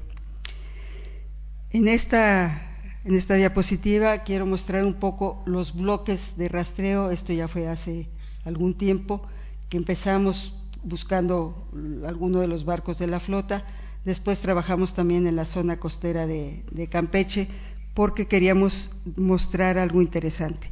En 1.73 1.89
esta, 1.89 2.63
diapositiva 3.05 4.19
quiero 4.19 4.47
mostrar 4.47 4.85
un 4.85 4.95
poco 4.95 5.43
los 5.47 5.75
bloques 5.75 6.37
de 6.37 6.49
rastreo, 6.49 7.11
esto 7.11 7.33
ya 7.33 7.49
fue 7.49 7.67
hace 7.67 8.09
algún 8.45 8.75
tiempo 8.75 9.23
que 9.69 9.77
empezamos 9.77 10.55
buscando 10.85 11.69
alguno 12.07 12.41
de 12.41 12.47
los 12.47 12.65
barcos 12.65 12.99
de 12.99 13.09
la 13.09 13.19
flota, 13.19 13.65
después 14.05 14.39
trabajamos 14.39 14.95
también 14.95 15.27
en 15.27 15.35
la 15.35 15.45
zona 15.45 15.81
costera 15.81 16.27
de, 16.27 16.89
Campeche 16.89 17.49
porque 17.95 18.27
queríamos 18.27 18.91
mostrar 19.17 19.79
algo 19.79 20.01
interesante. 20.03 20.71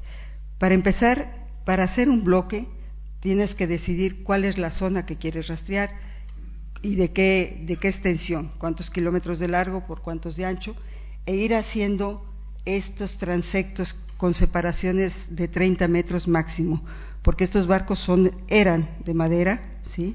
Para 0.59 0.75
empezar, 0.75 1.49
para 1.65 1.85
hacer 1.85 2.09
un 2.09 2.23
bloque 2.23 2.69
tienes 3.19 3.57
que 3.57 3.67
decidir 3.67 4.23
cuál 4.23 4.45
es 4.45 4.59
la 4.59 4.71
zona 4.71 5.07
que 5.07 5.17
quieres 5.17 5.49
rastrear 5.49 5.91
y 6.85 6.97
de 6.97 7.13
qué, 7.13 7.63
de 7.65 7.77
qué 7.77 7.89
extensión, 7.89 8.51
cuántos 8.59 8.91
kilómetros 8.91 9.39
de 9.39 9.49
largo 9.49 9.87
por 9.87 10.03
cuántos 10.03 10.37
de 10.37 10.45
ancho, 10.45 10.77
e 11.25 11.35
ir 11.35 11.55
haciendo 11.55 12.23
estos 12.67 13.17
transectos 13.17 13.95
con 14.19 14.35
separaciones 14.35 15.35
de 15.35 15.49
30 15.49 15.89
metros 15.89 16.29
máximo, 16.29 16.85
porque 17.23 17.45
estos 17.45 17.67
barcos 17.67 17.99
son, 17.99 18.33
eran 18.49 18.91
de 19.03 19.15
madera, 19.15 19.63
¿sí? 19.83 20.15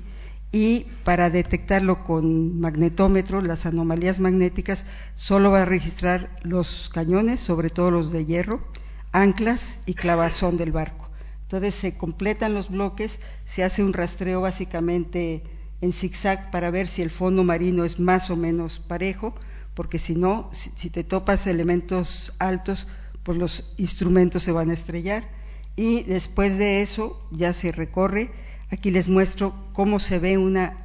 y 0.51 0.85
para 1.03 1.31
detectarlo 1.31 2.03
con 2.03 2.59
magnetómetro, 2.59 3.41
las 3.41 3.65
anomalías 3.65 4.19
magnéticas, 4.19 4.85
solo 5.15 5.49
va 5.49 5.63
a 5.63 5.65
registrar 5.65 6.29
los 6.43 6.89
cañones, 6.93 7.39
sobre 7.39 7.71
todo 7.71 7.89
los 7.89 8.11
de 8.11 8.25
hierro, 8.25 8.61
anclas 9.11 9.79
y 9.87 9.95
clavazón 9.95 10.57
del 10.57 10.71
barco. 10.71 11.09
Entonces 11.43 11.73
se 11.73 11.97
completan 11.97 12.53
los 12.53 12.69
bloques, 12.69 13.19
se 13.45 13.63
hace 13.63 13.83
un 13.83 13.93
rastreo 13.93 14.41
básicamente 14.41 15.41
en 15.81 15.93
zigzag 15.93 16.51
para 16.51 16.71
ver 16.71 16.87
si 16.87 17.01
el 17.01 17.09
fondo 17.09 17.43
marino 17.43 17.85
es 17.85 17.99
más 17.99 18.29
o 18.29 18.35
menos 18.35 18.79
parejo, 18.79 19.33
porque 19.73 19.99
si 19.99 20.15
no, 20.15 20.49
si, 20.51 20.89
te 20.89 21.03
topas 21.03 21.47
elementos 21.47 22.33
altos, 22.39 22.87
pues 23.23 23.37
los 23.37 23.73
instrumentos 23.77 24.43
se 24.43 24.51
van 24.51 24.71
a 24.71 24.73
estrellar 24.73 25.29
y 25.75 26.03
después 26.03 26.57
de 26.57 26.81
eso 26.81 27.25
ya 27.31 27.53
se 27.53 27.71
recorre. 27.71 28.31
Aquí 28.71 28.91
les 28.91 29.07
muestro 29.07 29.53
cómo 29.73 29.99
se 29.99 30.19
ve 30.19 30.37
una, 30.37 30.77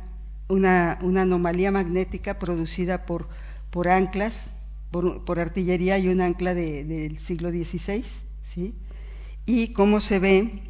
una, 0.49 0.93
anomalía 1.01 1.71
magnética 1.71 2.39
producida 2.39 3.05
por, 3.05 3.29
por 3.71 3.89
anclas, 3.89 4.53
por, 4.91 5.41
artillería 5.41 5.99
y 5.99 6.09
un 6.09 6.21
ancla 6.21 6.55
del 6.55 7.19
siglo 7.19 7.51
XVI, 7.51 8.05
¿sí? 8.45 8.75
y 9.47 9.73
cómo 9.73 10.01
se 10.01 10.19
ve 10.21 10.63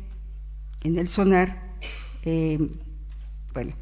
en 0.83 0.99
el 0.99 1.09
sonar, 1.09 1.75
eh, 2.25 2.59
bueno, 3.53 3.75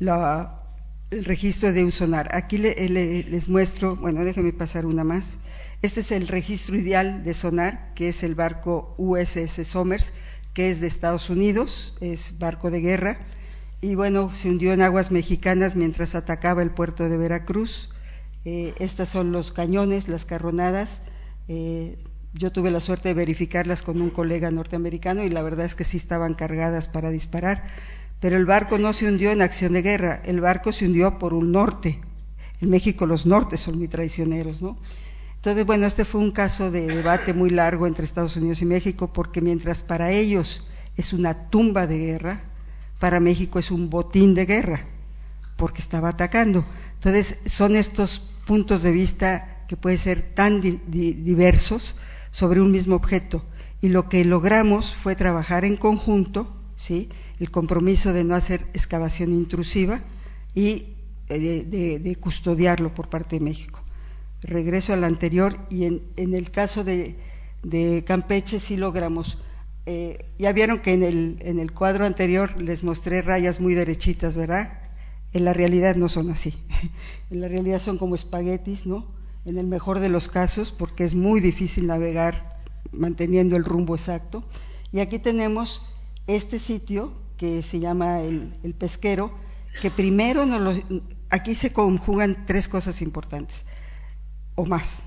el 0.00 1.24
registro 1.24 1.72
de 1.72 1.84
un 1.84 1.92
sonar. 1.92 2.34
Aquí 2.34 2.58
les 2.58 3.48
muestro, 3.48 3.96
bueno, 3.96 4.24
déjenme 4.24 4.52
pasar 4.52 4.86
una 4.86 5.04
más. 5.04 5.38
Este 5.82 6.00
es 6.00 6.10
el 6.10 6.28
registro 6.28 6.76
ideal 6.76 7.22
de 7.22 7.34
sonar, 7.34 7.92
que 7.94 8.08
es 8.08 8.22
el 8.22 8.34
barco 8.34 8.94
USS 8.98 9.66
Somers, 9.66 10.12
que 10.54 10.70
es 10.70 10.80
de 10.80 10.86
Estados 10.86 11.28
Unidos, 11.28 11.96
es 12.00 12.38
barco 12.38 12.70
de 12.70 12.80
guerra, 12.80 13.18
y 13.82 13.94
bueno, 13.94 14.34
se 14.34 14.48
hundió 14.48 14.72
en 14.72 14.80
aguas 14.80 15.10
mexicanas 15.10 15.76
mientras 15.76 16.14
atacaba 16.14 16.62
el 16.62 16.70
puerto 16.70 17.08
de 17.08 17.16
Veracruz. 17.18 17.90
Eh, 18.44 18.74
estas 18.78 19.10
son 19.10 19.32
los 19.32 19.52
cañones, 19.52 20.08
las 20.08 20.24
carronadas. 20.24 21.02
Eh, 21.46 21.98
yo 22.32 22.52
tuve 22.52 22.70
la 22.70 22.80
suerte 22.80 23.08
de 23.08 23.14
verificarlas 23.14 23.82
con 23.82 24.00
un 24.00 24.10
colega 24.10 24.50
norteamericano 24.50 25.24
y 25.24 25.30
la 25.30 25.42
verdad 25.42 25.66
es 25.66 25.74
que 25.74 25.84
sí 25.84 25.98
estaban 25.98 26.34
cargadas 26.34 26.88
para 26.88 27.10
disparar. 27.10 27.64
Pero 28.20 28.36
el 28.36 28.46
barco 28.46 28.78
no 28.78 28.92
se 28.92 29.06
hundió 29.06 29.30
en 29.30 29.42
acción 29.42 29.74
de 29.74 29.82
guerra, 29.82 30.22
el 30.24 30.40
barco 30.40 30.72
se 30.72 30.86
hundió 30.86 31.18
por 31.18 31.34
un 31.34 31.52
norte. 31.52 32.00
En 32.60 32.70
México 32.70 33.06
los 33.06 33.26
nortes 33.26 33.60
son 33.60 33.78
muy 33.78 33.88
traicioneros, 33.88 34.62
¿no? 34.62 34.78
Entonces, 35.36 35.66
bueno, 35.66 35.86
este 35.86 36.04
fue 36.04 36.20
un 36.20 36.32
caso 36.32 36.70
de 36.70 36.86
debate 36.86 37.32
muy 37.32 37.50
largo 37.50 37.86
entre 37.86 38.04
Estados 38.04 38.36
Unidos 38.36 38.62
y 38.62 38.64
México, 38.64 39.12
porque 39.12 39.40
mientras 39.40 39.82
para 39.82 40.10
ellos 40.10 40.64
es 40.96 41.12
una 41.12 41.50
tumba 41.50 41.86
de 41.86 41.98
guerra, 41.98 42.40
para 42.98 43.20
México 43.20 43.58
es 43.58 43.70
un 43.70 43.90
botín 43.90 44.34
de 44.34 44.46
guerra, 44.46 44.86
porque 45.56 45.80
estaba 45.80 46.08
atacando. 46.08 46.64
Entonces, 46.94 47.38
son 47.46 47.76
estos 47.76 48.28
puntos 48.46 48.82
de 48.82 48.92
vista 48.92 49.64
que 49.68 49.76
pueden 49.76 49.98
ser 49.98 50.22
tan 50.34 50.60
diversos 50.60 51.96
sobre 52.30 52.60
un 52.60 52.72
mismo 52.72 52.96
objeto. 52.96 53.44
Y 53.80 53.90
lo 53.90 54.08
que 54.08 54.24
logramos 54.24 54.94
fue 54.94 55.14
trabajar 55.14 55.64
en 55.64 55.76
conjunto, 55.76 56.50
¿sí? 56.76 57.10
El 57.38 57.50
compromiso 57.50 58.12
de 58.12 58.24
no 58.24 58.34
hacer 58.34 58.66
excavación 58.72 59.32
intrusiva 59.32 60.02
y 60.54 60.94
eh, 61.28 62.00
de 62.00 62.16
custodiarlo 62.16 62.94
por 62.94 63.08
parte 63.08 63.38
de 63.38 63.44
México 63.44 63.80
regreso 64.42 64.92
al 64.92 65.04
anterior 65.04 65.58
y 65.70 65.84
en, 65.84 66.02
el 66.16 66.50
caso 66.50 66.84
de, 66.84 67.16
Campeche 68.06 68.60
sí 68.60 68.76
logramos. 68.76 69.38
Eh, 69.86 70.24
ya 70.38 70.52
vieron 70.52 70.80
que 70.80 70.92
en 70.92 71.02
el, 71.02 71.38
en 71.40 71.58
el 71.58 71.72
cuadro 71.72 72.06
anterior 72.06 72.60
les 72.60 72.82
mostré 72.82 73.22
rayas 73.22 73.60
muy 73.60 73.74
derechitas, 73.74 74.36
¿verdad? 74.36 74.80
En 75.32 75.44
la 75.44 75.52
realidad 75.52 75.96
no 75.96 76.08
son 76.08 76.30
así. 76.30 76.54
en 77.30 77.40
la 77.40 77.48
realidad 77.48 77.80
son 77.80 77.98
como 77.98 78.14
espaguetis, 78.14 78.86
¿no? 78.86 79.06
En 79.44 79.58
el 79.58 79.66
mejor 79.66 80.00
de 80.00 80.08
los 80.08 80.28
casos, 80.28 80.72
porque 80.72 81.04
es 81.04 81.14
muy 81.14 81.40
difícil 81.40 81.86
navegar 81.86 82.56
manteniendo 82.92 83.56
el 83.56 83.64
rumbo 83.64 83.94
exacto. 83.94 84.44
Y 84.92 85.00
aquí 85.00 85.18
tenemos 85.18 85.82
este 86.26 86.58
sitio 86.58 87.12
que 87.36 87.62
se 87.62 87.80
llama 87.80 88.20
el, 88.20 88.54
el 88.62 88.74
pesquero, 88.74 89.32
que 89.80 89.90
primero 89.90 90.46
nos 90.46 90.60
lo, 90.60 91.02
aquí 91.30 91.54
se 91.54 91.72
conjugan 91.72 92.44
tres 92.46 92.68
cosas 92.68 93.02
importantes 93.02 93.64
o 94.54 94.66
más. 94.66 95.04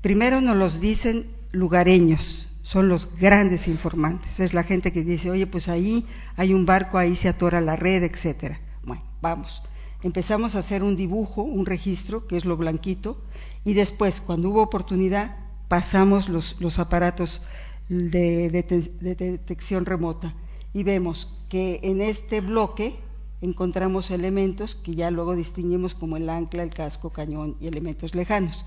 Primero 0.00 0.40
nos 0.40 0.56
los 0.56 0.80
dicen 0.80 1.26
lugareños, 1.52 2.48
son 2.62 2.88
los 2.88 3.10
grandes 3.18 3.68
informantes. 3.68 4.40
Es 4.40 4.54
la 4.54 4.62
gente 4.62 4.92
que 4.92 5.02
dice, 5.02 5.30
oye, 5.30 5.46
pues 5.46 5.68
ahí 5.68 6.06
hay 6.36 6.54
un 6.54 6.66
barco, 6.66 6.98
ahí 6.98 7.16
se 7.16 7.28
atora 7.28 7.60
la 7.60 7.76
red, 7.76 8.02
etcétera. 8.02 8.60
Bueno, 8.84 9.02
vamos. 9.20 9.62
Empezamos 10.02 10.54
a 10.54 10.60
hacer 10.60 10.82
un 10.82 10.96
dibujo, 10.96 11.42
un 11.42 11.66
registro, 11.66 12.26
que 12.26 12.36
es 12.36 12.44
lo 12.44 12.56
blanquito, 12.56 13.20
y 13.64 13.74
después, 13.74 14.20
cuando 14.20 14.50
hubo 14.50 14.62
oportunidad, 14.62 15.36
pasamos 15.68 16.28
los, 16.28 16.56
los 16.60 16.78
aparatos 16.78 17.42
de, 17.88 18.50
de 18.50 19.14
detección 19.14 19.84
remota 19.84 20.34
y 20.72 20.82
vemos 20.82 21.35
que 21.48 21.80
en 21.82 22.00
este 22.00 22.40
bloque 22.40 22.96
encontramos 23.40 24.10
elementos 24.10 24.74
que 24.74 24.94
ya 24.94 25.10
luego 25.10 25.36
distinguimos 25.36 25.94
como 25.94 26.16
el 26.16 26.28
ancla, 26.28 26.62
el 26.62 26.74
casco, 26.74 27.10
cañón 27.10 27.56
y 27.60 27.66
elementos 27.66 28.14
lejanos. 28.14 28.64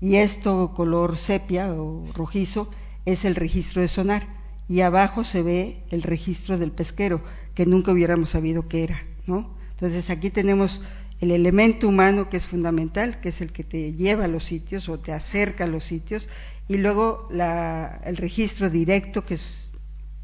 Y 0.00 0.16
esto 0.16 0.72
color 0.74 1.16
sepia 1.16 1.72
o 1.72 2.04
rojizo 2.14 2.70
es 3.04 3.24
el 3.24 3.34
registro 3.34 3.82
de 3.82 3.88
sonar. 3.88 4.26
Y 4.68 4.80
abajo 4.80 5.24
se 5.24 5.42
ve 5.42 5.82
el 5.90 6.02
registro 6.02 6.56
del 6.56 6.72
pesquero, 6.72 7.22
que 7.54 7.66
nunca 7.66 7.92
hubiéramos 7.92 8.30
sabido 8.30 8.66
qué 8.68 8.84
era, 8.84 9.02
¿no? 9.26 9.54
Entonces 9.72 10.08
aquí 10.08 10.30
tenemos 10.30 10.80
el 11.20 11.30
elemento 11.30 11.88
humano 11.88 12.28
que 12.30 12.38
es 12.38 12.46
fundamental, 12.46 13.20
que 13.20 13.28
es 13.28 13.40
el 13.40 13.52
que 13.52 13.62
te 13.62 13.92
lleva 13.92 14.24
a 14.24 14.28
los 14.28 14.44
sitios 14.44 14.88
o 14.88 14.98
te 14.98 15.12
acerca 15.12 15.64
a 15.64 15.66
los 15.66 15.84
sitios, 15.84 16.28
y 16.66 16.78
luego 16.78 17.28
el 17.30 18.16
registro 18.16 18.70
directo, 18.70 19.26
que 19.26 19.34
es 19.34 19.70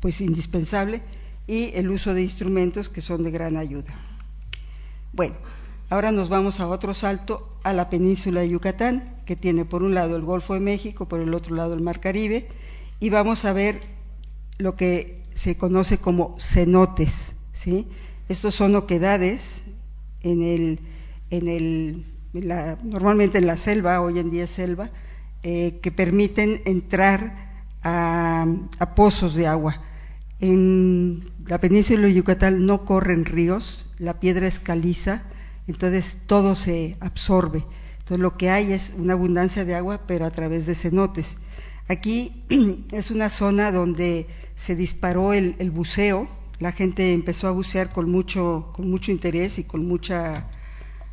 pues 0.01 0.23
indispensable, 0.23 1.03
y 1.51 1.73
el 1.75 1.91
uso 1.91 2.15
de 2.15 2.23
instrumentos 2.23 2.89
que 2.89 3.01
son 3.01 3.25
de 3.25 3.33
gran 3.33 3.57
ayuda. 3.57 3.93
Bueno, 5.13 5.35
ahora 5.89 6.13
nos 6.13 6.29
vamos 6.29 6.61
a 6.61 6.69
otro 6.69 6.95
salto 6.95 7.59
a 7.65 7.73
la 7.73 7.91
península 7.91 8.43
de 8.43 8.51
Yucatán, 8.51 9.17
que 9.27 9.35
tiene 9.35 9.65
por 9.65 9.83
un 9.83 9.93
lado 9.93 10.15
el 10.15 10.23
Golfo 10.23 10.55
de 10.55 10.61
México, 10.61 11.09
por 11.09 11.19
el 11.19 11.35
otro 11.35 11.57
lado 11.57 11.75
el 11.75 11.81
Mar 11.83 11.99
Caribe, 11.99 12.47
y 13.01 13.11
vamos 13.11 13.45
a 13.45 13.53
ver 13.53 13.81
lo 14.59 14.77
que 14.77 15.25
se 15.35 15.57
conoce 15.57 15.99
como 15.99 16.37
cenotes, 16.39 17.35
¿sí? 17.53 17.89
Estos 18.29 18.55
son 18.55 18.77
oquedades 18.77 19.65
en 20.23 20.45
el 20.45 22.05
normalmente 22.85 23.39
en 23.39 23.47
la 23.49 23.57
selva, 23.57 24.01
hoy 24.01 24.21
en 24.21 24.31
día 24.31 24.47
selva, 24.47 24.91
eh, 25.43 25.81
que 25.83 25.91
permiten 25.91 26.63
entrar 26.65 27.65
a, 27.83 28.47
pozos 28.95 29.35
de 29.35 29.49
agua. 29.49 29.83
En 30.41 31.31
la 31.47 31.59
península 31.59 32.07
de 32.07 32.15
Yucatán 32.15 32.65
no 32.65 32.87
corren 32.87 33.27
ríos, 33.27 33.87
la 33.99 34.21
piedra 34.21 34.47
es 34.47 34.59
caliza, 34.59 35.23
entonces 35.67 36.17
todo 36.27 36.55
se 36.55 36.97
absorbe. 37.01 37.65
Entonces 37.99 38.19
lo 38.21 38.37
que 38.39 38.49
hay 38.49 38.73
es 38.73 38.95
una 38.97 39.13
abundancia 39.13 39.67
de 39.67 39.75
agua, 39.75 40.01
pero 40.07 40.25
a 40.25 40.31
través 40.31 40.65
de 40.65 40.75
cenotes. 40.75 41.37
Aquí 41.89 42.45
es 42.93 43.11
una 43.11 43.29
zona 43.29 43.71
donde 43.71 44.27
se 44.55 44.75
disparó 44.77 45.33
el, 45.35 45.71
buceo, 45.71 46.29
la 46.59 46.73
gente 46.73 47.13
empezó 47.13 47.47
a 47.49 47.53
bucear 47.53 47.93
con 47.93 48.11
mucho, 48.11 48.71
con 48.75 48.91
mucho 48.91 49.11
interés 49.11 49.59
y 49.59 49.65
con 49.65 49.87
mucha, 49.87 50.49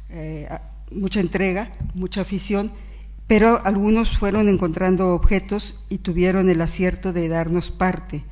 eh, 0.09 0.47
mucha 0.91 1.19
entrega, 1.19 1.71
mucha 1.93 2.21
afición, 2.21 2.71
pero 3.28 3.61
algunos 3.65 4.17
fueron 4.17 4.47
encontrando 4.47 5.13
objetos 5.13 5.75
y 5.89 5.97
tuvieron 5.97 6.49
el 6.49 6.61
acierto 6.61 7.11
de 7.11 7.28
darnos 7.28 7.71
parte. 7.71 8.23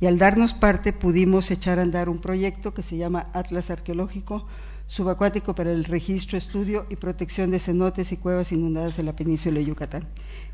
Y 0.00 0.06
al 0.06 0.18
darnos 0.18 0.54
parte 0.54 0.92
pudimos 0.92 1.50
echar 1.50 1.78
a 1.78 1.82
andar 1.82 2.08
un 2.08 2.18
proyecto 2.18 2.74
que 2.74 2.82
se 2.82 2.96
llama 2.96 3.28
Atlas 3.32 3.70
Arqueológico 3.70 4.46
Subacuático 4.86 5.54
para 5.54 5.72
el 5.72 5.84
Registro, 5.84 6.38
Estudio 6.38 6.86
y 6.88 6.96
Protección 6.96 7.50
de 7.50 7.58
Cenotes 7.58 8.12
y 8.12 8.16
Cuevas 8.16 8.52
Inundadas 8.52 8.98
en 8.98 9.06
la 9.06 9.16
península 9.16 9.58
de 9.58 9.64
Yucatán. 9.64 10.06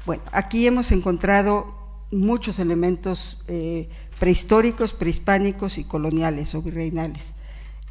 Bueno, 0.07 0.22
aquí 0.32 0.66
hemos 0.66 0.90
encontrado 0.90 1.66
muchos 2.11 2.59
elementos 2.59 3.43
eh, 3.49 3.88
prehistóricos, 4.18 4.95
prehispánicos 4.95 5.76
y 5.76 5.84
coloniales 5.84 6.55
o 6.55 6.62
virreinales 6.62 7.34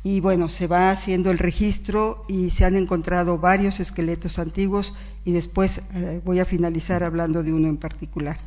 y 0.03 0.19
bueno, 0.19 0.49
se 0.49 0.67
va 0.67 0.91
haciendo 0.91 1.29
el 1.29 1.37
registro 1.37 2.25
y 2.27 2.49
se 2.49 2.65
han 2.65 2.75
encontrado 2.75 3.37
varios 3.37 3.79
esqueletos 3.79 4.39
antiguos 4.39 4.95
y 5.25 5.31
después 5.31 5.83
eh, 5.93 6.21
voy 6.25 6.39
a 6.39 6.45
finalizar 6.45 7.03
hablando 7.03 7.43
de 7.43 7.53
uno 7.53 7.67
en 7.67 7.77
particular. 7.77 8.39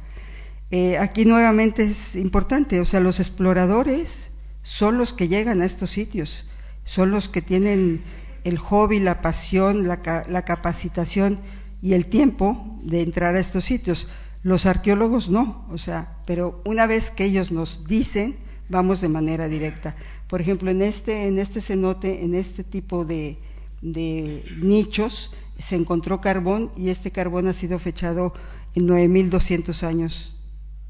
Eh, 0.76 0.98
aquí 0.98 1.24
nuevamente 1.24 1.84
es 1.84 2.16
importante, 2.16 2.80
o 2.80 2.84
sea, 2.84 2.98
los 2.98 3.20
exploradores 3.20 4.30
son 4.62 4.98
los 4.98 5.12
que 5.12 5.28
llegan 5.28 5.62
a 5.62 5.66
estos 5.66 5.90
sitios, 5.90 6.48
son 6.82 7.12
los 7.12 7.28
que 7.28 7.42
tienen 7.42 8.02
el 8.42 8.58
hobby, 8.58 8.98
la 8.98 9.22
pasión, 9.22 9.86
la, 9.86 10.24
la 10.28 10.42
capacitación 10.44 11.38
y 11.80 11.92
el 11.92 12.06
tiempo 12.06 12.76
de 12.82 13.02
entrar 13.02 13.36
a 13.36 13.38
estos 13.38 13.64
sitios. 13.64 14.08
Los 14.42 14.66
arqueólogos 14.66 15.28
no, 15.28 15.64
o 15.70 15.78
sea, 15.78 16.16
pero 16.26 16.60
una 16.64 16.88
vez 16.88 17.12
que 17.12 17.26
ellos 17.26 17.52
nos 17.52 17.86
dicen, 17.86 18.34
vamos 18.68 19.00
de 19.00 19.08
manera 19.08 19.46
directa. 19.46 19.94
Por 20.26 20.40
ejemplo, 20.40 20.72
en 20.72 20.82
este, 20.82 21.28
en 21.28 21.38
este 21.38 21.60
cenote, 21.60 22.24
en 22.24 22.34
este 22.34 22.64
tipo 22.64 23.04
de, 23.04 23.38
nichos, 23.80 25.30
se 25.60 25.76
encontró 25.76 26.20
carbón 26.20 26.72
y 26.76 26.88
este 26.88 27.12
carbón 27.12 27.46
ha 27.46 27.52
sido 27.52 27.78
fechado 27.78 28.34
en 28.74 28.88
9.200 28.88 29.84
años, 29.84 30.33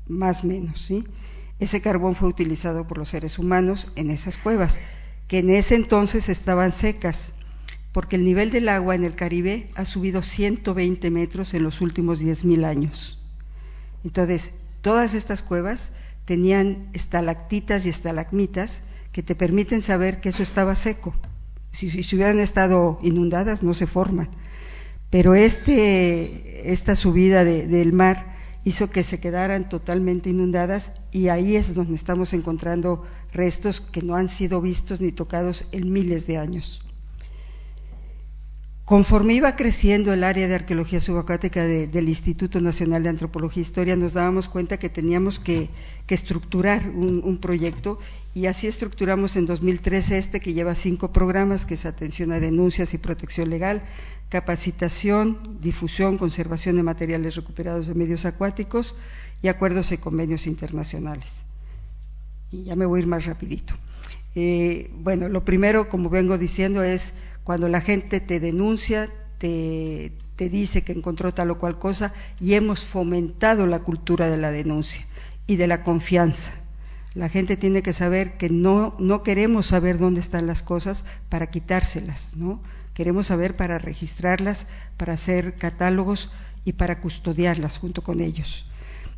más 0.06 0.44
o 0.44 0.48
menos. 0.48 0.80
¿sí? 0.80 1.04
Ese 1.60 1.80
carbón 1.80 2.14
fue 2.14 2.28
utilizado 2.28 2.86
por 2.86 2.98
los 2.98 3.10
seres 3.10 3.38
humanos 3.38 3.92
en 3.96 4.10
esas 4.10 4.36
cuevas, 4.36 4.80
que 5.28 5.38
en 5.38 5.50
ese 5.50 5.74
entonces 5.76 6.28
estaban 6.28 6.72
secas, 6.72 7.32
porque 7.92 8.16
el 8.16 8.24
nivel 8.24 8.50
del 8.50 8.68
agua 8.68 8.94
en 8.94 9.04
el 9.04 9.14
Caribe 9.14 9.70
ha 9.74 9.84
subido 9.84 10.22
120 10.22 11.10
metros 11.10 11.54
en 11.54 11.62
los 11.62 11.80
últimos 11.80 12.20
10.000 12.20 12.64
años. 12.64 13.18
Entonces, 14.02 14.50
todas 14.82 15.14
estas 15.14 15.42
cuevas 15.42 15.92
tenían 16.24 16.88
estalactitas 16.92 17.86
y 17.86 17.88
estalagmitas 17.88 18.82
que 19.12 19.22
te 19.22 19.34
permiten 19.34 19.80
saber 19.80 20.20
que 20.20 20.30
eso 20.30 20.42
estaba 20.42 20.74
seco. 20.74 21.14
Si, 21.72 21.86
hubieran 22.14 22.40
estado 22.40 22.98
inundadas 23.02 23.62
no 23.62 23.74
se 23.74 23.86
forman. 23.86 24.28
Pero 25.10 25.34
este, 25.34 26.72
esta 26.72 26.96
subida 26.96 27.44
del 27.44 27.92
mar 27.92 28.33
hizo 28.64 28.90
que 28.90 29.04
se 29.04 29.20
quedaran 29.20 29.68
totalmente 29.68 30.30
inundadas 30.30 30.92
y 31.12 31.28
ahí 31.28 31.56
es 31.56 31.74
donde 31.74 31.94
estamos 31.94 32.32
encontrando 32.32 33.04
restos 33.32 33.80
que 33.80 34.02
no 34.02 34.16
han 34.16 34.28
sido 34.28 34.60
vistos 34.60 35.00
ni 35.00 35.12
tocados 35.12 35.66
en 35.72 35.92
miles 35.92 36.26
de 36.26 36.38
años. 36.38 36.82
Conforme 38.84 39.32
iba 39.32 39.56
creciendo 39.56 40.12
el 40.12 40.22
área 40.22 40.46
de 40.46 40.54
arqueología 40.54 41.00
subacuática 41.00 41.64
del 41.64 42.06
Instituto 42.06 42.60
Nacional 42.60 43.02
de 43.02 43.08
Antropología 43.08 43.62
e 43.62 43.66
Historia, 43.66 43.96
nos 43.96 44.12
dábamos 44.12 44.50
cuenta 44.50 44.76
que 44.78 44.90
teníamos 44.90 45.40
que, 45.40 45.70
estructurar 46.06 46.90
un, 46.90 47.38
proyecto 47.38 47.98
y 48.34 48.44
así 48.44 48.66
estructuramos 48.66 49.36
en 49.36 49.46
2013 49.46 50.18
este 50.18 50.38
que 50.38 50.52
lleva 50.52 50.74
cinco 50.74 51.12
programas, 51.12 51.64
que 51.64 51.74
es 51.74 51.86
atención 51.86 52.30
a 52.30 52.40
denuncias 52.40 52.92
y 52.92 52.98
protección 52.98 53.48
legal, 53.48 53.84
capacitación, 54.28 55.58
difusión, 55.62 56.18
conservación 56.18 56.76
de 56.76 56.82
materiales 56.82 57.36
recuperados 57.36 57.86
de 57.86 57.94
medios 57.94 58.26
acuáticos 58.26 58.96
y 59.42 59.48
acuerdos 59.48 59.92
y 59.92 59.96
convenios 59.96 60.46
internacionales. 60.46 61.44
Y 62.52 62.64
ya 62.64 62.76
me 62.76 62.84
voy 62.84 63.00
a 63.00 63.02
ir 63.02 63.08
más 63.08 63.24
rapidito. 63.24 63.72
Eh, 64.34 64.90
bueno, 64.98 65.28
lo 65.28 65.42
primero, 65.44 65.88
como 65.88 66.10
vengo 66.10 66.36
diciendo, 66.36 66.82
es 66.82 67.14
cuando 67.44 67.68
la 67.68 67.82
gente 67.82 68.20
te 68.20 68.40
denuncia, 68.40 69.10
te, 69.38 70.12
dice 70.36 70.82
que 70.82 70.92
encontró 70.92 71.34
tal 71.34 71.50
o 71.50 71.58
cual 71.58 71.78
cosa 71.78 72.12
y 72.40 72.54
hemos 72.54 72.84
fomentado 72.84 73.66
la 73.66 73.80
cultura 73.80 74.28
de 74.28 74.38
la 74.38 74.50
denuncia 74.50 75.06
y 75.46 75.56
de 75.56 75.66
la 75.66 75.82
confianza. 75.82 76.52
La 77.14 77.28
gente 77.28 77.56
tiene 77.56 77.82
que 77.82 77.92
saber 77.92 78.36
que 78.38 78.48
no, 78.48 78.96
queremos 79.22 79.66
saber 79.66 79.98
dónde 79.98 80.20
están 80.20 80.46
las 80.46 80.62
cosas 80.62 81.04
para 81.28 81.50
quitárselas, 81.50 82.34
¿no? 82.34 82.60
Queremos 82.94 83.26
saber 83.26 83.56
para 83.56 83.78
registrarlas, 83.78 84.66
para 84.96 85.12
hacer 85.12 85.56
catálogos 85.56 86.30
y 86.64 86.72
para 86.72 87.00
custodiarlas 87.00 87.78
junto 87.78 88.02
con 88.02 88.20
ellos. 88.20 88.64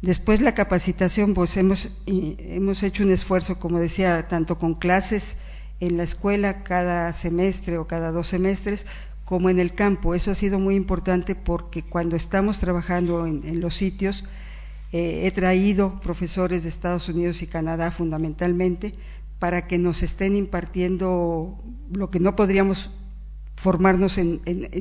Después 0.02 0.40
la 0.42 0.54
capacitación, 0.54 1.32
pues 1.32 1.56
hemos, 1.56 1.96
hemos 2.06 2.82
hecho 2.82 3.02
un 3.02 3.12
esfuerzo, 3.12 3.58
como 3.58 3.78
decía, 3.78 4.28
tanto 4.28 4.58
con 4.58 4.74
clases 4.74 5.36
en 5.80 5.96
la 5.96 6.02
escuela 6.04 6.62
cada 6.62 7.12
semestre 7.12 7.78
o 7.78 7.86
cada 7.86 8.10
dos 8.12 8.28
semestres, 8.28 8.86
como 9.24 9.50
en 9.50 9.58
el 9.58 9.74
campo. 9.74 10.14
Eso 10.14 10.30
ha 10.30 10.34
sido 10.34 10.58
muy 10.58 10.76
importante 10.76 11.34
porque 11.34 11.82
cuando 11.82 12.16
estamos 12.16 12.58
trabajando 12.58 13.26
en, 13.26 13.60
los 13.60 13.74
sitios, 13.76 14.24
eh, 14.92 15.26
he 15.26 15.30
traído 15.32 16.00
profesores 16.00 16.62
de 16.62 16.68
Estados 16.68 17.08
Unidos 17.08 17.42
y 17.42 17.46
Canadá 17.46 17.90
fundamentalmente 17.90 18.92
para 19.38 19.66
que 19.66 19.78
nos 19.78 20.02
estén 20.02 20.36
impartiendo 20.36 21.58
lo 21.92 22.10
que 22.10 22.20
no 22.20 22.36
podríamos 22.36 22.90
formarnos 23.56 24.16
en, 24.18 24.40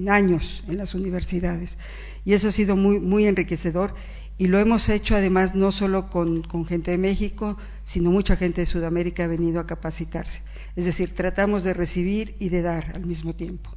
años 0.10 0.64
en 0.68 0.78
las 0.78 0.94
universidades. 0.94 1.78
Y 2.24 2.34
eso 2.34 2.50
ha 2.50 2.52
sido 2.52 2.76
muy, 2.76 3.00
muy 3.00 3.26
enriquecedor 3.26 3.96
y 4.38 4.48
lo 4.48 4.60
hemos 4.60 4.90
hecho 4.90 5.16
además 5.16 5.56
no 5.56 5.72
solo 5.72 6.10
con, 6.10 6.44
con 6.44 6.66
gente 6.66 6.92
de 6.92 6.98
México, 6.98 7.58
sino 7.84 8.12
mucha 8.12 8.36
gente 8.36 8.62
de 8.62 8.66
Sudamérica 8.66 9.24
ha 9.24 9.28
venido 9.28 9.60
a 9.60 9.68
capacitarse. 9.68 10.42
Es 10.76 10.86
decir, 10.86 11.14
tratamos 11.14 11.64
de 11.64 11.74
recibir 11.74 12.36
y 12.40 12.50
de 12.50 12.62
dar 12.62 12.92
al 12.96 13.06
mismo 13.06 13.34
tiempo. 13.34 13.70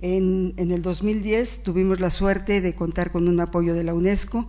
En, 0.00 0.54
el 0.58 0.82
2010 0.82 1.62
tuvimos 1.62 2.00
la 2.00 2.10
suerte 2.10 2.60
de 2.60 2.74
contar 2.74 3.10
con 3.12 3.28
un 3.28 3.40
apoyo 3.40 3.74
de 3.74 3.84
la 3.84 3.94
UNESCO 3.94 4.48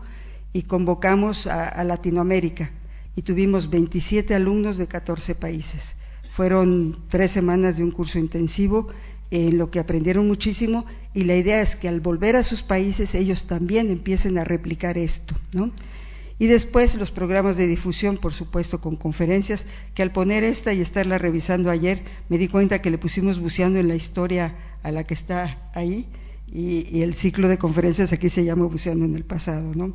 y 0.52 0.64
convocamos 0.64 1.48
a, 1.48 1.84
Latinoamérica 1.84 2.72
y 3.16 3.22
tuvimos 3.22 3.70
27 3.70 4.36
alumnos 4.36 4.78
de 4.78 4.88
14 4.88 5.36
países. 5.36 5.96
Fueron 6.32 6.98
tres 7.10 7.32
semanas 7.32 7.78
de 7.78 7.84
un 7.84 7.92
curso 7.92 8.20
intensivo 8.20 8.90
en 9.32 9.58
lo 9.58 9.72
que 9.72 9.80
aprendieron 9.80 10.28
muchísimo 10.28 10.86
y 11.14 11.24
la 11.24 11.36
idea 11.36 11.62
es 11.62 11.76
que 11.76 11.88
al 11.88 12.02
volver 12.02 12.36
a 12.36 12.44
sus 12.44 12.62
países 12.62 13.16
ellos 13.16 13.48
también 13.48 13.90
empiecen 13.90 14.38
a 14.38 14.44
replicar 14.44 14.98
esto, 14.98 15.36
¿no? 15.54 15.72
Y 16.40 16.48
después 16.48 16.96
los 16.96 17.10
programas 17.10 17.58
de 17.58 17.68
difusión, 17.68 18.18
por 18.18 18.34
supuesto, 18.34 18.80
con 18.80 18.96
conferencias, 18.96 19.66
que 19.96 20.04
al 20.04 20.12
poner 20.12 20.44
esta 20.44 20.74
y 20.74 20.82
estarla 20.82 21.18
revisando 21.18 21.72
ayer, 21.72 22.04
me 22.30 22.38
di 22.38 22.48
cuenta 22.48 22.82
que 22.82 22.92
le 22.92 23.00
pusimos 23.00 23.40
buceando 23.40 23.80
en 23.80 23.88
la 23.88 23.96
historia 23.96 24.56
a 24.84 24.92
la 24.92 25.04
que 25.04 25.16
está 25.16 25.72
ahí, 25.74 26.08
y, 26.48 27.02
el 27.02 27.14
ciclo 27.16 27.48
de 27.48 27.58
conferencias 27.58 28.14
aquí 28.14 28.30
se 28.30 28.46
llama 28.46 28.66
buceando 28.66 29.06
en 29.06 29.16
el 29.16 29.26
pasado, 29.26 29.74
¿no? 29.76 29.94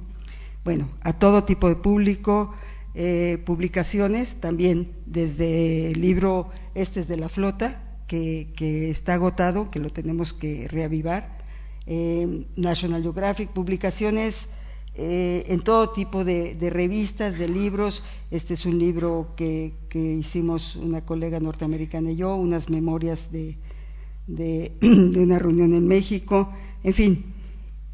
Bueno, 0.64 0.88
a 1.00 1.12
todo 1.14 1.44
tipo 1.44 1.68
de 1.68 1.76
público, 1.76 2.54
eh, 2.94 3.42
publicaciones 3.46 4.40
también 4.40 4.92
desde 5.06 5.90
el 5.90 6.00
libro 6.00 6.50
Este 6.74 7.00
es 7.00 7.08
de 7.08 7.16
la 7.16 7.28
Flota, 7.28 7.82
que, 8.06 8.90
está 8.90 9.14
agotado, 9.14 9.70
que 9.70 9.78
lo 9.78 9.88
tenemos 9.88 10.34
que 10.34 10.68
reavivar, 10.68 11.38
eh, 11.86 12.46
National 12.56 13.02
Geographic, 13.02 13.48
publicaciones 13.48 14.50
eh, 14.94 15.44
en 15.48 15.62
todo 15.62 15.90
tipo 15.90 16.22
de, 16.22 16.54
revistas, 16.70 17.38
de 17.38 17.48
libros. 17.48 18.04
Este 18.30 18.54
es 18.54 18.66
un 18.66 18.78
libro 18.78 19.32
que, 19.36 19.72
hicimos 19.94 20.76
una 20.76 21.02
colega 21.02 21.40
norteamericana 21.40 22.10
y 22.10 22.16
yo, 22.16 22.34
unas 22.36 22.68
memorias 22.68 23.32
de, 23.32 23.56
de, 24.26 24.72
una 24.82 25.38
reunión 25.38 25.72
en 25.72 25.86
México, 25.86 26.52
en 26.84 26.92
fin, 26.92 27.24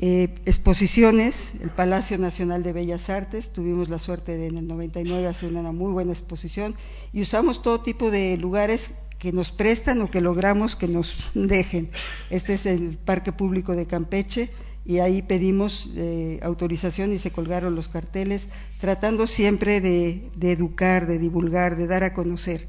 eh, 0.01 0.35
exposiciones, 0.45 1.55
el 1.61 1.71
Palacio 1.71 2.19
Nacional 2.19 2.63
de 2.65 2.73
Bellas 2.73 3.11
Artes, 3.11 3.53
tuvimos 3.53 3.89
la 3.89 3.99
suerte 3.99 4.37
de 4.37 4.47
en 4.47 4.59
el 4.59 4.67
99 4.67 5.27
hacer 5.29 5.53
una 5.53 5.73
muy 5.73 5.93
buena 5.93 6.13
exposición 6.13 6.75
y 7.13 7.23
usamos 7.23 7.63
todo 7.63 7.81
tipo 7.81 8.11
de 8.11 8.37
lugares 8.37 8.91
que 9.19 9.33
nos 9.33 9.51
prestan 9.51 10.01
o 10.03 10.11
que 10.11 10.21
logramos 10.21 10.75
que 10.75 10.89
nos 10.89 11.31
dejen. 11.35 11.91
Este 12.31 12.55
es 12.55 12.67
el 12.67 12.97
Parque 12.97 13.33
Público 13.33 13.77
de 13.77 13.87
Campeche 13.87 14.51
y 14.89 15.01
ahí 15.01 15.21
pedimos 15.21 15.91
eh, 15.97 16.41
autorización 16.43 17.13
y 17.13 17.19
se 17.19 17.31
colgaron 17.31 17.75
los 17.75 17.91
carteles, 17.91 18.49
tratando 18.81 19.27
siempre 19.27 19.83
de, 19.83 20.31
educar, 20.41 21.07
de 21.07 21.19
divulgar, 21.19 21.77
de 21.77 21.87
dar 21.87 22.05
a 22.05 22.15
conocer 22.15 22.67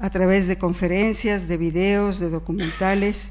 a 0.00 0.10
través 0.10 0.48
de 0.48 0.58
conferencias, 0.58 1.46
de 1.46 1.56
videos, 1.58 2.18
de 2.18 2.30
documentales 2.30 3.30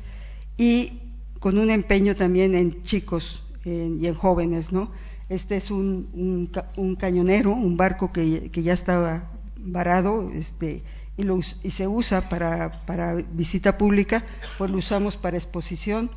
y 0.55 1.01
con 1.41 1.57
un 1.57 1.69
empeño 1.69 2.15
también 2.15 2.55
en 2.55 2.83
chicos 2.83 3.43
y 3.65 4.07
en 4.07 4.15
jóvenes, 4.15 4.71
¿no? 4.71 4.91
Este 5.27 5.57
es 5.57 5.69
un, 5.69 6.49
cañonero, 6.97 7.51
un 7.51 7.75
barco 7.75 8.13
que, 8.13 8.49
ya 8.49 8.71
estaba 8.71 9.29
varado, 9.57 10.31
este, 10.31 10.83
y, 11.17 11.69
se 11.69 11.85
usa 11.85 12.29
para, 12.29 12.85
para, 12.85 13.15
visita 13.15 13.77
pública, 13.77 14.23
pues 14.57 14.71
lo 14.71 14.77
usamos 14.77 15.17
para 15.17 15.35
exposición 15.35 16.09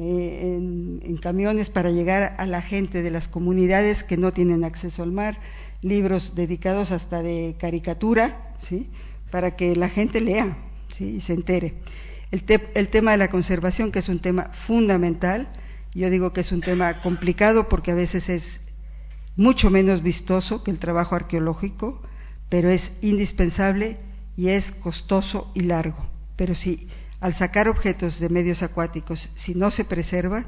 eh, 0.00 1.00
en, 1.02 1.16
camiones 1.16 1.70
para 1.70 1.90
llegar 1.90 2.36
a 2.38 2.46
la 2.46 2.62
gente 2.62 3.02
de 3.02 3.10
las 3.10 3.26
comunidades 3.26 4.04
que 4.04 4.16
no 4.16 4.32
tienen 4.32 4.62
acceso 4.62 5.02
al 5.02 5.10
mar, 5.10 5.40
libros 5.82 6.36
dedicados 6.36 6.92
hasta 6.92 7.20
de 7.20 7.56
caricatura, 7.58 8.54
¿sí? 8.60 8.88
para 9.32 9.56
que 9.56 9.74
la 9.74 9.88
gente 9.88 10.20
lea 10.20 10.56
¿sí? 10.88 11.16
y 11.16 11.20
se 11.20 11.34
entere. 11.34 11.74
El, 12.30 12.44
el 12.74 12.88
tema 12.88 13.10
de 13.10 13.16
la 13.16 13.28
conservación, 13.28 13.90
que 13.90 13.98
es 13.98 14.08
un 14.08 14.20
tema 14.20 14.50
fundamental, 14.52 15.48
yo 15.92 16.10
digo 16.10 16.32
que 16.32 16.42
es 16.42 16.52
un 16.52 16.60
tema 16.60 17.00
complicado 17.00 17.68
porque 17.68 17.90
a 17.90 17.96
veces 17.96 18.28
es 18.28 18.60
mucho 19.34 19.68
menos 19.68 20.04
vistoso 20.04 20.62
que 20.62 20.70
el 20.70 20.78
trabajo 20.78 21.16
arqueológico, 21.16 22.00
pero 22.48 22.70
es 22.70 22.92
indispensable 23.02 23.98
y 24.36 24.50
es 24.50 24.70
costoso 24.70 25.50
y 25.54 25.62
largo. 25.62 26.06
Pero 26.36 26.54
si 26.54 26.86
al 27.20 27.34
sacar 27.34 27.68
objetos 27.68 28.20
de 28.20 28.28
medios 28.28 28.62
acuáticos, 28.62 29.30
si 29.34 29.54
no 29.54 29.70
se 29.70 29.84
preserva, 29.84 30.44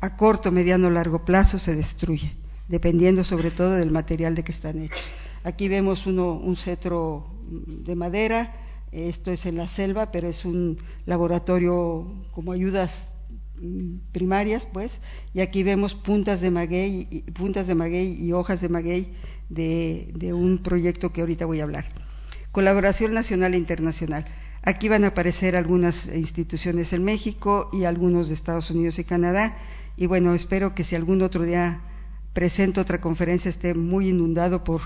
a 0.00 0.16
corto, 0.16 0.50
mediano 0.50 0.88
o 0.88 0.90
largo 0.90 1.24
plazo 1.24 1.58
se 1.58 1.76
destruye, 1.76 2.32
dependiendo 2.68 3.22
sobre 3.22 3.50
todo 3.50 3.72
del 3.72 3.90
material 3.90 4.34
de 4.34 4.44
que 4.44 4.52
están 4.52 4.80
hechos. 4.80 5.04
Aquí 5.44 5.68
vemos 5.68 6.06
uno, 6.06 6.32
un 6.32 6.56
cetro 6.56 7.28
de 7.48 7.94
madera, 7.94 8.54
esto 8.92 9.30
es 9.30 9.44
en 9.46 9.56
la 9.56 9.68
selva, 9.68 10.10
pero 10.10 10.28
es 10.28 10.44
un 10.44 10.78
laboratorio 11.04 12.10
como 12.32 12.52
ayudas 12.52 13.12
mm, 13.60 14.10
primarias, 14.12 14.66
pues, 14.66 15.00
y 15.34 15.40
aquí 15.40 15.62
vemos 15.62 15.94
puntas 15.94 16.40
de 16.40 16.50
maguey, 16.50 17.24
puntas 17.34 17.66
de 17.66 17.74
maguey 17.74 18.14
y 18.14 18.32
hojas 18.32 18.60
de 18.62 18.68
maguey 18.68 19.14
de 19.50 20.32
un 20.32 20.62
proyecto 20.62 21.12
que 21.12 21.20
ahorita 21.20 21.44
voy 21.44 21.60
a 21.60 21.64
hablar. 21.64 21.86
Colaboración 22.52 23.12
nacional 23.12 23.54
e 23.54 23.58
internacional. 23.58 24.24
Aquí 24.62 24.88
van 24.88 25.04
a 25.04 25.08
aparecer 25.08 25.56
algunas 25.56 26.06
instituciones 26.08 26.92
en 26.92 27.04
México 27.04 27.70
y 27.72 27.84
algunos 27.84 28.28
de 28.28 28.34
Estados 28.34 28.70
Unidos 28.70 28.98
y 28.98 29.04
Canadá. 29.04 29.56
Y 29.96 30.06
bueno, 30.06 30.34
espero 30.34 30.74
que 30.74 30.84
si 30.84 30.96
algún 30.96 31.22
otro 31.22 31.44
día 31.44 31.80
presento 32.34 32.80
otra 32.80 33.00
conferencia 33.00 33.48
esté 33.48 33.74
muy 33.74 34.08
inundado 34.08 34.62
por, 34.62 34.82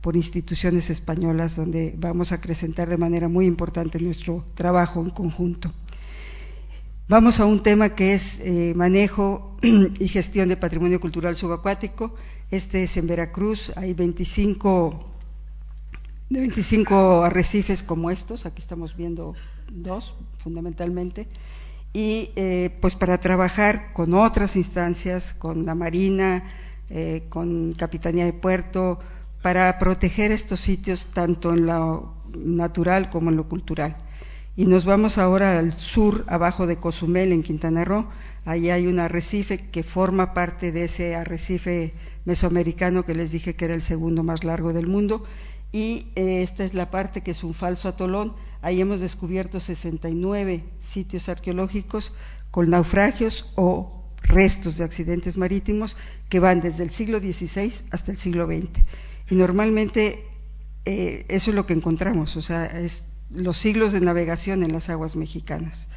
por 0.00 0.16
instituciones 0.16 0.90
españolas 0.90 1.56
donde 1.56 1.94
vamos 1.98 2.30
a 2.30 2.36
acrecentar 2.36 2.88
de 2.88 2.96
manera 2.96 3.28
muy 3.28 3.46
importante 3.46 4.00
nuestro 4.00 4.44
trabajo 4.54 5.00
en 5.00 5.10
conjunto. 5.10 5.72
Vamos 7.08 7.38
a 7.40 7.46
un 7.46 7.62
tema 7.62 7.94
que 7.94 8.14
es 8.14 8.40
eh, 8.40 8.72
manejo 8.76 9.56
y 9.62 10.08
gestión 10.08 10.48
de 10.48 10.56
patrimonio 10.56 11.00
cultural 11.00 11.36
subacuático. 11.36 12.14
Este 12.50 12.84
es 12.84 12.96
en 12.96 13.06
Veracruz, 13.06 13.72
hay 13.76 13.94
25 13.94 15.15
de 16.28 16.40
25 16.40 17.22
arrecifes 17.22 17.82
como 17.82 18.10
estos, 18.10 18.46
aquí 18.46 18.60
estamos 18.60 18.96
viendo 18.96 19.34
dos 19.70 20.14
fundamentalmente, 20.38 21.28
y 21.92 22.30
eh, 22.36 22.76
pues 22.80 22.96
para 22.96 23.18
trabajar 23.18 23.92
con 23.92 24.14
otras 24.14 24.56
instancias, 24.56 25.34
con 25.34 25.64
la 25.64 25.74
Marina, 25.74 26.44
eh, 26.90 27.24
con 27.28 27.74
Capitanía 27.74 28.24
de 28.24 28.32
Puerto, 28.32 28.98
para 29.40 29.78
proteger 29.78 30.32
estos 30.32 30.60
sitios 30.60 31.06
tanto 31.14 31.52
en 31.52 31.66
lo 31.66 32.14
natural 32.36 33.08
como 33.08 33.30
en 33.30 33.36
lo 33.36 33.48
cultural. 33.48 33.96
Y 34.56 34.66
nos 34.66 34.84
vamos 34.84 35.18
ahora 35.18 35.58
al 35.58 35.72
sur, 35.74 36.24
abajo 36.28 36.66
de 36.66 36.76
Cozumel, 36.76 37.32
en 37.32 37.42
Quintana 37.42 37.84
Roo. 37.84 38.08
Ahí 38.44 38.70
hay 38.70 38.86
un 38.86 38.98
arrecife 38.98 39.68
que 39.70 39.82
forma 39.82 40.32
parte 40.34 40.72
de 40.72 40.84
ese 40.84 41.14
arrecife 41.14 41.94
mesoamericano 42.24 43.04
que 43.04 43.14
les 43.14 43.30
dije 43.30 43.54
que 43.54 43.66
era 43.66 43.74
el 43.74 43.82
segundo 43.82 44.22
más 44.22 44.44
largo 44.44 44.72
del 44.72 44.86
mundo 44.86 45.24
y 45.72 46.06
eh, 46.14 46.42
esta 46.42 46.64
es 46.64 46.74
la 46.74 46.90
parte 46.90 47.22
que 47.22 47.32
es 47.32 47.44
un 47.44 47.54
falso 47.54 47.88
atolón. 47.88 48.34
Ahí 48.62 48.80
hemos 48.80 49.00
descubierto 49.00 49.60
69 49.60 50.64
sitios 50.80 51.28
arqueológicos 51.28 52.12
con 52.50 52.70
naufragios 52.70 53.46
o 53.54 54.04
restos 54.22 54.78
de 54.78 54.84
accidentes 54.84 55.36
marítimos 55.36 55.96
que 56.28 56.40
van 56.40 56.60
desde 56.60 56.82
el 56.82 56.90
siglo 56.90 57.18
XVI 57.18 57.72
hasta 57.90 58.10
el 58.10 58.18
siglo 58.18 58.46
XX. 58.46 58.80
Y 59.30 59.34
normalmente 59.34 60.24
eh, 60.84 61.26
eso 61.28 61.50
es 61.50 61.56
lo 61.56 61.66
que 61.66 61.74
encontramos, 61.74 62.36
o 62.36 62.42
sea, 62.42 62.66
es 62.66 63.04
los 63.30 63.56
siglos 63.56 63.92
de 63.92 64.00
navegación 64.00 64.62
en 64.62 64.72
las 64.72 64.88
aguas 64.88 65.16
mexicanas. 65.16 65.88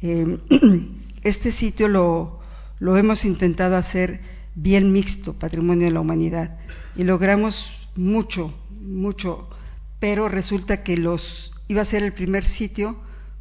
Em, 0.00 0.38
este 1.22 1.50
sitio 1.50 1.88
lo, 1.88 2.40
lo 2.78 2.96
hemos 2.96 3.24
intentado 3.24 3.76
hacer 3.76 4.20
bien 4.54 4.92
mixto, 4.92 5.34
patrimonio 5.34 5.86
de 5.86 5.92
la 5.92 6.00
humanidad, 6.00 6.58
y 6.94 7.02
logramos 7.02 7.72
mucho, 7.96 8.54
mucho, 8.86 9.48
pero 9.98 10.28
resulta 10.28 10.82
que 10.82 10.96
los 10.96 11.52
iba 11.68 11.82
a 11.82 11.86
ser 11.86 12.02
el 12.02 12.12
primer 12.12 12.44
sitio 12.44 12.96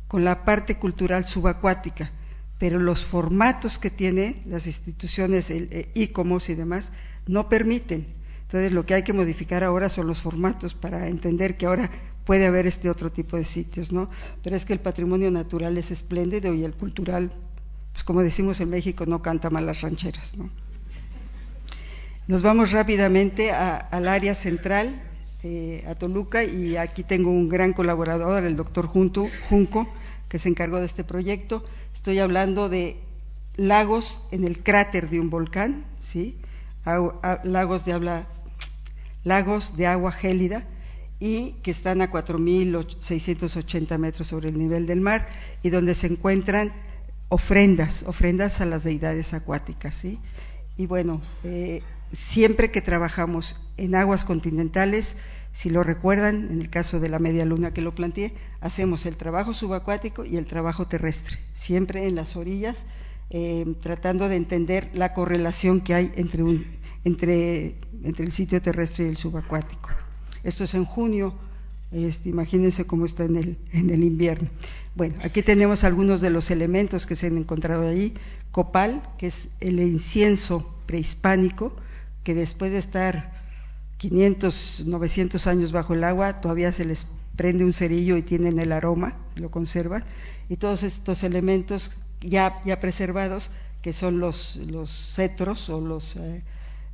con 0.07 0.23
la 0.23 0.45
parte 0.45 0.77
cultural 0.77 1.25
subacuática, 1.25 2.11
pero 2.59 2.79
los 2.79 3.05
formatos 3.05 3.79
que 3.79 3.89
tiene 3.89 4.41
las 4.45 4.67
instituciones, 4.67 5.49
el 5.49 5.69
eh, 5.71 5.89
ICOMOS 5.93 6.49
y 6.49 6.55
demás, 6.55 6.91
no 7.27 7.49
permiten. 7.49 8.05
Entonces 8.43 8.71
lo 8.71 8.85
que 8.85 8.93
hay 8.93 9.03
que 9.03 9.13
modificar 9.13 9.63
ahora 9.63 9.89
son 9.89 10.07
los 10.07 10.21
formatos 10.21 10.73
para 10.73 11.07
entender 11.07 11.57
que 11.57 11.65
ahora 11.65 11.89
puede 12.25 12.45
haber 12.45 12.67
este 12.67 12.89
otro 12.89 13.11
tipo 13.11 13.37
de 13.37 13.43
sitios, 13.43 13.91
¿no? 13.91 14.09
Pero 14.43 14.55
es 14.55 14.65
que 14.65 14.73
el 14.73 14.79
patrimonio 14.79 15.31
natural 15.31 15.77
es 15.77 15.91
espléndido 15.91 16.53
y 16.53 16.63
el 16.63 16.73
cultural, 16.73 17.31
pues 17.91 18.03
como 18.03 18.21
decimos 18.21 18.59
en 18.61 18.69
México, 18.69 19.05
no 19.05 19.21
canta 19.21 19.49
mal 19.49 19.65
las 19.65 19.81
rancheras, 19.81 20.37
¿no? 20.37 20.49
Nos 22.27 22.41
vamos 22.41 22.71
rápidamente 22.71 23.51
al 23.51 24.07
área 24.07 24.33
central, 24.33 24.99
eh, 25.47 25.85
a 25.87 25.93
Toluca, 25.93 26.43
y 26.43 26.75
aquí 26.75 27.03
tengo 27.03 27.29
un 27.29 27.49
gran 27.49 27.71
colaborador, 27.71 28.45
el 28.45 28.55
doctor 28.55 28.87
Junco, 28.87 29.29
que 30.27 30.39
se 30.39 30.49
encargó 30.49 30.79
de 30.79 30.87
este 30.87 31.03
proyecto. 31.03 31.63
Estoy 31.93 32.17
hablando 32.17 32.67
de 32.67 32.97
lagos 33.55 34.19
en 34.31 34.43
el 34.43 34.63
cráter 34.63 35.07
de 35.07 35.19
un 35.19 35.29
volcán, 35.29 35.85
¿sí? 35.99 36.35
lagos, 37.43 37.85
de 37.85 38.23
lagos 39.23 39.77
de 39.77 39.85
agua 39.85 40.11
gélida 40.11 40.63
y 41.19 41.51
que 41.61 41.69
están 41.69 42.01
a 42.01 42.11
4.680 42.11 43.99
metros 43.99 44.25
sobre 44.25 44.49
el 44.49 44.57
nivel 44.57 44.87
del 44.87 44.99
mar 44.99 45.27
y 45.61 45.69
donde 45.69 45.93
se 45.93 46.07
encuentran 46.07 46.73
ofrendas, 47.29 48.01
ofrendas 48.07 48.61
a 48.61 48.65
las 48.65 48.83
deidades 48.83 49.35
acuáticas, 49.35 49.93
¿sí? 49.93 50.17
Y 50.75 50.87
bueno, 50.87 51.21
eh, 51.43 51.83
siempre 52.13 52.71
que 52.71 52.81
trabajamos 52.81 53.55
en 53.77 53.95
aguas 53.95 54.25
continentales, 54.25 55.17
si 55.55 55.69
lo 55.69 55.83
recuerdan, 55.83 56.49
en 56.51 56.59
el 56.59 56.69
caso 56.69 56.99
de 56.99 57.07
la 57.07 57.17
media 57.17 57.45
luna 57.45 57.73
que 57.73 57.79
lo 57.79 57.95
planteé, 57.95 58.33
hacemos 58.59 59.05
el 59.05 59.15
trabajo 59.15 59.53
subacuático 59.53 60.25
y 60.25 60.35
el 60.35 60.47
trabajo 60.47 60.85
terrestre, 60.87 61.37
siempre 61.53 62.05
en 62.09 62.15
las 62.15 62.35
orillas, 62.35 62.85
eh, 63.29 63.65
tratando 63.81 64.27
de 64.27 64.35
entender 64.35 64.89
la 64.93 65.13
correlación 65.13 65.79
que 65.79 65.93
hay 65.93 66.11
entre, 66.17 66.43
entre, 67.05 67.75
entre 68.03 68.25
el 68.25 68.33
sitio 68.33 68.61
terrestre 68.61 69.05
y 69.05 69.07
el 69.07 69.15
subacuático. 69.15 69.87
Esto 70.43 70.65
es 70.65 70.73
en 70.73 70.83
junio, 70.83 71.33
este, 71.93 72.27
imagínense 72.27 72.85
cómo 72.85 73.05
está 73.05 73.23
en 73.23 73.37
el, 73.37 73.57
en 73.71 73.91
el 73.91 74.03
invierno. 74.03 74.49
Bueno, 74.93 75.15
aquí 75.23 75.41
tenemos 75.41 75.85
algunos 75.85 76.19
de 76.19 76.31
los 76.31 76.51
elementos 76.51 77.05
que 77.05 77.15
se 77.15 77.27
han 77.27 77.37
encontrado 77.37 77.87
ahí. 77.87 78.13
Copal, 78.51 79.09
que 79.17 79.27
es 79.27 79.47
el 79.61 79.79
incienso 79.79 80.69
prehispánico, 80.85 81.73
que 82.25 82.33
después 82.33 82.73
de 82.73 82.79
estar 82.79 83.34
500, 83.97 84.83
900 84.85 85.47
años 85.47 85.71
bajo 85.71 85.93
el 85.93 86.03
agua, 86.03 86.41
todavía 86.41 86.71
se 86.71 86.85
les 86.85 87.07
prende 87.35 87.63
un 87.63 87.73
cerillo 87.73 88.17
y 88.17 88.21
tienen 88.21 88.59
el 88.59 88.71
aroma, 88.71 89.15
lo 89.35 89.51
conservan, 89.51 90.03
y 90.49 90.57
todos 90.57 90.83
estos 90.83 91.23
elementos 91.23 91.97
ya, 92.21 92.61
ya 92.65 92.79
preservados, 92.79 93.51
que 93.81 93.93
son 93.93 94.19
los, 94.19 94.55
los 94.57 94.89
cetros 95.13 95.69
o 95.69 95.79
los, 95.79 96.15
eh, 96.15 96.43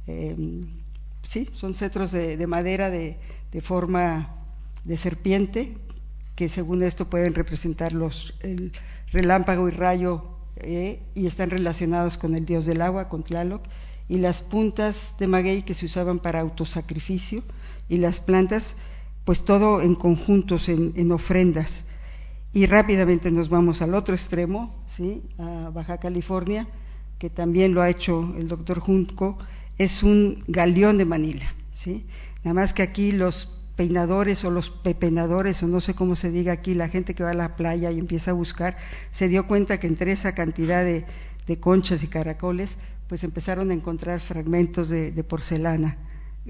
em, 0.08 0.68
sí, 1.24 1.50
son 1.54 1.74
cetros 1.74 2.12
de, 2.12 2.46
madera 2.48 2.90
de, 2.90 3.18
forma 3.62 4.36
de 4.84 4.98
serpiente, 4.98 5.78
que 6.36 6.50
según 6.50 6.84
esto 6.84 7.10
pueden 7.10 7.34
representar 7.34 7.94
los, 7.94 8.36
el 8.42 8.74
relámpago 9.12 9.68
y 9.68 9.72
rayo 9.72 10.24
eh, 10.58 11.00
y 11.16 11.28
están 11.28 11.50
relacionados 11.50 12.18
con 12.18 12.36
el 12.36 12.46
dios 12.46 12.66
del 12.66 12.82
agua, 12.82 13.10
con 13.10 13.24
Tlaloc, 13.24 13.64
y 14.12 14.18
las 14.18 14.44
puntas 14.44 15.14
de 15.20 15.28
maguey 15.28 15.64
que 15.64 15.74
se 15.74 15.86
usaban 15.86 16.20
para 16.20 16.42
autosacrificio, 16.42 17.44
y 17.88 17.96
las 17.98 18.20
plantas, 18.20 18.76
pues 19.24 19.46
todo 19.46 19.82
en 19.82 19.96
conjuntos, 19.96 20.68
en, 20.68 21.12
ofrendas. 21.14 21.86
Y 22.54 22.66
rápidamente 22.66 23.32
nos 23.32 23.48
vamos 23.48 23.82
al 23.82 23.96
otro 23.96 24.14
extremo, 24.14 24.76
¿sí? 24.86 25.24
a 25.40 25.70
Baja 25.74 25.98
California, 25.98 26.68
que 27.20 27.30
también 27.30 27.74
lo 27.74 27.82
ha 27.82 27.90
hecho 27.90 28.36
el 28.38 28.50
doctor 28.50 28.80
Junco, 28.80 29.38
es 29.78 30.04
un 30.04 30.44
galeón 30.48 30.98
de 30.98 31.06
Manila. 31.06 31.56
¿sí? 31.72 32.06
Nada 32.44 32.54
más 32.54 32.74
que 32.74 32.84
aquí 32.84 33.14
los 33.14 33.48
peinadores 33.78 34.44
o 34.44 34.52
los 34.52 34.70
pepenadores, 34.70 35.64
o 35.64 35.68
no 35.68 35.80
sé 35.80 35.94
cómo 35.94 36.18
se 36.18 36.32
diga 36.32 36.52
aquí, 36.52 36.74
la 36.74 36.90
gente 36.90 37.16
que 37.16 37.24
va 37.24 37.32
a 37.32 37.34
la 37.34 37.56
playa 37.56 37.92
y 37.92 38.00
empieza 38.00 38.32
a 38.32 38.34
buscar, 38.34 38.76
se 39.12 39.30
dio 39.30 39.48
cuenta 39.48 39.80
que 39.80 39.88
entre 39.88 40.12
esa 40.12 40.36
cantidad 40.36 40.84
de, 40.84 41.06
conchas 41.60 42.04
y 42.04 42.08
caracoles, 42.08 42.78
pues 43.12 43.26
empezaron 43.26 43.72
a 43.72 43.74
encontrar 43.74 44.22
fragmentos 44.22 44.88
de, 44.88 45.12
porcelana, 45.26 45.98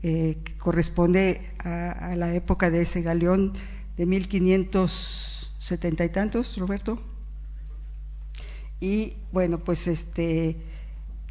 eh, 0.03 0.37
que 0.43 0.55
corresponde 0.59 1.41
a, 1.57 2.13
la 2.15 2.35
época 2.35 2.69
de 2.69 2.83
ese 2.83 3.01
galeón 3.01 3.53
de 3.97 4.05
1570 4.05 6.05
y 6.05 6.09
tantos, 6.09 6.57
Roberto. 6.57 7.01
Y 8.79 9.15
bueno, 9.31 9.57
pues 9.57 9.87
este 9.87 10.61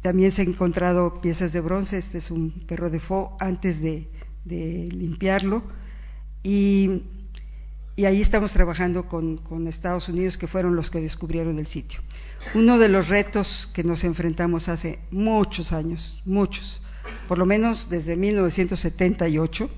también 0.01 0.31
se 0.31 0.41
han 0.41 0.49
encontrado 0.49 1.21
piezas 1.21 1.53
de 1.53 1.61
bronce, 1.61 1.97
este 1.97 2.17
es 2.17 2.29
un 2.29 2.51
perro 2.67 2.89
de 2.89 2.99
fo 2.99 3.37
antes 3.39 3.81
de 3.81 4.09
limpiarlo 4.43 5.63
y, 6.43 7.03
ahí 8.05 8.21
estamos 8.21 8.53
trabajando 8.53 9.07
con, 9.07 9.67
Estados 9.67 10.09
Unidos, 10.09 10.37
que 10.37 10.47
fueron 10.47 10.75
los 10.75 10.89
que 10.89 11.01
descubrieron 11.01 11.59
el 11.59 11.67
sitio. 11.67 11.99
Uno 12.55 12.79
de 12.79 12.89
los 12.89 13.09
retos 13.09 13.69
que 13.73 13.83
nos 13.83 14.03
enfrentamos 14.03 14.69
hace 14.69 14.99
muchos 15.11 15.71
años, 15.71 16.21
muchos, 16.25 16.81
por 17.27 17.37
lo 17.37 17.45
menos 17.45 17.89
desde 17.89 18.15
1978, 18.15 19.69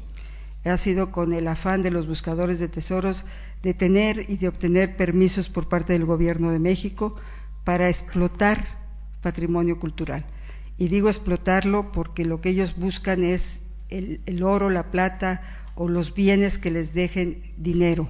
ha 0.65 0.77
sido 0.77 1.11
con 1.11 1.33
el 1.33 1.47
afán 1.47 1.83
de 1.83 1.91
los 1.91 2.07
buscadores 2.07 2.59
de 2.59 2.69
tesoros 2.69 3.25
de 3.63 3.73
tener 3.73 4.29
y 4.29 4.37
de 4.37 4.47
obtener 4.47 4.95
permisos 4.95 5.49
por 5.49 5.67
parte 5.67 5.93
del 5.93 6.05
Gobierno 6.05 6.51
de 6.51 6.59
México 6.59 7.15
para 7.65 7.89
explotar 7.89 8.79
patrimonio 9.21 9.79
cultural. 9.79 10.25
Y 10.77 10.87
digo 10.87 11.09
explotarlo 11.09 11.91
porque 11.91 12.25
lo 12.25 12.39
que 12.39 12.49
ellos 12.49 12.75
buscan 12.77 13.23
es 13.23 13.59
el 13.89 14.43
oro, 14.43 14.69
la 14.69 14.89
plata 14.89 15.62
o 15.75 15.87
los 15.87 16.13
bienes 16.13 16.57
que 16.57 16.71
les 16.71 16.93
dejen 16.93 17.41
dinero. 17.57 18.07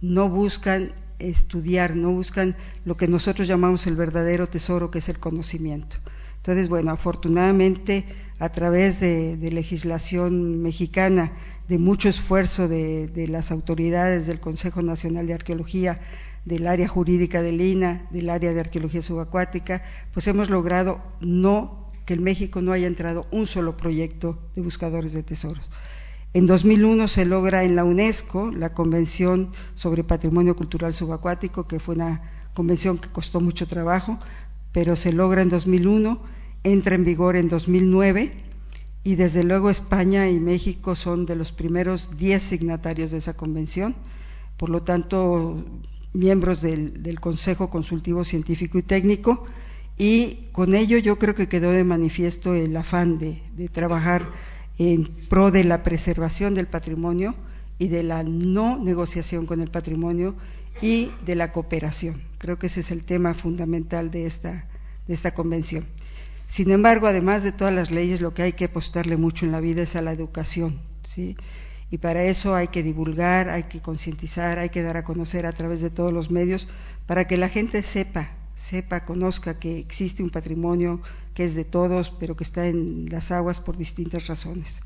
No 0.00 0.28
buscan 0.28 0.92
estudiar, 1.18 1.96
no 1.96 2.12
buscan 2.12 2.56
lo 2.84 2.96
que 2.96 3.08
nosotros 3.08 3.48
llamamos 3.48 3.86
el 3.86 3.96
verdadero 3.96 4.48
tesoro, 4.48 4.90
que 4.90 4.98
es 4.98 5.08
el 5.08 5.18
conocimiento. 5.18 5.96
Entonces, 6.36 6.68
bueno, 6.68 6.92
afortunadamente 6.92 8.04
a 8.38 8.50
través 8.50 9.00
de, 9.00 9.36
legislación 9.50 10.62
mexicana, 10.62 11.32
de 11.68 11.78
mucho 11.78 12.08
esfuerzo 12.08 12.68
de, 12.68 13.08
de, 13.08 13.26
las 13.26 13.50
autoridades 13.50 14.26
del 14.26 14.38
Consejo 14.38 14.82
Nacional 14.82 15.26
de 15.26 15.34
Arqueología, 15.34 16.00
del 16.44 16.68
área 16.68 16.86
jurídica 16.86 17.42
del 17.42 17.60
INA, 17.60 18.06
del 18.10 18.30
área 18.30 18.52
de 18.52 18.60
arqueología 18.60 19.02
subacuática, 19.02 19.82
pues 20.12 20.28
hemos 20.28 20.48
logrado 20.48 21.02
no 21.20 21.90
que 22.04 22.14
en 22.14 22.22
México 22.22 22.62
no 22.62 22.70
haya 22.72 22.86
entrado 22.86 23.26
un 23.32 23.48
solo 23.48 23.76
proyecto 23.76 24.38
de 24.54 24.62
buscadores 24.62 25.12
de 25.12 25.24
tesoros. 25.24 25.68
En 26.36 26.44
2001 26.44 27.08
se 27.08 27.24
logra 27.24 27.64
en 27.64 27.76
la 27.76 27.84
UNESCO 27.84 28.52
la 28.52 28.74
Convención 28.74 29.52
sobre 29.72 30.04
Patrimonio 30.04 30.54
Cultural 30.54 30.92
Subacuático, 30.92 31.66
que 31.66 31.78
fue 31.78 31.94
una 31.94 32.50
convención 32.52 32.98
que 32.98 33.08
costó 33.08 33.40
mucho 33.40 33.66
trabajo, 33.66 34.18
pero 34.70 34.96
se 34.96 35.14
logra 35.14 35.40
en 35.40 35.48
2001, 35.48 36.20
entra 36.62 36.94
en 36.94 37.04
vigor 37.06 37.36
en 37.36 37.48
2009 37.48 38.34
y 39.02 39.14
desde 39.14 39.44
luego 39.44 39.70
España 39.70 40.28
y 40.28 40.38
México 40.38 40.94
son 40.94 41.24
de 41.24 41.36
los 41.36 41.52
primeros 41.52 42.18
10 42.18 42.42
signatarios 42.42 43.12
de 43.12 43.16
esa 43.16 43.32
convención, 43.32 43.96
por 44.58 44.68
lo 44.68 44.82
tanto 44.82 45.64
miembros 46.12 46.60
del, 46.60 47.18
Consejo 47.18 47.70
Consultivo 47.70 48.24
Científico 48.24 48.76
y 48.76 48.82
Técnico 48.82 49.46
y 49.96 50.50
con 50.52 50.74
ello 50.74 50.98
yo 50.98 51.18
creo 51.18 51.34
que 51.34 51.48
quedó 51.48 51.70
de 51.70 51.84
manifiesto 51.84 52.52
el 52.52 52.76
afán 52.76 53.18
de 53.18 53.68
trabajar 53.70 54.28
en 54.78 55.04
pro 55.28 55.50
de 55.50 55.64
la 55.64 55.82
preservación 55.82 56.54
del 56.54 56.66
patrimonio 56.66 57.34
y 57.78 57.88
de 57.88 58.02
la 58.02 58.22
no 58.22 58.78
negociación 58.78 59.46
con 59.46 59.60
el 59.60 59.70
patrimonio 59.70 60.34
y 60.80 61.10
de 61.24 61.34
la 61.34 61.52
cooperación. 61.52 62.22
Creo 62.38 62.58
que 62.58 62.66
ese 62.66 62.80
es 62.80 62.90
el 62.90 63.04
tema 63.04 63.34
fundamental 63.34 64.10
de 64.10 64.26
esta, 64.26 64.66
de 65.06 65.14
esta 65.14 65.34
convención. 65.34 65.84
Sin 66.48 66.70
embargo, 66.70 67.06
además 67.06 67.42
de 67.42 67.52
todas 67.52 67.74
las 67.74 67.90
leyes, 67.90 68.20
lo 68.20 68.34
que 68.34 68.42
hay 68.42 68.52
que 68.52 68.66
apostarle 68.66 69.16
mucho 69.16 69.46
en 69.46 69.52
la 69.52 69.60
vida 69.60 69.82
es 69.82 69.96
a 69.96 70.02
la 70.02 70.12
educación, 70.12 70.78
¿sí? 71.02 71.36
Y 71.90 71.98
para 71.98 72.24
eso 72.24 72.54
hay 72.54 72.68
que 72.68 72.82
divulgar, 72.82 73.48
hay 73.48 73.64
que 73.64 73.80
concientizar, 73.80 74.58
hay 74.58 74.70
que 74.70 74.82
dar 74.82 74.96
a 74.96 75.04
conocer 75.04 75.46
a 75.46 75.52
través 75.52 75.80
de 75.80 75.90
todos 75.90 76.12
los 76.12 76.30
medios 76.30 76.68
para 77.06 77.26
que 77.26 77.36
la 77.36 77.48
gente 77.48 77.82
sepa 77.82 78.30
sepa, 78.56 79.04
conozca 79.04 79.58
que 79.58 79.78
existe 79.78 80.22
un 80.22 80.30
patrimonio 80.30 81.00
que 81.36 81.44
es 81.44 81.54
de 81.54 81.66
todos, 81.66 82.10
pero 82.18 82.34
que 82.34 82.44
está 82.44 82.66
en 82.66 83.10
las 83.10 83.30
aguas 83.30 83.60
por 83.60 83.76
distintas 83.76 84.26
razones. 84.26 84.80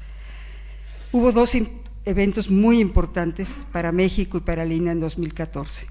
Hubo 1.13 1.31
dos 1.31 1.57
eventos 2.05 2.51
muy 2.51 2.81
importantes 2.81 3.65
para 3.71 3.93
México 3.93 4.39
y 4.39 4.41
para 4.41 4.65
Lina 4.65 4.91
en 4.91 4.99
2014. 4.99 5.87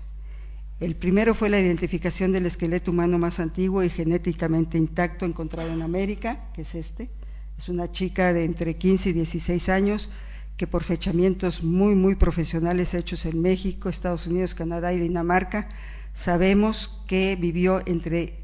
El 0.82 0.98
primero 0.98 1.34
fue 1.34 1.50
la 1.50 1.62
identificación 1.62 2.34
del 2.34 2.46
esqueleto 2.46 2.92
humano 2.92 3.18
más 3.18 3.40
antiguo 3.40 3.84
y 3.84 3.90
genéticamente 3.90 4.78
intacto 4.78 5.26
encontrado 5.26 5.72
en 5.72 5.82
América, 5.82 6.52
que 6.54 6.64
es 6.64 6.76
este. 6.76 7.10
Es 7.58 7.70
una 7.70 7.90
chica 7.90 8.34
de 8.34 8.44
entre 8.44 8.76
15 8.76 9.12
y 9.12 9.14
16 9.14 9.70
años 9.70 10.10
que 10.58 10.68
por 10.68 10.84
fechamientos 10.84 11.64
muy, 11.64 11.96
muy 11.96 12.16
profesionales 12.16 12.94
hechos 12.94 13.26
en 13.26 13.42
México, 13.42 13.88
Estados 13.88 14.28
Unidos, 14.28 14.56
Canadá 14.56 14.92
y 14.92 15.00
Dinamarca, 15.00 15.70
sabemos 16.12 17.00
que 17.08 17.38
vivió 17.40 17.82
entre 17.86 18.39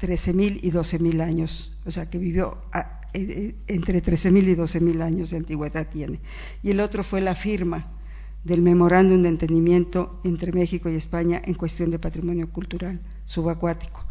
13.000 0.00 0.60
y 0.62 0.70
12.000 0.70 1.20
años, 1.22 1.76
o 1.84 1.90
sea, 1.90 2.08
que 2.08 2.18
vivió 2.18 2.58
eh, 2.74 2.80
eh, 3.14 3.54
entre 3.66 4.02
13.000 4.02 4.48
y 4.48 4.54
12.000 4.54 5.02
años 5.02 5.30
de 5.30 5.38
antigüedad 5.38 5.88
tiene. 5.88 6.20
Y 6.62 6.70
el 6.70 6.80
otro 6.80 7.02
fue 7.02 7.20
la 7.20 7.34
firma 7.34 7.86
del 8.44 8.62
memorándum 8.62 9.22
de 9.22 9.28
entendimiento 9.28 10.20
entre 10.24 10.52
México 10.52 10.88
y 10.88 10.94
España 10.94 11.42
en 11.44 11.54
cuestión 11.54 11.90
de 11.90 11.98
patrimonio 11.98 12.50
cultural 12.50 13.00
subacuático. 13.24 14.04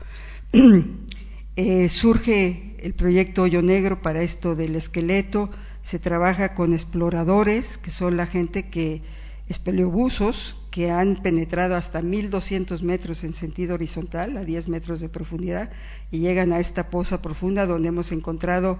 Eh, 1.59 1.89
surge 1.89 2.75
el 2.83 2.93
proyecto 2.93 3.41
Hoyo 3.41 3.63
Negro 3.63 4.03
para 4.03 4.21
esto 4.21 4.55
del 4.55 4.75
esqueleto, 4.75 5.49
se 5.81 5.97
trabaja 5.97 6.53
con 6.53 6.73
exploradores, 6.73 7.79
que 7.79 7.89
son 7.89 8.15
la 8.15 8.27
gente 8.27 8.69
que, 8.69 9.01
espeleobusos, 9.49 10.56
que 10.71 10.91
han 10.91 11.17
penetrado 11.17 11.75
hasta 11.75 12.01
1200 12.01 12.83
metros 12.83 13.23
en 13.23 13.33
sentido 13.33 13.75
horizontal, 13.75 14.37
a 14.37 14.43
10 14.43 14.67
metros 14.69 14.99
de 14.99 15.09
profundidad, 15.09 15.71
y 16.11 16.19
llegan 16.19 16.53
a 16.53 16.59
esta 16.59 16.89
poza 16.89 17.21
profunda 17.21 17.65
donde 17.65 17.89
hemos 17.89 18.11
encontrado 18.11 18.79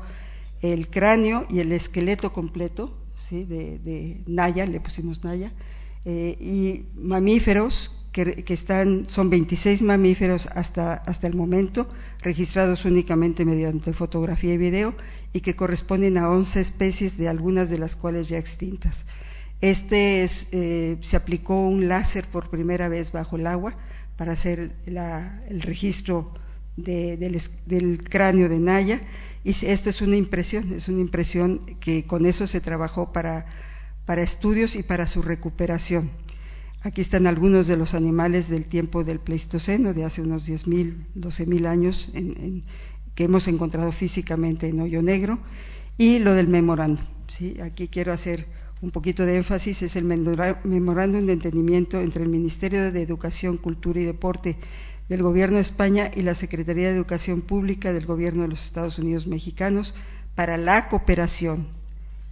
el 0.61 0.89
cráneo 0.89 1.45
y 1.49 1.59
el 1.59 1.71
esqueleto 1.71 2.33
completo 2.33 2.97
¿sí? 3.27 3.43
de, 3.43 4.21
Naya, 4.27 4.65
le 4.65 4.79
pusimos 4.79 5.23
Naya, 5.23 5.51
eh, 6.05 6.37
y 6.39 6.85
mamíferos 6.99 7.91
que, 8.11 8.53
están, 8.53 9.07
son 9.07 9.29
26 9.29 9.83
mamíferos 9.83 10.47
hasta, 10.47 10.93
hasta 10.93 11.27
el 11.27 11.35
momento, 11.35 11.87
registrados 12.21 12.83
únicamente 12.85 13.45
mediante 13.45 13.93
fotografía 13.93 14.53
y 14.53 14.57
video, 14.57 14.95
y 15.33 15.41
que 15.41 15.55
corresponden 15.55 16.17
a 16.17 16.29
11 16.31 16.61
especies, 16.61 17.17
de 17.17 17.27
algunas 17.27 17.69
de 17.69 17.77
las 17.77 17.95
cuales 17.95 18.27
ya 18.27 18.39
extintas. 18.39 19.05
Este 19.61 20.27
eh, 20.51 20.97
se 21.01 21.17
aplicó 21.17 21.59
un 21.67 21.87
láser 21.87 22.25
por 22.27 22.49
primera 22.49 22.89
vez 22.89 23.11
bajo 23.11 23.37
el 23.37 23.47
agua 23.47 23.75
para 24.15 24.33
hacer 24.33 24.75
el 24.85 25.61
registro 25.61 26.33
del, 26.75 28.03
cráneo 28.03 28.49
de 28.49 28.59
Naya 28.59 29.01
y 29.43 29.49
esta 29.49 29.89
es 29.89 30.01
una 30.01 30.15
impresión, 30.15 30.73
es 30.73 30.87
una 30.87 31.01
impresión 31.01 31.59
que 31.79 32.05
con 32.05 32.25
eso 32.25 32.45
se 32.47 32.61
trabajó 32.61 33.11
para, 33.13 33.45
estudios 34.17 34.75
y 34.75 34.83
para 34.83 35.07
su 35.07 35.21
recuperación. 35.21 36.11
Aquí 36.81 37.01
están 37.01 37.25
algunos 37.25 37.65
de 37.65 37.77
los 37.77 37.95
animales 37.95 38.49
del 38.49 38.65
tiempo 38.65 39.03
del 39.03 39.19
Pleistoceno, 39.19 39.93
de 39.93 40.03
hace 40.03 40.21
unos 40.21 40.47
10.000, 40.47 41.05
12.000 41.15 41.65
años, 41.65 42.11
que 43.15 43.23
hemos 43.23 43.47
encontrado 43.47 43.91
físicamente 43.91 44.67
en 44.67 44.81
Hoyo 44.81 45.01
Negro, 45.01 45.39
y 45.97 46.19
lo 46.19 46.33
del 46.33 46.47
memorando. 46.47 47.01
¿sí? 47.27 47.59
aquí 47.61 47.87
quiero 47.87 48.13
hacer 48.13 48.45
un 48.81 48.91
poquito 48.91 49.25
de 49.25 49.37
énfasis, 49.37 49.81
es 49.81 49.95
el 49.95 50.05
memorándum 50.05 51.25
de 51.25 51.33
entendimiento 51.33 51.99
entre 51.99 52.23
el 52.23 52.29
Ministerio 52.29 52.91
de 52.91 53.01
Educación, 53.01 53.57
Cultura 53.57 53.99
y 53.99 54.05
Deporte 54.05 54.57
del 55.09 55.23
Gobierno 55.23 55.55
de 55.55 55.61
España 55.61 56.11
y 56.13 56.21
la 56.21 56.33
Secretaría 56.33 56.89
de 56.89 56.95
Educación 56.95 57.41
Pública 57.41 57.93
del 57.93 58.05
Gobierno 58.05 58.43
de 58.43 58.49
los 58.49 58.65
Estados 58.65 58.99
Unidos 58.99 59.25
Mexicanos 59.25 59.95
para 60.35 60.57
la 60.57 60.89
cooperación 60.89 61.67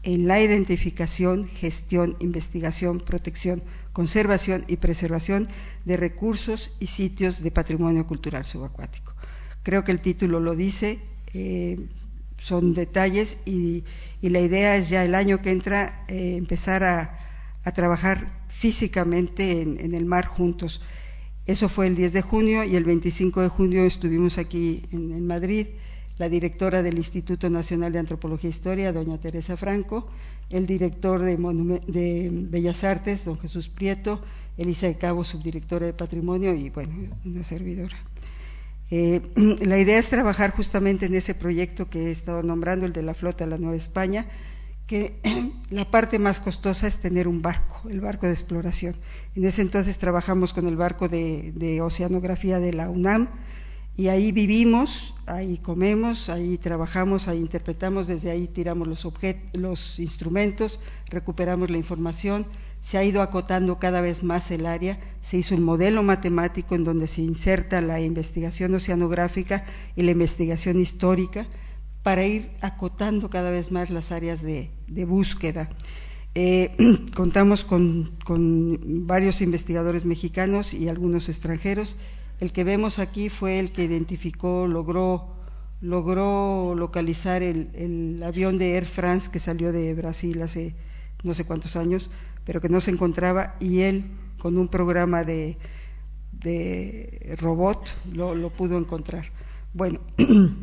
en 0.03 0.27
la 0.27 0.39
identificación, 0.39 1.47
gestión, 1.47 2.15
investigación, 2.19 2.99
protección, 2.99 3.63
conservación 3.91 4.65
y 4.67 4.77
preservación 4.77 5.47
de 5.83 5.97
recursos 5.97 6.71
y 6.79 6.87
sitios 6.87 7.41
de 7.41 7.49
patrimonio 7.49 8.05
cultural 8.05 8.45
subacuático. 8.45 9.13
Creo 9.63 9.83
que 9.83 9.91
el 9.91 10.01
título 10.01 10.39
lo 10.39 10.55
dice, 10.55 10.99
eh, 11.33 11.79
son 12.37 12.73
detalles 12.73 13.37
y, 13.45 13.83
la 14.21 14.39
idea 14.39 14.75
es 14.75 14.89
ya 14.89 15.05
el 15.05 15.13
año 15.13 15.43
que 15.43 15.51
entra 15.51 16.03
eh, 16.07 16.35
empezar 16.35 16.83
a, 16.83 17.19
trabajar 17.75 18.45
físicamente 18.47 19.61
en, 19.61 19.93
el 19.93 20.05
mar 20.05 20.25
juntos. 20.25 20.81
Eso 21.45 21.69
fue 21.69 21.85
el 21.85 21.95
10 21.95 22.13
de 22.13 22.21
junio 22.23 22.63
y 22.63 22.75
el 22.75 22.85
25 22.85 23.41
de 23.41 23.49
junio 23.49 23.85
estuvimos 23.85 24.39
aquí 24.39 24.83
en, 24.91 25.27
Madrid, 25.27 25.67
la 26.17 26.27
directora 26.27 26.81
del 26.81 26.97
Instituto 26.97 27.49
Nacional 27.51 27.91
de 27.91 27.99
Antropología 27.99 28.47
e 28.47 28.53
Historia, 28.53 28.93
doña 28.93 29.19
Teresa 29.19 29.57
Franco, 29.57 30.07
el 30.49 30.65
director 30.65 31.21
de, 31.21 31.35
de 31.87 32.29
Bellas 32.31 32.83
Artes, 32.83 33.25
don 33.25 33.37
Jesús 33.37 33.69
Prieto, 33.69 34.21
Elisa 34.57 34.87
de 34.87 34.95
Cabo, 34.95 35.23
subdirectora 35.23 35.85
de 35.85 35.93
Patrimonio 35.93 36.55
y 36.55 36.69
bueno, 36.69 37.15
una 37.25 37.43
servidora. 37.43 37.97
Eh, 38.91 39.21
la 39.61 39.79
idea 39.79 39.97
es 39.97 40.09
trabajar 40.09 40.51
justamente 40.51 41.05
en 41.05 41.15
ese 41.15 41.33
proyecto 41.35 41.89
que 41.89 42.07
he 42.07 42.11
estado 42.11 42.43
nombrando, 42.43 42.85
el 42.85 42.93
de 42.93 43.03
la 43.03 43.13
flota 43.13 43.45
de 43.45 43.51
la 43.51 43.57
Nueva 43.57 43.75
España, 43.75 44.27
que 44.87 45.19
la 45.69 45.89
parte 45.89 46.19
más 46.19 46.39
costosa 46.39 46.87
es 46.87 46.97
tener 46.97 47.27
un 47.27 47.41
barco, 47.41 47.89
el 47.89 48.01
barco 48.01 48.27
de 48.27 48.33
exploración. 48.33 48.95
En 49.35 49.45
ese 49.45 49.61
entonces 49.61 49.97
trabajamos 49.97 50.53
con 50.53 50.67
el 50.67 50.75
barco 50.75 51.09
de, 51.09 51.81
oceanografía 51.81 52.59
de 52.59 52.73
la 52.73 52.89
UNAM 52.89 53.29
y 53.97 54.09
ahí 54.09 54.31
vivimos, 54.31 55.15
ahí 55.25 55.57
comemos, 55.57 56.29
ahí 56.29 56.57
trabajamos, 56.57 57.27
ahí 57.27 57.39
interpretamos, 57.39 58.07
desde 58.07 58.29
ahí 58.29 58.47
tiramos 58.47 58.87
los, 58.87 59.07
los 59.53 59.99
instrumentos, 59.99 60.79
recuperamos 61.09 61.69
la 61.69 61.77
información 61.77 62.45
se 62.85 62.99
ha 62.99 63.03
ido 63.03 63.23
acotando 63.23 63.79
cada 63.79 63.99
vez 63.99 64.21
más 64.21 64.51
el 64.51 64.67
área, 64.67 64.99
se 65.23 65.37
hizo 65.37 65.55
un 65.55 65.63
modelo 65.63 66.03
matemático 66.03 66.75
en 66.75 66.83
donde 66.83 67.07
se 67.07 67.23
inserta 67.23 67.81
la 67.81 67.99
investigación 67.99 68.75
oceanográfica 68.75 69.65
y 69.95 70.03
la 70.03 70.11
investigación 70.11 70.79
histórica 70.79 71.47
para 72.03 72.27
ir 72.27 72.51
acotando 72.61 73.31
cada 73.31 73.49
vez 73.49 73.71
más 73.71 73.89
las 73.89 74.11
áreas 74.11 74.43
de, 74.43 74.69
búsqueda. 74.87 75.71
Eh, 76.35 76.75
contamos 77.15 77.65
con, 77.65 78.11
varios 79.07 79.41
investigadores 79.41 80.05
mexicanos 80.05 80.75
y 80.75 80.87
algunos 80.87 81.27
extranjeros. 81.27 81.97
El 82.39 82.51
que 82.51 82.63
vemos 82.63 82.99
aquí 82.99 83.29
fue 83.29 83.59
el 83.59 83.71
que 83.71 83.85
identificó, 83.85 84.67
logró, 84.67 85.33
logró 85.81 86.75
localizar 86.75 87.41
el, 87.41 87.71
el 87.73 88.21
avión 88.21 88.59
de 88.59 88.75
Air 88.75 88.85
France 88.85 89.31
que 89.31 89.39
salió 89.39 89.71
de 89.71 89.91
Brasil 89.95 90.39
hace 90.43 90.75
no 91.23 91.33
sé 91.33 91.43
cuántos 91.43 91.75
años, 91.75 92.11
pero 92.45 92.61
que 92.61 92.69
no 92.69 92.79
se 92.79 92.91
encontraba 92.91 93.55
y 93.59 93.81
él 93.81 94.05
con 94.37 94.57
un 94.57 94.67
programa 94.67 95.23
de, 95.23 95.57
de 96.31 97.35
robot 97.39 97.89
lo, 98.13 98.49
pudo 98.51 98.77
encontrar. 98.77 99.25
Bueno, 99.73 99.99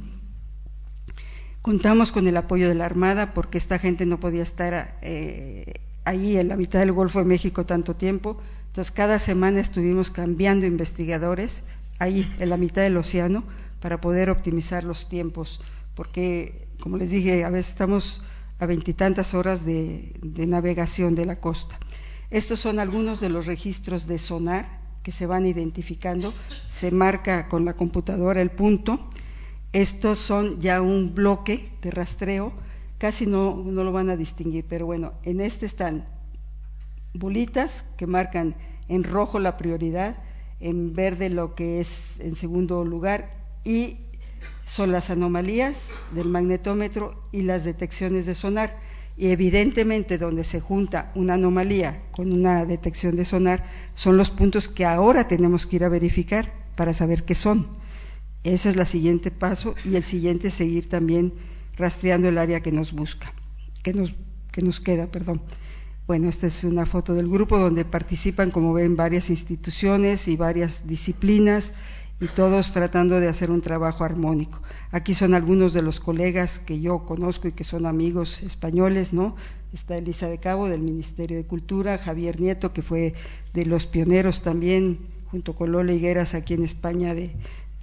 contamos 1.63 2.13
con 2.13 2.29
el 2.29 2.37
apoyo 2.37 2.69
de 2.69 2.75
la 2.75 2.87
Armada 2.87 3.35
porque 3.35 3.59
esta 3.59 3.79
gente 3.79 4.07
no 4.07 4.21
podía 4.21 4.43
estar 4.43 4.99
eh, 5.03 5.75
ahí 6.05 6.37
en 6.37 6.49
la 6.49 6.57
mitad 6.57 6.81
del 6.81 6.93
Golfo 6.93 7.19
de 7.19 7.25
México 7.25 7.67
tanto 7.67 7.95
tiempo. 7.95 8.41
Entonces 8.69 8.93
cada 8.93 9.19
semana 9.19 9.61
estuvimos 9.61 10.11
cambiando 10.11 10.67
investigadores 10.67 11.65
ahí 11.99 12.33
en 12.39 12.49
la 12.49 12.57
mitad 12.57 12.83
del 12.83 12.97
océano 12.97 13.45
para 13.81 14.01
poder 14.01 14.31
optimizar 14.31 14.85
los 14.85 15.09
tiempos, 15.09 15.61
porque 15.95 16.69
como 16.81 16.97
les 16.97 17.11
dije, 17.11 17.45
a 17.45 17.51
veces 17.51 17.73
estamos 17.73 18.23
a 18.59 18.67
veintitantas 18.67 19.35
horas 19.35 19.65
de, 19.65 20.19
navegación 20.23 21.15
de 21.15 21.27
la 21.27 21.41
costa. 21.41 21.79
Estos 22.31 22.61
son 22.61 22.79
algunos 22.79 23.21
de 23.21 23.29
los 23.29 23.47
registros 23.47 24.07
de 24.07 24.19
sonar 24.19 24.81
que 25.03 25.13
se 25.13 25.27
van 25.27 25.47
identificando. 25.47 26.33
Se 26.69 26.91
marca 26.91 27.49
con 27.49 27.65
la 27.65 27.75
computadora 27.75 28.41
el 28.41 28.51
punto. 28.51 29.09
Estos 29.73 30.19
son 30.19 30.61
ya 30.61 30.81
un 30.81 31.15
bloque 31.15 31.73
de 31.83 31.91
rastreo. 31.91 32.53
Casi 32.99 33.27
no, 33.27 33.57
no 33.57 33.85
lo 33.85 33.93
van 33.93 34.11
a 34.11 34.17
distinguir, 34.17 34.65
pero 34.69 34.87
bueno, 34.87 35.13
en 35.25 35.41
este 35.41 35.67
están 35.67 36.07
bolitas 37.15 37.85
que 37.97 38.07
marcan 38.07 38.55
en 38.89 39.05
rojo 39.05 39.39
la 39.39 39.57
prioridad, 39.57 40.17
en 40.61 40.95
verde 40.95 41.29
lo 41.29 41.55
que 41.55 41.81
es 41.81 42.21
en 42.21 42.37
segundo 42.37 42.85
lugar 42.85 43.43
y 43.65 43.99
son 44.67 44.93
las 44.93 45.11
anomalías 45.11 45.89
del 46.13 46.29
magnetómetro 46.29 47.15
y 47.33 47.43
las 47.43 47.65
detecciones 47.65 48.27
de 48.27 48.35
sonar. 48.35 48.79
Y 49.17 49.29
evidentemente 49.29 50.17
donde 50.17 50.45
se 50.45 50.61
junta 50.61 51.13
una 51.15 51.35
anomalía 51.35 52.03
con 52.13 52.33
una 52.33 52.65
detección 52.65 53.15
de 53.17 53.27
sonar 53.27 53.65
son 53.93 54.17
los 54.17 54.31
puntos 54.31 54.69
que 54.69 54.87
ahora 54.87 55.29
tenemos 55.29 55.67
que 55.67 55.77
ir 55.77 55.85
a 55.85 55.91
verificar 55.91 56.53
para 56.77 56.95
saber 56.95 57.25
qué 57.25 57.35
son. 57.35 57.67
Ese 58.43 58.71
es 58.71 58.77
el 58.77 58.87
siguiente 58.87 59.31
paso 59.31 59.75
y 59.85 59.97
el 59.97 60.03
siguiente 60.03 60.49
es 60.49 60.55
seguir 60.55 60.89
también 60.89 61.35
rastreando 61.77 62.29
el 62.29 62.39
área 62.39 62.61
que 62.61 62.73
nos 62.73 62.93
busca, 62.93 63.33
que 63.83 63.93
nos, 63.93 64.15
que 64.51 64.63
nos 64.63 64.81
queda, 64.81 65.07
perdón. 65.07 65.43
Bueno, 66.07 66.29
esta 66.29 66.49
es 66.49 66.65
una 66.65 66.85
foto 66.85 67.15
del 67.15 67.29
grupo 67.29 67.59
donde 67.59 67.85
participan, 67.85 68.51
como 68.51 68.73
ven, 68.73 68.97
varias 68.97 69.31
instituciones 69.31 70.27
y 70.27 70.37
varias 70.37 70.87
disciplinas 70.89 71.75
y 72.21 72.29
todos 72.29 72.73
tratando 72.73 73.19
de 73.19 73.29
hacer 73.29 73.51
un 73.51 73.63
trabajo 73.63 74.05
armónico. 74.05 74.63
Aquí 74.91 75.15
son 75.15 75.35
algunos 75.35 75.73
de 75.73 75.83
los 75.83 76.01
colegas 76.01 76.59
que 76.59 76.81
yo 76.81 77.05
conozco 77.05 77.49
y 77.49 77.53
que 77.53 77.65
son 77.65 77.87
amigos 77.87 78.43
españoles, 78.43 79.13
¿no? 79.13 79.35
Está 79.73 79.97
Elisa 79.97 80.29
de 80.29 80.39
Cabo 80.39 80.69
del 80.69 80.83
Ministerio 80.83 81.37
de 81.37 81.47
Cultura, 81.47 81.99
Javier 81.99 82.41
Nieto, 82.41 82.73
que 82.73 82.83
fue 82.83 83.15
de 83.55 83.67
los 83.67 83.87
pioneros 83.87 84.43
también, 84.43 84.99
junto 85.31 85.55
con 85.55 85.73
Lola 85.73 85.93
Higueras 85.93 86.35
aquí 86.35 86.55
en 86.55 86.63
España, 86.63 87.15
de, 87.15 87.35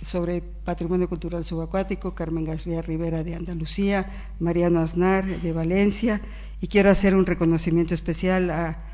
sobre 0.02 0.42
patrimonio 0.42 1.10
cultural 1.10 1.44
subacuático, 1.44 2.16
Carmen 2.16 2.46
García 2.46 2.82
Rivera 2.82 3.24
de 3.24 3.36
Andalucía, 3.36 4.34
Mariano 4.40 4.80
Aznar 4.80 5.26
de 5.26 5.52
Valencia, 5.52 6.22
y 6.62 6.68
quiero 6.68 6.90
hacer 6.90 7.16
un 7.16 7.26
reconocimiento 7.26 7.94
especial 7.94 8.50
a 8.52 8.89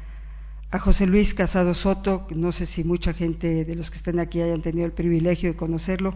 a 0.76 0.80
José 0.80 1.08
Luis 1.08 1.34
Casado 1.34 1.74
Soto, 1.74 2.28
no 2.36 2.52
sé 2.52 2.66
si 2.66 2.84
mucha 2.84 3.14
gente 3.14 3.64
de 3.64 3.76
los 3.76 3.90
que 3.90 3.96
están 3.96 4.20
aquí 4.20 4.42
hayan 4.42 4.62
tenido 4.62 4.86
el 4.86 4.92
privilegio 4.92 5.48
de 5.48 5.56
conocerlo, 5.56 6.14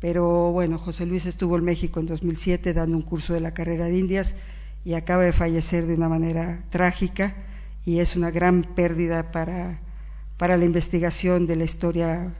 pero 0.00 0.52
bueno, 0.52 0.78
José 0.78 1.04
Luis 1.04 1.26
estuvo 1.26 1.58
en 1.58 1.64
México 1.64 2.00
en 2.00 2.06
2007 2.06 2.72
dando 2.72 2.96
un 2.96 3.02
curso 3.02 3.34
de 3.34 3.40
la 3.40 3.52
carrera 3.52 3.84
de 3.84 3.98
Indias 3.98 4.36
y 4.86 4.94
acaba 4.94 5.24
de 5.24 5.34
fallecer 5.34 5.84
de 5.84 5.96
una 5.96 6.08
manera 6.08 6.64
trágica 6.70 7.36
y 7.84 7.98
es 7.98 8.16
una 8.16 8.30
gran 8.30 8.62
pérdida 8.62 9.32
para, 9.32 9.82
para 10.38 10.56
la 10.56 10.64
investigación 10.64 11.46
de 11.46 11.56
la 11.56 11.64
historia 11.64 12.34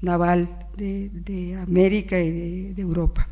naval 0.00 0.66
de, 0.76 1.56
América 1.62 2.18
y 2.18 2.72
de 2.72 2.82
Europa. 2.82 3.28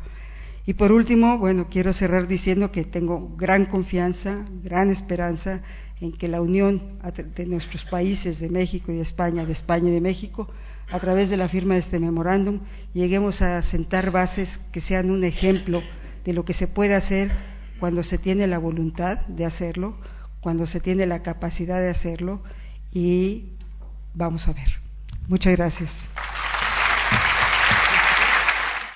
Y 0.65 0.75
por 0.75 0.93
último, 0.93 1.37
bueno, 1.39 1.67
quiero 1.69 1.91
cerrar 1.91 2.29
diciendo 2.29 2.71
que 2.71 2.85
tengo 2.85 3.35
gran 3.35 3.65
confianza, 3.65 4.45
gran 4.63 4.89
esperanza 4.89 5.61
en 6.01 6.11
que 6.11 6.27
la 6.27 6.41
unión 6.41 6.99
de 7.35 7.45
nuestros 7.45 7.85
países, 7.85 8.39
de 8.39 8.49
México 8.49 8.91
y 8.91 8.95
de 8.95 9.01
España, 9.01 9.45
de 9.45 9.53
España 9.53 9.89
y 9.89 9.93
de 9.93 10.01
México, 10.01 10.47
a 10.91 10.99
través 10.99 11.29
de 11.29 11.37
la 11.37 11.49
firma 11.49 11.75
de 11.75 11.79
este 11.79 11.99
memorándum, 11.99 12.59
lleguemos 12.93 13.41
a 13.41 13.61
sentar 13.61 14.11
bases 14.11 14.59
que 14.71 14.81
sean 14.81 15.09
un 15.09 15.23
ejemplo 15.23 15.81
de 16.23 16.33
lo 16.33 16.45
que 16.45 16.53
se 16.53 16.67
puede 16.67 16.95
hacer 16.95 17.31
cuando 17.79 18.03
se 18.03 18.17
tiene 18.17 18.47
la 18.47 18.59
voluntad 18.59 19.19
de 19.27 19.45
hacerlo, 19.45 19.97
cuando 20.41 20.65
se 20.65 20.79
tiene 20.79 21.05
la 21.05 21.23
capacidad 21.23 21.79
de 21.79 21.89
hacerlo 21.89 22.43
y 22.91 23.53
vamos 24.13 24.47
a 24.47 24.53
ver. 24.53 24.79
Muchas 25.27 25.55
gracias. 25.55 26.07